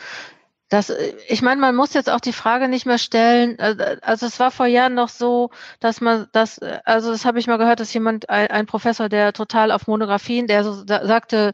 das, 0.72 0.90
äh, 0.90 1.14
ich 1.28 1.42
meine, 1.42 1.60
man 1.60 1.76
muss 1.76 1.94
jetzt 1.94 2.10
auch 2.10 2.22
die 2.22 2.34
Frage 2.34 2.70
nicht 2.70 2.86
mehr 2.86 2.98
stellen. 2.98 3.60
Äh, 3.60 3.98
also 4.02 4.26
es 4.26 4.40
war 4.40 4.52
vor 4.52 4.68
Jahren 4.68 4.96
noch 4.96 5.10
so, 5.10 5.52
dass 5.82 6.00
man 6.02 6.28
das, 6.32 6.58
äh, 6.60 6.80
also 6.86 7.12
das 7.12 7.26
habe 7.26 7.40
ich 7.40 7.48
mal 7.48 7.58
gehört, 7.58 7.82
dass 7.82 7.94
jemand, 7.94 8.30
ein, 8.30 8.48
ein 8.48 8.66
Professor, 8.66 9.10
der 9.10 9.34
total 9.34 9.72
auf 9.72 9.88
Monographien, 9.88 10.48
der 10.48 10.64
so 10.64 10.84
da, 10.86 11.06
sagte, 11.06 11.54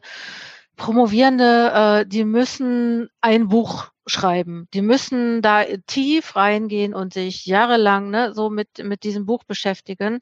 Promovierende, 0.76 1.72
äh, 2.04 2.06
die 2.06 2.24
müssen 2.24 3.08
ein 3.20 3.48
Buch 3.48 3.90
schreiben. 4.06 4.68
Die 4.72 4.82
müssen 4.82 5.42
da 5.42 5.64
tief 5.88 6.36
reingehen 6.36 6.94
und 6.94 7.12
sich 7.12 7.44
jahrelang 7.44 8.10
ne, 8.10 8.32
so 8.32 8.50
mit, 8.50 8.78
mit 8.84 9.02
diesem 9.02 9.26
Buch 9.26 9.42
beschäftigen. 9.42 10.20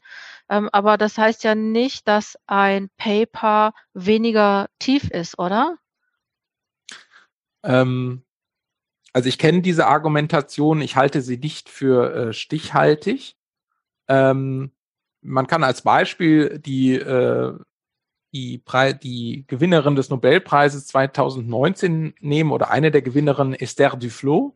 Ähm, 0.49 0.71
aber 0.73 0.97
das 0.97 1.19
heißt 1.19 1.45
ja 1.45 1.55
nicht, 1.55 2.09
dass 2.09 2.39
ein 2.47 2.89
Paper 2.97 3.75
weniger 3.93 4.69
tief 4.79 5.11
ist, 5.11 5.39
oder? 5.39 5.77
Ähm, 7.63 8.26
also 9.17 9.31
ich 9.31 9.39
kenne 9.39 9.63
diese 9.63 9.87
Argumentation, 9.87 10.83
ich 10.83 10.95
halte 10.95 11.23
sie 11.23 11.39
nicht 11.39 11.71
für 11.71 12.15
äh, 12.15 12.33
stichhaltig. 12.35 13.35
Ähm, 14.09 14.73
man 15.23 15.47
kann 15.47 15.65
als 15.65 15.81
Beispiel 15.81 16.59
die, 16.59 16.97
äh, 16.97 17.59
die, 18.35 18.63
die 19.03 19.45
Gewinnerin 19.47 19.97
des 19.97 20.11
Nobelpreises 20.11 20.89
2019 20.89 22.13
nehmen 22.21 22.53
oder 22.53 22.71
eine 22.71 22.91
der 22.91 23.01
Gewinnerinnen, 23.01 23.55
Esther 23.55 23.97
Duflo. 23.97 24.55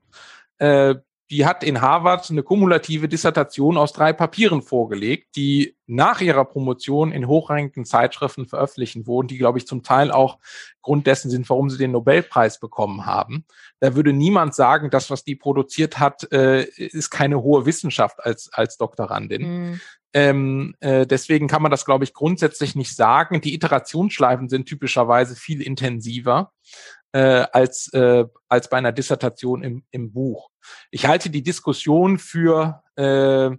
Äh, 0.59 0.97
die 1.31 1.47
hat 1.47 1.63
in 1.63 1.81
Harvard 1.81 2.29
eine 2.31 2.43
kumulative 2.43 3.09
Dissertation 3.09 3.77
aus 3.77 3.93
drei 3.93 4.13
Papieren 4.13 4.63
vorgelegt, 4.63 5.37
die 5.37 5.77
nach 5.87 6.21
ihrer 6.21 6.45
Promotion 6.45 7.13
in 7.13 7.29
hochrangigen 7.29 7.85
Zeitschriften 7.85 8.47
veröffentlichen 8.47 9.07
wurden, 9.07 9.29
die, 9.29 9.39
glaube 9.39 9.59
ich, 9.59 9.67
zum 9.67 9.83
Teil 9.83 10.11
auch 10.11 10.39
Grund 10.83 11.07
dessen 11.07 11.31
sind, 11.31 11.49
warum 11.49 11.71
sie 11.71 11.79
den 11.79 11.93
Nobelpreis 11.93 12.59
bekommen 12.59 13.07
haben. 13.07 13.45
Da 13.79 13.95
würde 13.95 14.13
niemand 14.13 14.55
sagen, 14.55 14.91
das, 14.91 15.11
was 15.11 15.23
die 15.23 15.37
produziert 15.37 16.01
hat, 16.01 16.31
äh, 16.33 16.65
ist 16.65 17.11
keine 17.11 17.43
hohe 17.43 17.65
Wissenschaft 17.65 18.19
als, 18.25 18.51
als 18.53 18.77
Doktorandin. 18.77 19.43
Mhm. 19.43 19.81
Ähm, 20.13 20.75
äh, 20.81 21.07
deswegen 21.07 21.47
kann 21.47 21.63
man 21.63 21.71
das, 21.71 21.85
glaube 21.85 22.03
ich, 22.03 22.13
grundsätzlich 22.13 22.75
nicht 22.75 22.97
sagen. 22.97 23.41
Die 23.41 23.55
Iterationsschleifen 23.55 24.49
sind 24.49 24.67
typischerweise 24.67 25.37
viel 25.37 25.63
intensiver 25.63 26.53
äh, 27.13 27.47
als, 27.53 27.93
äh, 27.93 28.25
als 28.49 28.69
bei 28.69 28.77
einer 28.79 28.93
Dissertation 28.93 29.63
im, 29.63 29.85
im 29.91 30.13
Buch. 30.13 30.51
Ich 30.91 31.07
halte 31.07 31.31
die 31.31 31.43
Diskussion 31.43 32.19
für, 32.19 32.83
äh, 32.97 33.51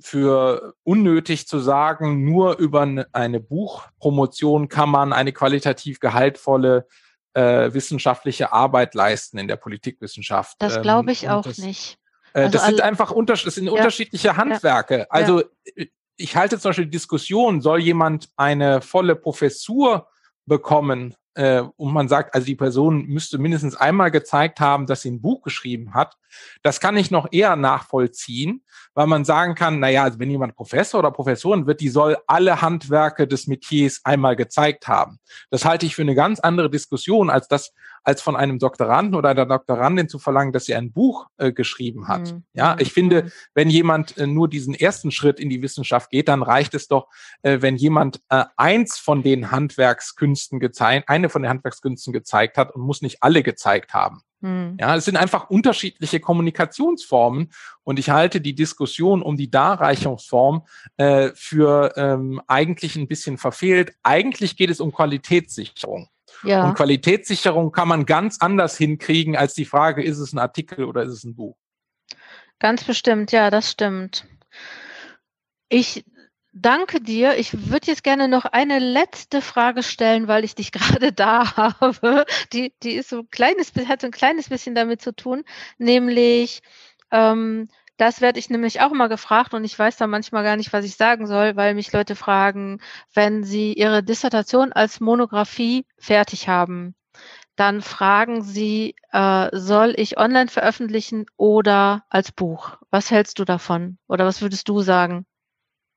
für 0.00 0.74
unnötig 0.84 1.48
zu 1.48 1.58
sagen, 1.58 2.24
nur 2.24 2.58
über 2.58 3.06
eine 3.12 3.40
Buchpromotion 3.40 4.68
kann 4.68 4.88
man 4.88 5.12
eine 5.12 5.32
qualitativ 5.32 6.00
gehaltvolle 6.00 6.86
äh, 7.34 7.72
wissenschaftliche 7.72 8.52
Arbeit 8.52 8.94
leisten 8.94 9.38
in 9.38 9.48
der 9.48 9.56
Politikwissenschaft. 9.56 10.56
Das 10.60 10.80
glaube 10.82 11.12
ich 11.12 11.24
ähm, 11.24 11.30
auch 11.30 11.42
das, 11.42 11.58
nicht. 11.58 11.98
Äh, 12.32 12.42
also 12.42 12.52
das 12.52 12.66
sind 12.66 12.80
einfach 12.80 13.10
unter, 13.10 13.34
das 13.34 13.54
sind 13.54 13.64
ja. 13.64 13.72
unterschiedliche 13.72 14.36
Handwerke. 14.36 14.98
Ja. 15.00 15.06
Also 15.08 15.42
ja. 15.74 15.84
ich 16.16 16.36
halte 16.36 16.58
zum 16.58 16.70
Beispiel 16.70 16.86
die 16.86 16.92
Diskussion, 16.92 17.60
soll 17.60 17.80
jemand 17.80 18.28
eine 18.36 18.80
volle 18.80 19.16
Professur 19.16 20.08
bekommen 20.46 21.16
äh, 21.34 21.62
und 21.76 21.92
man 21.92 22.08
sagt, 22.08 22.34
also 22.34 22.46
die 22.46 22.54
Person 22.54 23.06
müsste 23.06 23.38
mindestens 23.38 23.76
einmal 23.76 24.10
gezeigt 24.10 24.60
haben, 24.60 24.86
dass 24.86 25.02
sie 25.02 25.10
ein 25.10 25.20
Buch 25.20 25.42
geschrieben 25.42 25.94
hat, 25.94 26.16
das 26.62 26.80
kann 26.80 26.96
ich 26.96 27.10
noch 27.10 27.28
eher 27.30 27.56
nachvollziehen, 27.56 28.64
weil 28.94 29.06
man 29.06 29.24
sagen 29.24 29.54
kann, 29.54 29.80
naja, 29.80 30.04
also 30.04 30.18
wenn 30.18 30.30
jemand 30.30 30.56
Professor 30.56 31.00
oder 31.00 31.10
Professorin 31.10 31.66
wird, 31.66 31.80
die 31.80 31.88
soll 31.88 32.16
alle 32.26 32.62
Handwerke 32.62 33.26
des 33.26 33.46
Metiers 33.46 34.00
einmal 34.04 34.36
gezeigt 34.36 34.88
haben. 34.88 35.18
Das 35.50 35.64
halte 35.64 35.86
ich 35.86 35.94
für 35.94 36.02
eine 36.02 36.14
ganz 36.14 36.40
andere 36.40 36.70
Diskussion, 36.70 37.30
als 37.30 37.48
das, 37.48 37.72
als 38.04 38.22
von 38.22 38.36
einem 38.36 38.58
Doktoranden 38.58 39.14
oder 39.14 39.30
einer 39.30 39.46
Doktorandin 39.46 40.08
zu 40.08 40.18
verlangen, 40.18 40.52
dass 40.52 40.66
sie 40.66 40.74
ein 40.74 40.92
Buch 40.92 41.26
äh, 41.38 41.52
geschrieben 41.52 42.06
hat. 42.06 42.32
Mhm. 42.32 42.44
Ja, 42.52 42.76
ich 42.78 42.92
finde, 42.92 43.24
mhm. 43.24 43.30
wenn 43.54 43.70
jemand 43.70 44.16
äh, 44.18 44.26
nur 44.26 44.48
diesen 44.48 44.74
ersten 44.74 45.10
Schritt 45.10 45.40
in 45.40 45.48
die 45.48 45.62
Wissenschaft 45.62 46.10
geht, 46.10 46.28
dann 46.28 46.42
reicht 46.42 46.74
es 46.74 46.86
doch, 46.86 47.08
äh, 47.42 47.60
wenn 47.60 47.76
jemand 47.76 48.20
äh, 48.28 48.44
eins 48.56 48.98
von 48.98 49.22
den 49.22 49.50
Handwerkskünsten 49.50 50.60
gezeigt, 50.60 51.08
eine 51.08 51.28
von 51.28 51.42
den 51.42 51.50
Handwerkskünsten 51.50 52.12
gezeigt 52.12 52.58
hat 52.58 52.74
und 52.74 52.82
muss 52.82 53.02
nicht 53.02 53.22
alle 53.22 53.42
gezeigt 53.42 53.94
haben. 53.94 54.20
Mhm. 54.44 54.76
Ja, 54.78 54.94
es 54.94 55.06
sind 55.06 55.16
einfach 55.16 55.48
unterschiedliche 55.48 56.20
Kommunikationsformen 56.20 57.50
und 57.82 57.98
ich 57.98 58.10
halte 58.10 58.42
die 58.42 58.54
Diskussion 58.54 59.22
um 59.22 59.38
die 59.38 59.50
Darreichungsform 59.50 60.66
äh, 60.98 61.30
für 61.34 61.94
ähm, 61.96 62.42
eigentlich 62.46 62.96
ein 62.96 63.08
bisschen 63.08 63.38
verfehlt. 63.38 63.94
Eigentlich 64.02 64.56
geht 64.56 64.68
es 64.68 64.80
um 64.80 64.92
Qualitätssicherung. 64.92 66.08
Ja. 66.44 66.68
Und 66.68 66.74
Qualitätssicherung 66.74 67.72
kann 67.72 67.88
man 67.88 68.06
ganz 68.06 68.38
anders 68.40 68.76
hinkriegen 68.76 69.36
als 69.36 69.54
die 69.54 69.64
Frage, 69.64 70.02
ist 70.02 70.18
es 70.18 70.32
ein 70.32 70.38
Artikel 70.38 70.84
oder 70.84 71.02
ist 71.02 71.12
es 71.12 71.24
ein 71.24 71.34
Buch? 71.34 71.56
Ganz 72.58 72.84
bestimmt, 72.84 73.32
ja, 73.32 73.50
das 73.50 73.70
stimmt. 73.70 74.26
Ich 75.68 76.04
danke 76.54 77.00
dir. 77.00 77.36
Ich 77.36 77.70
würde 77.70 77.88
jetzt 77.88 78.04
gerne 78.04 78.28
noch 78.28 78.44
eine 78.44 78.78
letzte 78.78 79.42
Frage 79.42 79.82
stellen, 79.82 80.28
weil 80.28 80.44
ich 80.44 80.54
dich 80.54 80.72
gerade 80.72 81.12
da 81.12 81.56
habe. 81.56 82.24
Die, 82.52 82.72
die 82.82 82.92
ist 82.92 83.10
so 83.10 83.20
ein 83.20 83.30
kleines, 83.30 83.72
hat 83.88 84.00
so 84.00 84.06
ein 84.06 84.12
kleines 84.12 84.48
bisschen 84.48 84.74
damit 84.74 85.02
zu 85.02 85.14
tun, 85.14 85.44
nämlich 85.78 86.62
ähm, 87.10 87.68
das 87.96 88.20
werde 88.20 88.38
ich 88.38 88.50
nämlich 88.50 88.80
auch 88.80 88.92
immer 88.92 89.08
gefragt 89.08 89.54
und 89.54 89.64
ich 89.64 89.78
weiß 89.78 89.96
da 89.96 90.06
manchmal 90.06 90.42
gar 90.42 90.56
nicht, 90.56 90.72
was 90.72 90.84
ich 90.84 90.96
sagen 90.96 91.26
soll, 91.26 91.56
weil 91.56 91.74
mich 91.74 91.92
Leute 91.92 92.16
fragen, 92.16 92.80
wenn 93.12 93.44
sie 93.44 93.72
ihre 93.72 94.02
Dissertation 94.02 94.72
als 94.72 95.00
Monographie 95.00 95.86
fertig 95.98 96.48
haben, 96.48 96.94
dann 97.56 97.82
fragen 97.82 98.42
sie, 98.42 98.96
äh, 99.12 99.48
soll 99.52 99.94
ich 99.96 100.18
online 100.18 100.48
veröffentlichen 100.48 101.26
oder 101.36 102.04
als 102.08 102.32
Buch? 102.32 102.78
Was 102.90 103.10
hältst 103.10 103.38
du 103.38 103.44
davon? 103.44 103.98
Oder 104.08 104.26
was 104.26 104.42
würdest 104.42 104.68
du 104.68 104.80
sagen? 104.80 105.24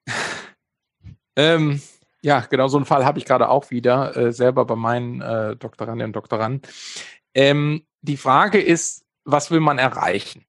ähm, 1.35 1.81
ja, 2.21 2.41
genau 2.41 2.67
so 2.67 2.77
einen 2.77 2.85
Fall 2.85 3.05
habe 3.05 3.17
ich 3.19 3.25
gerade 3.25 3.49
auch 3.49 3.71
wieder, 3.71 4.15
äh, 4.15 4.31
selber 4.31 4.65
bei 4.65 4.75
meinen 4.75 5.21
äh, 5.21 5.55
Doktorandinnen 5.55 6.09
und 6.09 6.15
Doktoranden. 6.15 6.61
Ähm, 7.33 7.85
die 8.01 8.17
Frage 8.17 8.61
ist, 8.61 9.05
was 9.25 9.49
will 9.49 9.59
man 9.59 9.79
erreichen? 9.79 10.46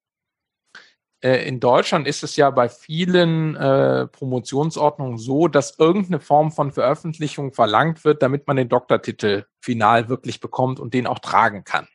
Äh, 1.21 1.47
in 1.47 1.59
Deutschland 1.59 2.07
ist 2.07 2.23
es 2.23 2.35
ja 2.35 2.49
bei 2.49 2.69
vielen 2.69 3.55
äh, 3.55 4.07
Promotionsordnungen 4.07 5.17
so, 5.17 5.47
dass 5.47 5.77
irgendeine 5.77 6.19
Form 6.19 6.51
von 6.51 6.71
Veröffentlichung 6.71 7.53
verlangt 7.53 8.05
wird, 8.05 8.21
damit 8.21 8.47
man 8.47 8.57
den 8.57 8.69
Doktortitel 8.69 9.45
final 9.59 10.09
wirklich 10.09 10.39
bekommt 10.39 10.79
und 10.79 10.93
den 10.93 11.07
auch 11.07 11.19
tragen 11.19 11.63
kann. 11.63 11.87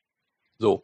So. 0.59 0.83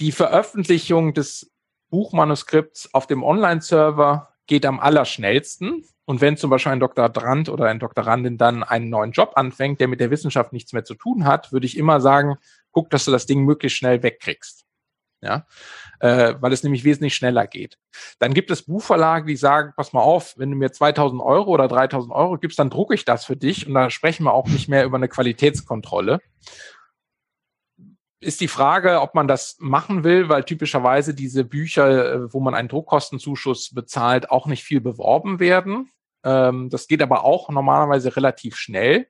Die 0.00 0.12
Veröffentlichung 0.12 1.14
des 1.14 1.50
Buchmanuskripts 1.90 2.94
auf 2.94 3.06
dem 3.06 3.22
Online-Server 3.22 4.28
geht 4.46 4.66
am 4.66 4.80
allerschnellsten. 4.80 5.84
Und 6.04 6.20
wenn 6.20 6.36
zum 6.36 6.50
Beispiel 6.50 6.72
ein 6.72 6.80
Doktorand 6.80 7.48
oder 7.48 7.66
ein 7.66 7.78
Doktorandin 7.78 8.36
dann 8.36 8.62
einen 8.62 8.90
neuen 8.90 9.12
Job 9.12 9.32
anfängt, 9.36 9.80
der 9.80 9.88
mit 9.88 10.00
der 10.00 10.10
Wissenschaft 10.10 10.52
nichts 10.52 10.72
mehr 10.72 10.84
zu 10.84 10.94
tun 10.94 11.24
hat, 11.24 11.52
würde 11.52 11.66
ich 11.66 11.76
immer 11.76 12.00
sagen, 12.00 12.36
guck, 12.72 12.90
dass 12.90 13.04
du 13.04 13.10
das 13.10 13.26
Ding 13.26 13.44
möglichst 13.44 13.78
schnell 13.78 14.02
wegkriegst 14.02 14.66
ja, 15.22 15.46
äh, 16.00 16.34
weil 16.40 16.52
es 16.52 16.62
nämlich 16.62 16.84
wesentlich 16.84 17.14
schneller 17.14 17.46
geht. 17.46 17.78
Dann 18.18 18.34
gibt 18.34 18.50
es 18.50 18.62
Buchverlage, 18.62 19.26
die 19.26 19.36
sagen, 19.36 19.72
pass 19.76 19.92
mal 19.92 20.00
auf, 20.00 20.34
wenn 20.38 20.50
du 20.50 20.56
mir 20.56 20.72
2000 20.72 21.20
Euro 21.20 21.50
oder 21.50 21.68
3000 21.68 22.12
Euro 22.12 22.38
gibst, 22.38 22.58
dann 22.58 22.70
drucke 22.70 22.94
ich 22.94 23.04
das 23.04 23.24
für 23.24 23.36
dich 23.36 23.66
und 23.66 23.74
da 23.74 23.90
sprechen 23.90 24.24
wir 24.24 24.32
auch 24.32 24.48
nicht 24.48 24.68
mehr 24.68 24.84
über 24.84 24.96
eine 24.96 25.08
Qualitätskontrolle. 25.08 26.20
ist 28.22 28.40
die 28.40 28.48
Frage, 28.48 29.00
ob 29.00 29.14
man 29.14 29.28
das 29.28 29.56
machen 29.60 30.04
will, 30.04 30.28
weil 30.28 30.44
typischerweise 30.44 31.14
diese 31.14 31.44
Bücher, 31.44 32.14
äh, 32.14 32.32
wo 32.32 32.40
man 32.40 32.54
einen 32.54 32.68
Druckkostenzuschuss 32.68 33.74
bezahlt, 33.74 34.30
auch 34.30 34.46
nicht 34.46 34.62
viel 34.64 34.80
beworben 34.80 35.40
werden. 35.40 35.90
Ähm, 36.24 36.68
das 36.70 36.86
geht 36.86 37.02
aber 37.02 37.24
auch 37.24 37.48
normalerweise 37.50 38.14
relativ 38.16 38.56
schnell. 38.56 39.06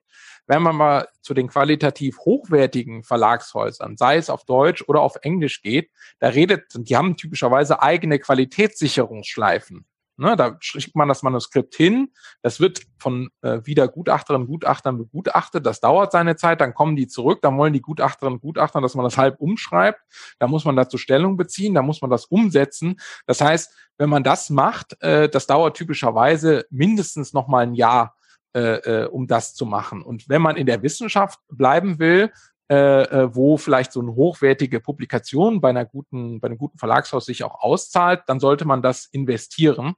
Wenn 0.51 0.63
man 0.63 0.75
mal 0.75 1.07
zu 1.21 1.33
den 1.33 1.47
qualitativ 1.47 2.17
hochwertigen 2.25 3.05
Verlagshäusern, 3.05 3.95
sei 3.95 4.17
es 4.17 4.29
auf 4.29 4.43
Deutsch 4.43 4.83
oder 4.85 4.99
auf 4.99 5.15
Englisch 5.21 5.61
geht, 5.61 5.91
da 6.19 6.27
redet, 6.27 6.73
die 6.75 6.97
haben 6.97 7.15
typischerweise 7.15 7.81
eigene 7.81 8.19
Qualitätssicherungsschleifen. 8.19 9.85
Ne, 10.17 10.35
da 10.35 10.57
schickt 10.59 10.93
man 10.93 11.07
das 11.07 11.23
Manuskript 11.23 11.73
hin, 11.75 12.09
das 12.41 12.59
wird 12.59 12.81
von 12.99 13.29
äh, 13.41 13.61
wieder 13.63 13.87
Gutachterinnen 13.87 14.45
und 14.45 14.51
Gutachtern 14.51 14.97
begutachtet, 14.97 15.65
das 15.65 15.79
dauert 15.79 16.11
seine 16.11 16.35
Zeit, 16.35 16.59
dann 16.59 16.73
kommen 16.73 16.97
die 16.97 17.07
zurück, 17.07 17.39
dann 17.41 17.57
wollen 17.57 17.71
die 17.71 17.81
Gutachterinnen 17.81 18.35
und 18.35 18.41
Gutachter, 18.41 18.81
dass 18.81 18.93
man 18.93 19.05
das 19.05 19.17
halb 19.17 19.39
umschreibt, 19.39 20.01
da 20.37 20.47
muss 20.47 20.65
man 20.65 20.75
dazu 20.75 20.97
Stellung 20.97 21.37
beziehen, 21.37 21.73
da 21.73 21.81
muss 21.81 22.01
man 22.01 22.11
das 22.11 22.25
umsetzen. 22.25 22.99
Das 23.25 23.39
heißt, 23.39 23.73
wenn 23.97 24.09
man 24.09 24.23
das 24.23 24.49
macht, 24.49 25.01
äh, 25.01 25.29
das 25.29 25.47
dauert 25.47 25.77
typischerweise 25.77 26.65
mindestens 26.69 27.31
noch 27.31 27.47
mal 27.47 27.63
ein 27.63 27.73
Jahr, 27.73 28.17
äh, 28.53 29.03
äh, 29.03 29.05
um 29.07 29.27
das 29.27 29.53
zu 29.55 29.65
machen. 29.65 30.01
Und 30.01 30.27
wenn 30.29 30.41
man 30.41 30.57
in 30.57 30.65
der 30.65 30.83
Wissenschaft 30.83 31.39
bleiben 31.49 31.99
will, 31.99 32.31
äh, 32.71 33.03
äh, 33.03 33.35
wo 33.35 33.57
vielleicht 33.57 33.91
so 33.91 33.99
eine 33.99 34.15
hochwertige 34.15 34.79
Publikation 34.79 35.59
bei 35.59 35.71
einer 35.71 35.83
guten, 35.83 36.39
bei 36.39 36.47
einem 36.47 36.57
guten 36.57 36.77
Verlagshaus 36.77 37.25
sich 37.25 37.43
auch 37.43 37.59
auszahlt, 37.61 38.23
dann 38.27 38.39
sollte 38.39 38.63
man 38.63 38.81
das 38.81 39.07
investieren. 39.07 39.95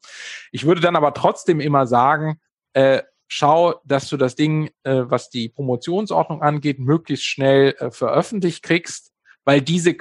Ich 0.51 0.65
würde 0.65 0.81
dann 0.81 0.95
aber 0.95 1.13
trotzdem 1.13 1.59
immer 1.59 1.85
sagen, 1.85 2.39
äh, 2.73 3.03
schau, 3.27 3.75
dass 3.85 4.09
du 4.09 4.17
das 4.17 4.35
Ding, 4.35 4.71
äh, 4.83 5.03
was 5.05 5.29
die 5.29 5.49
Promotionsordnung 5.49 6.41
angeht, 6.41 6.79
möglichst 6.79 7.25
schnell 7.25 7.75
äh, 7.77 7.91
veröffentlicht 7.91 8.63
kriegst, 8.63 9.12
weil 9.45 9.61
diese 9.61 9.95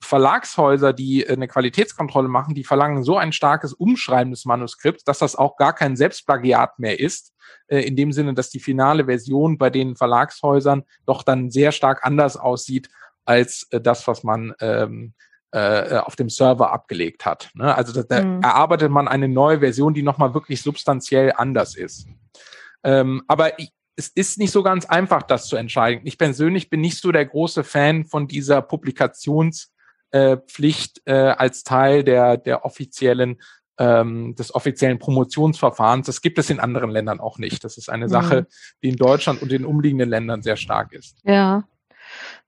Verlagshäuser, 0.00 0.92
die 0.92 1.24
äh, 1.24 1.32
eine 1.32 1.48
Qualitätskontrolle 1.48 2.28
machen, 2.28 2.54
die 2.54 2.64
verlangen 2.64 3.02
so 3.04 3.16
ein 3.16 3.32
starkes 3.32 3.72
Umschreiben 3.72 4.32
des 4.32 4.44
Manuskripts, 4.44 5.04
dass 5.04 5.18
das 5.18 5.36
auch 5.36 5.56
gar 5.56 5.74
kein 5.74 5.96
Selbstplagiat 5.96 6.78
mehr 6.78 6.98
ist, 6.98 7.32
äh, 7.68 7.80
in 7.80 7.96
dem 7.96 8.12
Sinne, 8.12 8.34
dass 8.34 8.50
die 8.50 8.60
finale 8.60 9.06
Version 9.06 9.58
bei 9.58 9.70
den 9.70 9.96
Verlagshäusern 9.96 10.84
doch 11.06 11.22
dann 11.22 11.50
sehr 11.50 11.72
stark 11.72 12.04
anders 12.04 12.36
aussieht 12.36 12.88
als 13.24 13.66
äh, 13.70 13.80
das, 13.80 14.06
was 14.08 14.24
man 14.24 14.54
ähm, 14.60 15.14
äh, 15.52 15.98
auf 15.98 16.16
dem 16.16 16.28
Server 16.28 16.72
abgelegt 16.72 17.24
hat. 17.24 17.50
Ne? 17.54 17.74
Also 17.74 17.92
da, 17.92 18.02
da 18.02 18.24
mhm. 18.24 18.42
erarbeitet 18.42 18.90
man 18.90 19.08
eine 19.08 19.28
neue 19.28 19.60
Version, 19.60 19.94
die 19.94 20.02
nochmal 20.02 20.34
wirklich 20.34 20.60
substanziell 20.62 21.32
anders 21.34 21.74
ist. 21.74 22.06
Ähm, 22.84 23.22
aber 23.28 23.58
es 23.98 24.08
ist 24.08 24.38
nicht 24.38 24.52
so 24.52 24.62
ganz 24.62 24.86
einfach, 24.86 25.22
das 25.24 25.48
zu 25.48 25.56
entscheiden. 25.56 26.02
Ich 26.04 26.16
persönlich 26.18 26.70
bin 26.70 26.80
nicht 26.80 27.00
so 27.00 27.10
der 27.10 27.26
große 27.26 27.64
Fan 27.64 28.04
von 28.04 28.28
dieser 28.28 28.62
Publikationspflicht 28.62 31.02
äh, 31.04 31.12
äh, 31.12 31.30
als 31.32 31.64
Teil 31.64 32.04
der, 32.04 32.36
der 32.36 32.64
offiziellen 32.64 33.40
ähm, 33.76 34.36
des 34.36 34.54
offiziellen 34.54 35.00
Promotionsverfahrens. 35.00 36.06
Das 36.06 36.20
gibt 36.20 36.38
es 36.38 36.48
in 36.48 36.60
anderen 36.60 36.90
Ländern 36.90 37.18
auch 37.18 37.38
nicht. 37.38 37.64
Das 37.64 37.76
ist 37.76 37.90
eine 37.90 38.04
mhm. 38.06 38.10
Sache, 38.10 38.46
die 38.82 38.90
in 38.90 38.96
Deutschland 38.96 39.42
und 39.42 39.50
den 39.50 39.64
umliegenden 39.64 40.08
Ländern 40.08 40.42
sehr 40.42 40.56
stark 40.56 40.92
ist. 40.92 41.18
Ja. 41.24 41.64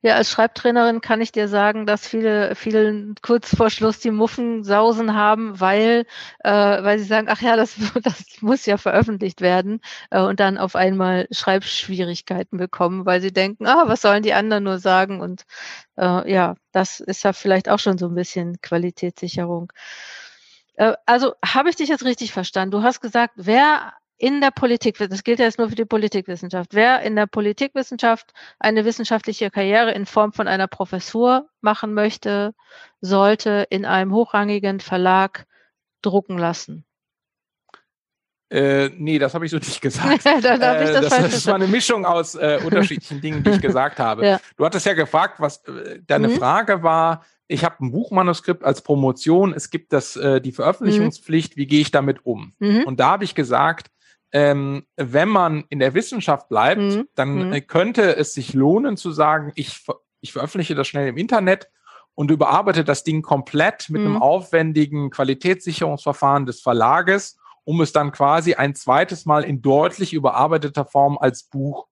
Ja, 0.02 0.14
als 0.16 0.30
Schreibtrainerin 0.30 1.00
kann 1.00 1.20
ich 1.20 1.32
dir 1.32 1.46
sagen, 1.48 1.84
dass 1.86 2.06
viele, 2.06 2.54
viele 2.54 3.14
kurz 3.22 3.54
vor 3.54 3.70
Schluss 3.70 3.98
die 4.00 4.10
Muffensausen 4.10 5.14
haben, 5.14 5.60
weil, 5.60 6.06
äh, 6.40 6.50
weil 6.50 6.98
sie 6.98 7.04
sagen, 7.04 7.28
ach 7.30 7.42
ja, 7.42 7.56
das, 7.56 7.76
das 8.02 8.40
muss 8.40 8.66
ja 8.66 8.78
veröffentlicht 8.78 9.40
werden 9.40 9.80
äh, 10.10 10.20
und 10.20 10.40
dann 10.40 10.58
auf 10.58 10.74
einmal 10.76 11.28
Schreibschwierigkeiten 11.30 12.58
bekommen, 12.58 13.04
weil 13.06 13.20
sie 13.20 13.32
denken, 13.32 13.66
ah, 13.66 13.84
was 13.88 14.02
sollen 14.02 14.22
die 14.22 14.32
anderen 14.32 14.64
nur 14.64 14.78
sagen? 14.78 15.20
Und 15.20 15.44
äh, 15.96 16.30
ja, 16.32 16.54
das 16.72 17.00
ist 17.00 17.24
ja 17.24 17.32
vielleicht 17.32 17.68
auch 17.68 17.78
schon 17.78 17.98
so 17.98 18.06
ein 18.06 18.14
bisschen 18.14 18.60
Qualitätssicherung. 18.62 19.72
Äh, 20.76 20.94
also 21.06 21.34
habe 21.44 21.68
ich 21.70 21.76
dich 21.76 21.90
jetzt 21.90 22.04
richtig 22.04 22.32
verstanden? 22.32 22.72
Du 22.72 22.82
hast 22.82 23.00
gesagt, 23.00 23.34
wer 23.36 23.92
in 24.20 24.42
der 24.42 24.50
Politik, 24.50 24.98
das 24.98 25.24
gilt 25.24 25.38
ja 25.38 25.46
jetzt 25.46 25.58
nur 25.58 25.70
für 25.70 25.74
die 25.74 25.86
Politikwissenschaft, 25.86 26.74
wer 26.74 27.00
in 27.00 27.16
der 27.16 27.26
Politikwissenschaft 27.26 28.32
eine 28.58 28.84
wissenschaftliche 28.84 29.50
Karriere 29.50 29.92
in 29.92 30.04
Form 30.04 30.34
von 30.34 30.46
einer 30.46 30.68
Professur 30.68 31.48
machen 31.62 31.94
möchte, 31.94 32.54
sollte 33.00 33.66
in 33.70 33.86
einem 33.86 34.12
hochrangigen 34.12 34.80
Verlag 34.80 35.46
drucken 36.02 36.36
lassen. 36.36 36.84
Äh, 38.50 38.90
nee, 38.98 39.18
das 39.18 39.32
habe 39.32 39.46
ich 39.46 39.52
so 39.52 39.56
nicht 39.56 39.80
gesagt. 39.80 40.26
äh, 40.26 40.40
das, 40.42 40.60
das, 40.60 41.08
das 41.08 41.46
war 41.46 41.54
eine 41.54 41.66
Mischung 41.66 42.04
aus 42.04 42.34
äh, 42.34 42.60
unterschiedlichen 42.62 43.20
Dingen, 43.22 43.42
die 43.42 43.50
ich 43.50 43.60
gesagt 43.62 43.98
habe. 43.98 44.26
Ja. 44.26 44.40
Du 44.58 44.66
hattest 44.66 44.84
ja 44.84 44.92
gefragt, 44.92 45.40
was 45.40 45.64
äh, 45.64 46.00
deine 46.06 46.28
mhm. 46.28 46.32
Frage 46.32 46.82
war, 46.82 47.24
ich 47.46 47.64
habe 47.64 47.76
ein 47.80 47.90
Buchmanuskript 47.90 48.64
als 48.64 48.82
Promotion, 48.82 49.54
es 49.54 49.70
gibt 49.70 49.94
das, 49.94 50.14
äh, 50.16 50.42
die 50.42 50.52
Veröffentlichungspflicht, 50.52 51.56
mhm. 51.56 51.60
wie 51.60 51.66
gehe 51.66 51.80
ich 51.80 51.90
damit 51.90 52.26
um? 52.26 52.52
Mhm. 52.58 52.84
Und 52.84 53.00
da 53.00 53.12
habe 53.12 53.24
ich 53.24 53.34
gesagt, 53.34 53.90
ähm, 54.32 54.86
wenn 54.96 55.28
man 55.28 55.64
in 55.68 55.78
der 55.80 55.94
Wissenschaft 55.94 56.48
bleibt, 56.48 56.80
mhm. 56.80 57.08
dann 57.14 57.48
mhm. 57.48 57.52
äh, 57.52 57.60
könnte 57.60 58.16
es 58.16 58.34
sich 58.34 58.54
lohnen 58.54 58.96
zu 58.96 59.10
sagen, 59.10 59.52
ich, 59.56 59.84
ich 60.20 60.32
veröffentliche 60.32 60.74
das 60.74 60.86
schnell 60.88 61.08
im 61.08 61.16
Internet 61.16 61.68
und 62.14 62.30
überarbeite 62.30 62.84
das 62.84 63.02
Ding 63.02 63.22
komplett 63.22 63.88
mit 63.90 64.02
einem 64.02 64.14
mhm. 64.14 64.22
aufwendigen 64.22 65.10
Qualitätssicherungsverfahren 65.10 66.46
des 66.46 66.60
Verlages, 66.60 67.38
um 67.64 67.80
es 67.80 67.92
dann 67.92 68.12
quasi 68.12 68.54
ein 68.54 68.74
zweites 68.74 69.26
Mal 69.26 69.44
in 69.44 69.62
deutlich 69.62 70.12
überarbeiteter 70.12 70.84
Form 70.84 71.18
als 71.18 71.44
Buch 71.44 71.86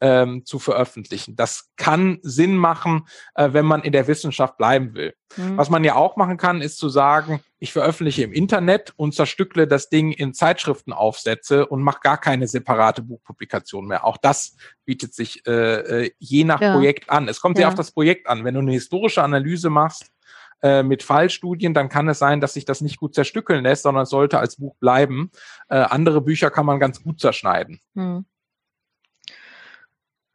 ähm, 0.00 0.44
zu 0.44 0.58
veröffentlichen. 0.58 1.36
Das 1.36 1.70
kann 1.76 2.18
Sinn 2.22 2.56
machen, 2.56 3.06
äh, 3.34 3.52
wenn 3.52 3.64
man 3.64 3.82
in 3.82 3.92
der 3.92 4.06
Wissenschaft 4.06 4.56
bleiben 4.56 4.94
will. 4.94 5.14
Mhm. 5.36 5.56
Was 5.56 5.70
man 5.70 5.84
ja 5.84 5.94
auch 5.94 6.16
machen 6.16 6.36
kann, 6.36 6.62
ist 6.62 6.78
zu 6.78 6.88
sagen, 6.88 7.40
ich 7.58 7.72
veröffentliche 7.72 8.22
im 8.22 8.32
Internet 8.32 8.92
und 8.96 9.14
zerstückle 9.14 9.66
das 9.66 9.88
Ding 9.88 10.12
in 10.12 10.34
Zeitschriftenaufsätze 10.34 11.66
und 11.66 11.82
mache 11.82 12.00
gar 12.02 12.18
keine 12.18 12.46
separate 12.46 13.02
Buchpublikation 13.02 13.86
mehr. 13.86 14.04
Auch 14.04 14.16
das 14.16 14.56
bietet 14.84 15.14
sich 15.14 15.46
äh, 15.46 16.04
äh 16.04 16.10
je 16.18 16.44
nach 16.44 16.60
ja. 16.60 16.72
Projekt 16.72 17.10
an. 17.10 17.28
Es 17.28 17.40
kommt 17.40 17.58
ja. 17.58 17.68
auf 17.68 17.74
das 17.74 17.90
Projekt 17.90 18.28
an. 18.28 18.44
Wenn 18.44 18.54
du 18.54 18.60
eine 18.60 18.72
historische 18.72 19.22
Analyse 19.22 19.70
machst, 19.70 20.12
äh, 20.60 20.82
mit 20.82 21.04
Fallstudien, 21.04 21.72
dann 21.72 21.88
kann 21.88 22.08
es 22.08 22.18
sein, 22.18 22.40
dass 22.40 22.54
sich 22.54 22.64
das 22.64 22.80
nicht 22.80 22.96
gut 22.98 23.14
zerstückeln 23.14 23.62
lässt, 23.62 23.84
sondern 23.84 24.02
es 24.02 24.10
sollte 24.10 24.40
als 24.40 24.56
Buch 24.56 24.74
bleiben. 24.80 25.30
Äh, 25.68 25.76
andere 25.76 26.20
Bücher 26.20 26.50
kann 26.50 26.66
man 26.66 26.80
ganz 26.80 27.00
gut 27.00 27.20
zerschneiden. 27.20 27.80
Hm. 27.94 28.26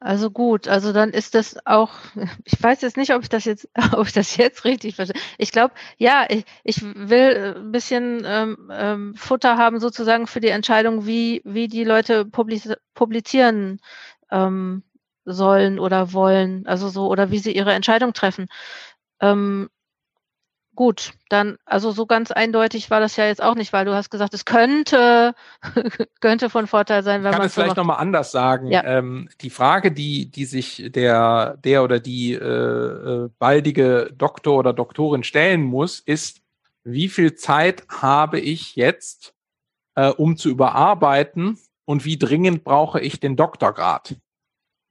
Also 0.06 0.32
gut, 0.32 0.68
also 0.68 0.92
dann 0.92 1.12
ist 1.12 1.34
das 1.34 1.56
auch, 1.66 1.92
ich 2.44 2.62
weiß 2.62 2.82
jetzt 2.82 2.98
nicht, 2.98 3.14
ob 3.14 3.22
ich 3.24 3.30
das 3.30 3.46
jetzt, 3.46 3.70
ob 3.94 4.06
ich 4.06 4.12
das 4.12 4.36
jetzt 4.36 4.66
richtig 4.66 4.96
verstehe. 4.96 5.20
Ich 5.38 5.54
glaube, 5.54 5.74
ja, 5.98 6.26
ich, 6.30 6.44
ich 6.66 6.82
will 6.82 7.56
ein 7.56 7.72
bisschen 7.72 8.24
ähm, 8.26 8.70
ähm, 8.74 9.16
Futter 9.16 9.58
haben 9.58 9.80
sozusagen 9.80 10.28
für 10.28 10.42
die 10.42 10.50
Entscheidung, 10.50 11.06
wie, 11.06 11.42
wie 11.46 11.70
die 11.70 11.86
Leute 11.86 12.26
publizieren 12.26 13.80
ähm, 14.30 14.84
sollen 15.24 15.80
oder 15.80 16.12
wollen, 16.12 16.68
also 16.68 16.90
so, 16.90 17.08
oder 17.08 17.32
wie 17.32 17.40
sie 17.40 17.56
ihre 17.56 17.72
Entscheidung 17.72 18.12
treffen. 18.12 18.48
Ähm, 19.22 19.70
Gut, 20.76 21.14
dann, 21.30 21.58
also 21.66 21.92
so 21.92 22.08
ganz 22.08 22.32
eindeutig 22.32 22.90
war 22.90 23.00
das 23.00 23.16
ja 23.16 23.28
jetzt 23.28 23.44
auch 23.44 23.54
nicht, 23.54 23.74
weil 23.74 23.86
du 23.86 23.94
hast 23.94 24.10
gesagt, 24.10 24.34
es 24.34 24.44
könnte, 24.44 25.36
könnte 26.20 26.50
von 26.50 26.66
Vorteil 26.66 27.04
sein, 27.04 27.24
wenn 27.24 27.32
man. 27.32 27.34
Ich 27.34 27.38
kann 27.38 27.46
es 27.46 27.54
vielleicht 27.54 27.78
nochmal 27.78 28.00
anders 28.00 28.32
sagen. 28.32 28.68
Ja. 28.72 28.84
Ähm, 28.84 29.30
die 29.42 29.52
Frage, 29.52 29.92
die, 29.92 30.32
die 30.32 30.46
sich 30.46 30.90
der, 30.90 31.58
der 31.64 31.84
oder 31.84 32.00
die 32.00 32.34
äh, 32.34 32.40
äh, 32.40 33.30
baldige 33.38 34.12
Doktor 34.18 34.58
oder 34.58 34.74
Doktorin 34.74 35.24
stellen 35.24 35.62
muss, 35.62 36.00
ist, 36.00 36.42
wie 36.84 37.08
viel 37.08 37.36
Zeit 37.36 37.84
habe 37.90 38.40
ich 38.40 38.76
jetzt, 38.76 39.36
äh, 39.94 40.10
um 40.10 40.38
zu 40.38 40.50
überarbeiten 40.50 41.60
und 41.86 42.04
wie 42.04 42.18
dringend 42.18 42.64
brauche 42.64 43.00
ich 43.00 43.20
den 43.20 43.36
Doktorgrad? 43.36 44.16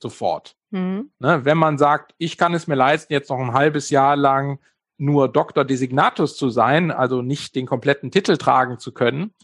Sofort. 0.01 0.57
Mhm. 0.71 1.11
Ne, 1.19 1.45
wenn 1.45 1.59
man 1.59 1.77
sagt, 1.77 2.15
ich 2.19 2.39
kann 2.39 2.55
es 2.55 2.69
mir 2.69 2.77
leisten, 2.77 3.13
jetzt 3.13 3.31
noch 3.31 3.39
ein 3.39 3.53
halbes 3.53 3.91
Jahr 3.91 4.17
lang 4.17 4.61
nur 4.99 5.29
Doktor 5.29 5.65
Designatus 5.65 6.37
zu 6.37 6.51
sein, 6.51 6.91
also 6.91 7.23
nicht 7.23 7.55
den 7.55 7.67
kompletten 7.67 8.11
Titel 8.11 8.37
tragen 8.37 8.79
zu 8.79 8.93
können. 8.93 9.35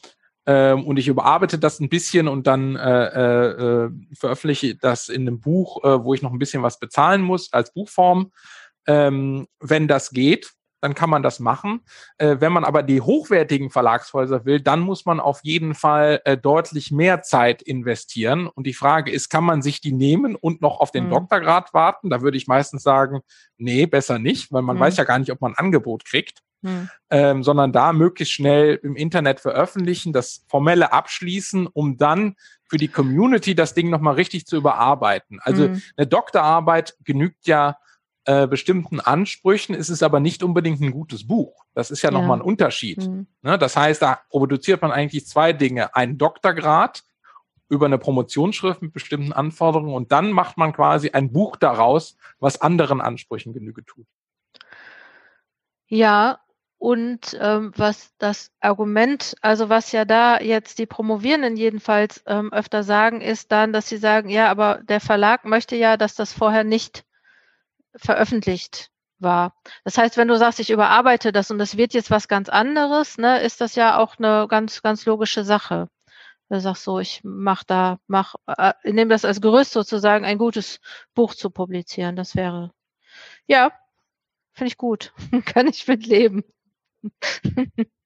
Ähm, 0.46 0.86
und 0.86 0.98
ich 0.98 1.08
überarbeite 1.08 1.58
das 1.58 1.78
ein 1.78 1.88
bisschen 1.90 2.26
und 2.26 2.46
dann 2.46 2.74
äh, 2.76 3.06
äh, 3.06 3.84
äh, 3.84 3.90
veröffentliche 4.14 4.76
das 4.76 5.08
in 5.08 5.22
einem 5.22 5.40
Buch, 5.40 5.84
äh, 5.84 6.02
wo 6.02 6.14
ich 6.14 6.22
noch 6.22 6.32
ein 6.32 6.38
bisschen 6.38 6.62
was 6.62 6.78
bezahlen 6.78 7.20
muss 7.20 7.52
als 7.52 7.72
Buchform. 7.74 8.32
Ähm, 8.86 9.46
wenn 9.60 9.88
das 9.88 10.10
geht, 10.10 10.52
dann 10.80 10.94
kann 10.94 11.10
man 11.10 11.22
das 11.22 11.40
machen. 11.40 11.80
Äh, 12.18 12.36
wenn 12.40 12.52
man 12.52 12.64
aber 12.64 12.82
die 12.82 13.00
hochwertigen 13.00 13.70
Verlagshäuser 13.70 14.44
will, 14.44 14.60
dann 14.60 14.80
muss 14.80 15.06
man 15.06 15.20
auf 15.20 15.40
jeden 15.42 15.74
Fall 15.74 16.20
äh, 16.24 16.36
deutlich 16.36 16.90
mehr 16.90 17.22
Zeit 17.22 17.62
investieren. 17.62 18.46
Und 18.46 18.66
die 18.66 18.74
Frage 18.74 19.10
ist, 19.10 19.28
kann 19.28 19.44
man 19.44 19.62
sich 19.62 19.80
die 19.80 19.92
nehmen 19.92 20.36
und 20.36 20.62
noch 20.62 20.80
auf 20.80 20.90
den 20.90 21.06
mhm. 21.06 21.10
Doktorgrad 21.10 21.74
warten? 21.74 22.10
Da 22.10 22.22
würde 22.22 22.36
ich 22.36 22.46
meistens 22.46 22.82
sagen, 22.82 23.20
nee, 23.56 23.86
besser 23.86 24.18
nicht, 24.18 24.52
weil 24.52 24.62
man 24.62 24.76
mhm. 24.76 24.80
weiß 24.80 24.96
ja 24.96 25.04
gar 25.04 25.18
nicht, 25.18 25.32
ob 25.32 25.40
man 25.40 25.52
ein 25.52 25.58
Angebot 25.58 26.04
kriegt. 26.04 26.42
Mhm. 26.60 26.90
Ähm, 27.10 27.44
sondern 27.44 27.72
da 27.72 27.92
möglichst 27.92 28.34
schnell 28.34 28.80
im 28.82 28.96
Internet 28.96 29.38
veröffentlichen, 29.38 30.12
das 30.12 30.44
formelle 30.48 30.92
abschließen, 30.92 31.68
um 31.68 31.98
dann 31.98 32.34
für 32.68 32.78
die 32.78 32.88
Community 32.88 33.54
das 33.54 33.74
Ding 33.74 33.90
nochmal 33.90 34.14
richtig 34.14 34.44
zu 34.44 34.56
überarbeiten. 34.56 35.38
Also 35.42 35.68
mhm. 35.68 35.82
eine 35.96 36.08
Doktorarbeit 36.08 36.96
genügt 37.04 37.46
ja 37.46 37.76
äh, 38.28 38.46
bestimmten 38.46 39.00
Ansprüchen 39.00 39.74
ist 39.74 39.88
es 39.88 40.02
aber 40.02 40.20
nicht 40.20 40.42
unbedingt 40.42 40.82
ein 40.82 40.90
gutes 40.90 41.26
Buch. 41.26 41.64
Das 41.72 41.90
ist 41.90 42.02
ja, 42.02 42.10
ja. 42.10 42.18
nochmal 42.18 42.36
ein 42.36 42.42
Unterschied. 42.42 42.98
Mhm. 42.98 43.26
Ne? 43.40 43.56
Das 43.56 43.74
heißt, 43.74 44.02
da 44.02 44.20
produziert 44.28 44.82
man 44.82 44.92
eigentlich 44.92 45.26
zwei 45.26 45.54
Dinge. 45.54 45.96
Einen 45.96 46.18
Doktorgrad 46.18 47.04
über 47.70 47.86
eine 47.86 47.96
Promotionsschrift 47.96 48.82
mit 48.82 48.92
bestimmten 48.92 49.32
Anforderungen 49.32 49.94
und 49.94 50.12
dann 50.12 50.30
macht 50.32 50.58
man 50.58 50.74
quasi 50.74 51.08
ein 51.12 51.32
Buch 51.32 51.56
daraus, 51.56 52.18
was 52.38 52.60
anderen 52.60 53.00
Ansprüchen 53.00 53.54
Genüge 53.54 53.82
tut. 53.86 54.06
Ja, 55.86 56.40
und 56.76 57.34
ähm, 57.40 57.72
was 57.76 58.12
das 58.18 58.52
Argument, 58.60 59.36
also 59.40 59.70
was 59.70 59.90
ja 59.92 60.04
da 60.04 60.38
jetzt 60.38 60.78
die 60.78 60.84
Promovierenden 60.84 61.56
jedenfalls 61.56 62.22
ähm, 62.26 62.52
öfter 62.52 62.82
sagen, 62.82 63.22
ist 63.22 63.52
dann, 63.52 63.72
dass 63.72 63.88
sie 63.88 63.96
sagen, 63.96 64.28
ja, 64.28 64.50
aber 64.50 64.82
der 64.86 65.00
Verlag 65.00 65.46
möchte 65.46 65.76
ja, 65.76 65.96
dass 65.96 66.14
das 66.14 66.34
vorher 66.34 66.64
nicht 66.64 67.07
veröffentlicht 67.98 68.90
war. 69.18 69.54
Das 69.84 69.98
heißt, 69.98 70.16
wenn 70.16 70.28
du 70.28 70.36
sagst, 70.38 70.60
ich 70.60 70.70
überarbeite 70.70 71.32
das 71.32 71.50
und 71.50 71.60
es 71.60 71.76
wird 71.76 71.94
jetzt 71.94 72.10
was 72.10 72.28
ganz 72.28 72.48
anderes, 72.48 73.18
ne, 73.18 73.40
ist 73.40 73.60
das 73.60 73.74
ja 73.74 73.98
auch 73.98 74.18
eine 74.18 74.46
ganz, 74.48 74.82
ganz 74.82 75.06
logische 75.06 75.44
Sache. 75.44 75.88
Du 76.50 76.60
sagst 76.60 76.84
so, 76.84 76.98
ich 76.98 77.20
mach 77.24 77.64
da, 77.64 77.98
mach, 78.06 78.36
äh, 78.46 78.72
nehme 78.84 79.10
das 79.10 79.24
als 79.24 79.40
Gerüst 79.40 79.72
sozusagen, 79.72 80.24
ein 80.24 80.38
gutes 80.38 80.80
Buch 81.14 81.34
zu 81.34 81.50
publizieren. 81.50 82.16
Das 82.16 82.36
wäre, 82.36 82.72
ja, 83.46 83.72
finde 84.54 84.68
ich 84.68 84.78
gut. 84.78 85.12
Kann 85.46 85.68
ich 85.68 85.86
mit 85.88 86.06
leben. 86.06 86.44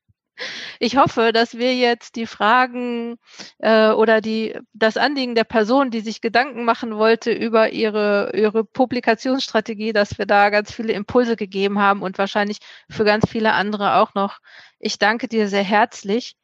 Ich 0.79 0.97
hoffe, 0.97 1.33
dass 1.33 1.59
wir 1.59 1.75
jetzt 1.75 2.17
die 2.17 2.27
Fragen 2.27 3.17
äh, 3.59 3.91
oder 3.91 4.21
die, 4.21 4.59
das 4.73 4.97
Anliegen 4.97 5.35
der 5.35 5.45
Person, 5.45 5.91
die 5.91 6.01
sich 6.01 6.21
Gedanken 6.21 6.65
machen 6.65 6.97
wollte 6.97 7.33
über 7.33 7.73
ihre, 7.73 8.33
ihre 8.35 8.65
Publikationsstrategie, 8.65 9.93
dass 9.93 10.19
wir 10.19 10.27
da 10.27 10.51
ganz 10.51 10.73
viele 10.73 10.93
Impulse 10.93 11.37
gegeben 11.37 11.79
haben 11.79 12.03
und 12.03 12.19
wahrscheinlich 12.19 12.59
für 12.91 13.05
ganz 13.05 13.29
viele 13.29 13.53
andere 13.53 13.97
auch 13.97 14.15
noch. 14.15 14.39
Ich 14.79 14.99
danke 14.99 15.29
dir 15.29 15.49
sehr 15.49 15.63
herzlich 15.63 16.37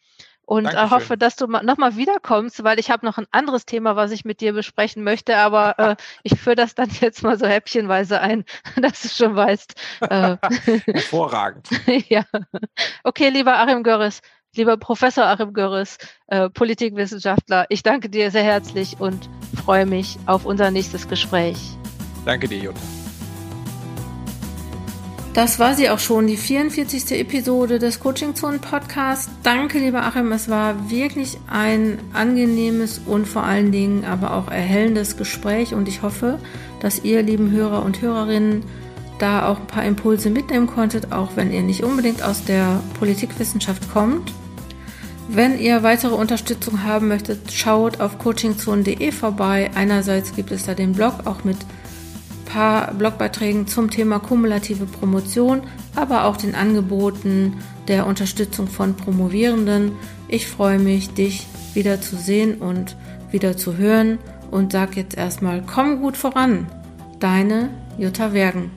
und 0.48 0.64
äh, 0.64 0.72
Dankeschön. 0.72 0.90
hoffe, 0.90 1.18
dass 1.18 1.36
du 1.36 1.46
nochmal 1.46 1.96
wiederkommst, 1.96 2.64
weil 2.64 2.78
ich 2.78 2.90
habe 2.90 3.04
noch 3.04 3.18
ein 3.18 3.26
anderes 3.32 3.66
Thema, 3.66 3.96
was 3.96 4.12
ich 4.12 4.24
mit 4.24 4.40
dir 4.40 4.54
besprechen 4.54 5.04
möchte, 5.04 5.36
aber 5.36 5.78
äh, 5.78 5.96
ich 6.22 6.40
führe 6.40 6.56
das 6.56 6.74
dann 6.74 6.88
jetzt 7.00 7.22
mal 7.22 7.38
so 7.38 7.46
häppchenweise 7.46 8.18
ein, 8.22 8.44
dass 8.80 9.02
du 9.02 9.08
schon 9.08 9.36
weißt. 9.36 9.74
Äh, 10.00 10.36
Hervorragend. 10.86 11.68
ja. 12.08 12.24
Okay, 13.04 13.28
lieber 13.28 13.58
Achim 13.58 13.82
Görres, 13.82 14.22
lieber 14.54 14.78
Professor 14.78 15.26
Achim 15.26 15.52
Görres, 15.52 15.98
äh, 16.28 16.48
Politikwissenschaftler, 16.48 17.66
ich 17.68 17.82
danke 17.82 18.08
dir 18.08 18.30
sehr 18.30 18.44
herzlich 18.44 18.98
und 18.98 19.28
freue 19.62 19.84
mich 19.84 20.18
auf 20.24 20.46
unser 20.46 20.70
nächstes 20.70 21.08
Gespräch. 21.08 21.58
Danke 22.24 22.48
dir, 22.48 22.58
Jutta. 22.58 22.97
Das 25.34 25.58
war 25.58 25.74
sie 25.74 25.88
auch 25.88 25.98
schon, 25.98 26.26
die 26.26 26.36
44. 26.36 27.12
Episode 27.12 27.78
des 27.78 28.00
Coaching 28.00 28.34
Zone 28.34 28.58
Podcasts. 28.58 29.30
Danke, 29.42 29.78
lieber 29.78 30.02
Achim. 30.02 30.32
Es 30.32 30.48
war 30.48 30.90
wirklich 30.90 31.38
ein 31.46 31.98
angenehmes 32.12 33.00
und 33.06 33.28
vor 33.28 33.44
allen 33.44 33.70
Dingen 33.70 34.04
aber 34.04 34.34
auch 34.34 34.50
erhellendes 34.50 35.16
Gespräch 35.16 35.74
und 35.74 35.86
ich 35.86 36.02
hoffe, 36.02 36.38
dass 36.80 37.04
ihr, 37.04 37.22
lieben 37.22 37.50
Hörer 37.50 37.84
und 37.84 38.02
Hörerinnen, 38.02 38.64
da 39.18 39.48
auch 39.48 39.60
ein 39.60 39.66
paar 39.66 39.84
Impulse 39.84 40.30
mitnehmen 40.30 40.66
konntet, 40.66 41.12
auch 41.12 41.30
wenn 41.36 41.52
ihr 41.52 41.62
nicht 41.62 41.84
unbedingt 41.84 42.22
aus 42.22 42.44
der 42.44 42.80
Politikwissenschaft 42.98 43.92
kommt. 43.92 44.32
Wenn 45.28 45.58
ihr 45.58 45.82
weitere 45.82 46.14
Unterstützung 46.14 46.84
haben 46.84 47.08
möchtet, 47.08 47.52
schaut 47.52 48.00
auf 48.00 48.18
coachingzone.de 48.18 49.12
vorbei. 49.12 49.70
Einerseits 49.74 50.34
gibt 50.34 50.50
es 50.52 50.64
da 50.64 50.74
den 50.74 50.94
Blog 50.94 51.26
auch 51.26 51.44
mit 51.44 51.58
paar 52.48 52.94
Blogbeiträgen 52.94 53.66
zum 53.66 53.90
Thema 53.90 54.18
kumulative 54.18 54.86
Promotion, 54.86 55.62
aber 55.94 56.24
auch 56.24 56.36
den 56.36 56.54
Angeboten 56.54 57.58
der 57.86 58.06
Unterstützung 58.06 58.66
von 58.66 58.94
Promovierenden. 58.94 59.92
Ich 60.28 60.48
freue 60.48 60.78
mich, 60.78 61.10
dich 61.10 61.46
wieder 61.74 62.00
zu 62.00 62.16
sehen 62.16 62.56
und 62.56 62.96
wieder 63.30 63.56
zu 63.56 63.76
hören 63.76 64.18
und 64.50 64.72
sag 64.72 64.96
jetzt 64.96 65.16
erstmal, 65.16 65.62
komm 65.62 66.00
gut 66.00 66.16
voran. 66.16 66.66
Deine 67.20 67.68
Jutta 67.98 68.32
Wergen. 68.32 68.70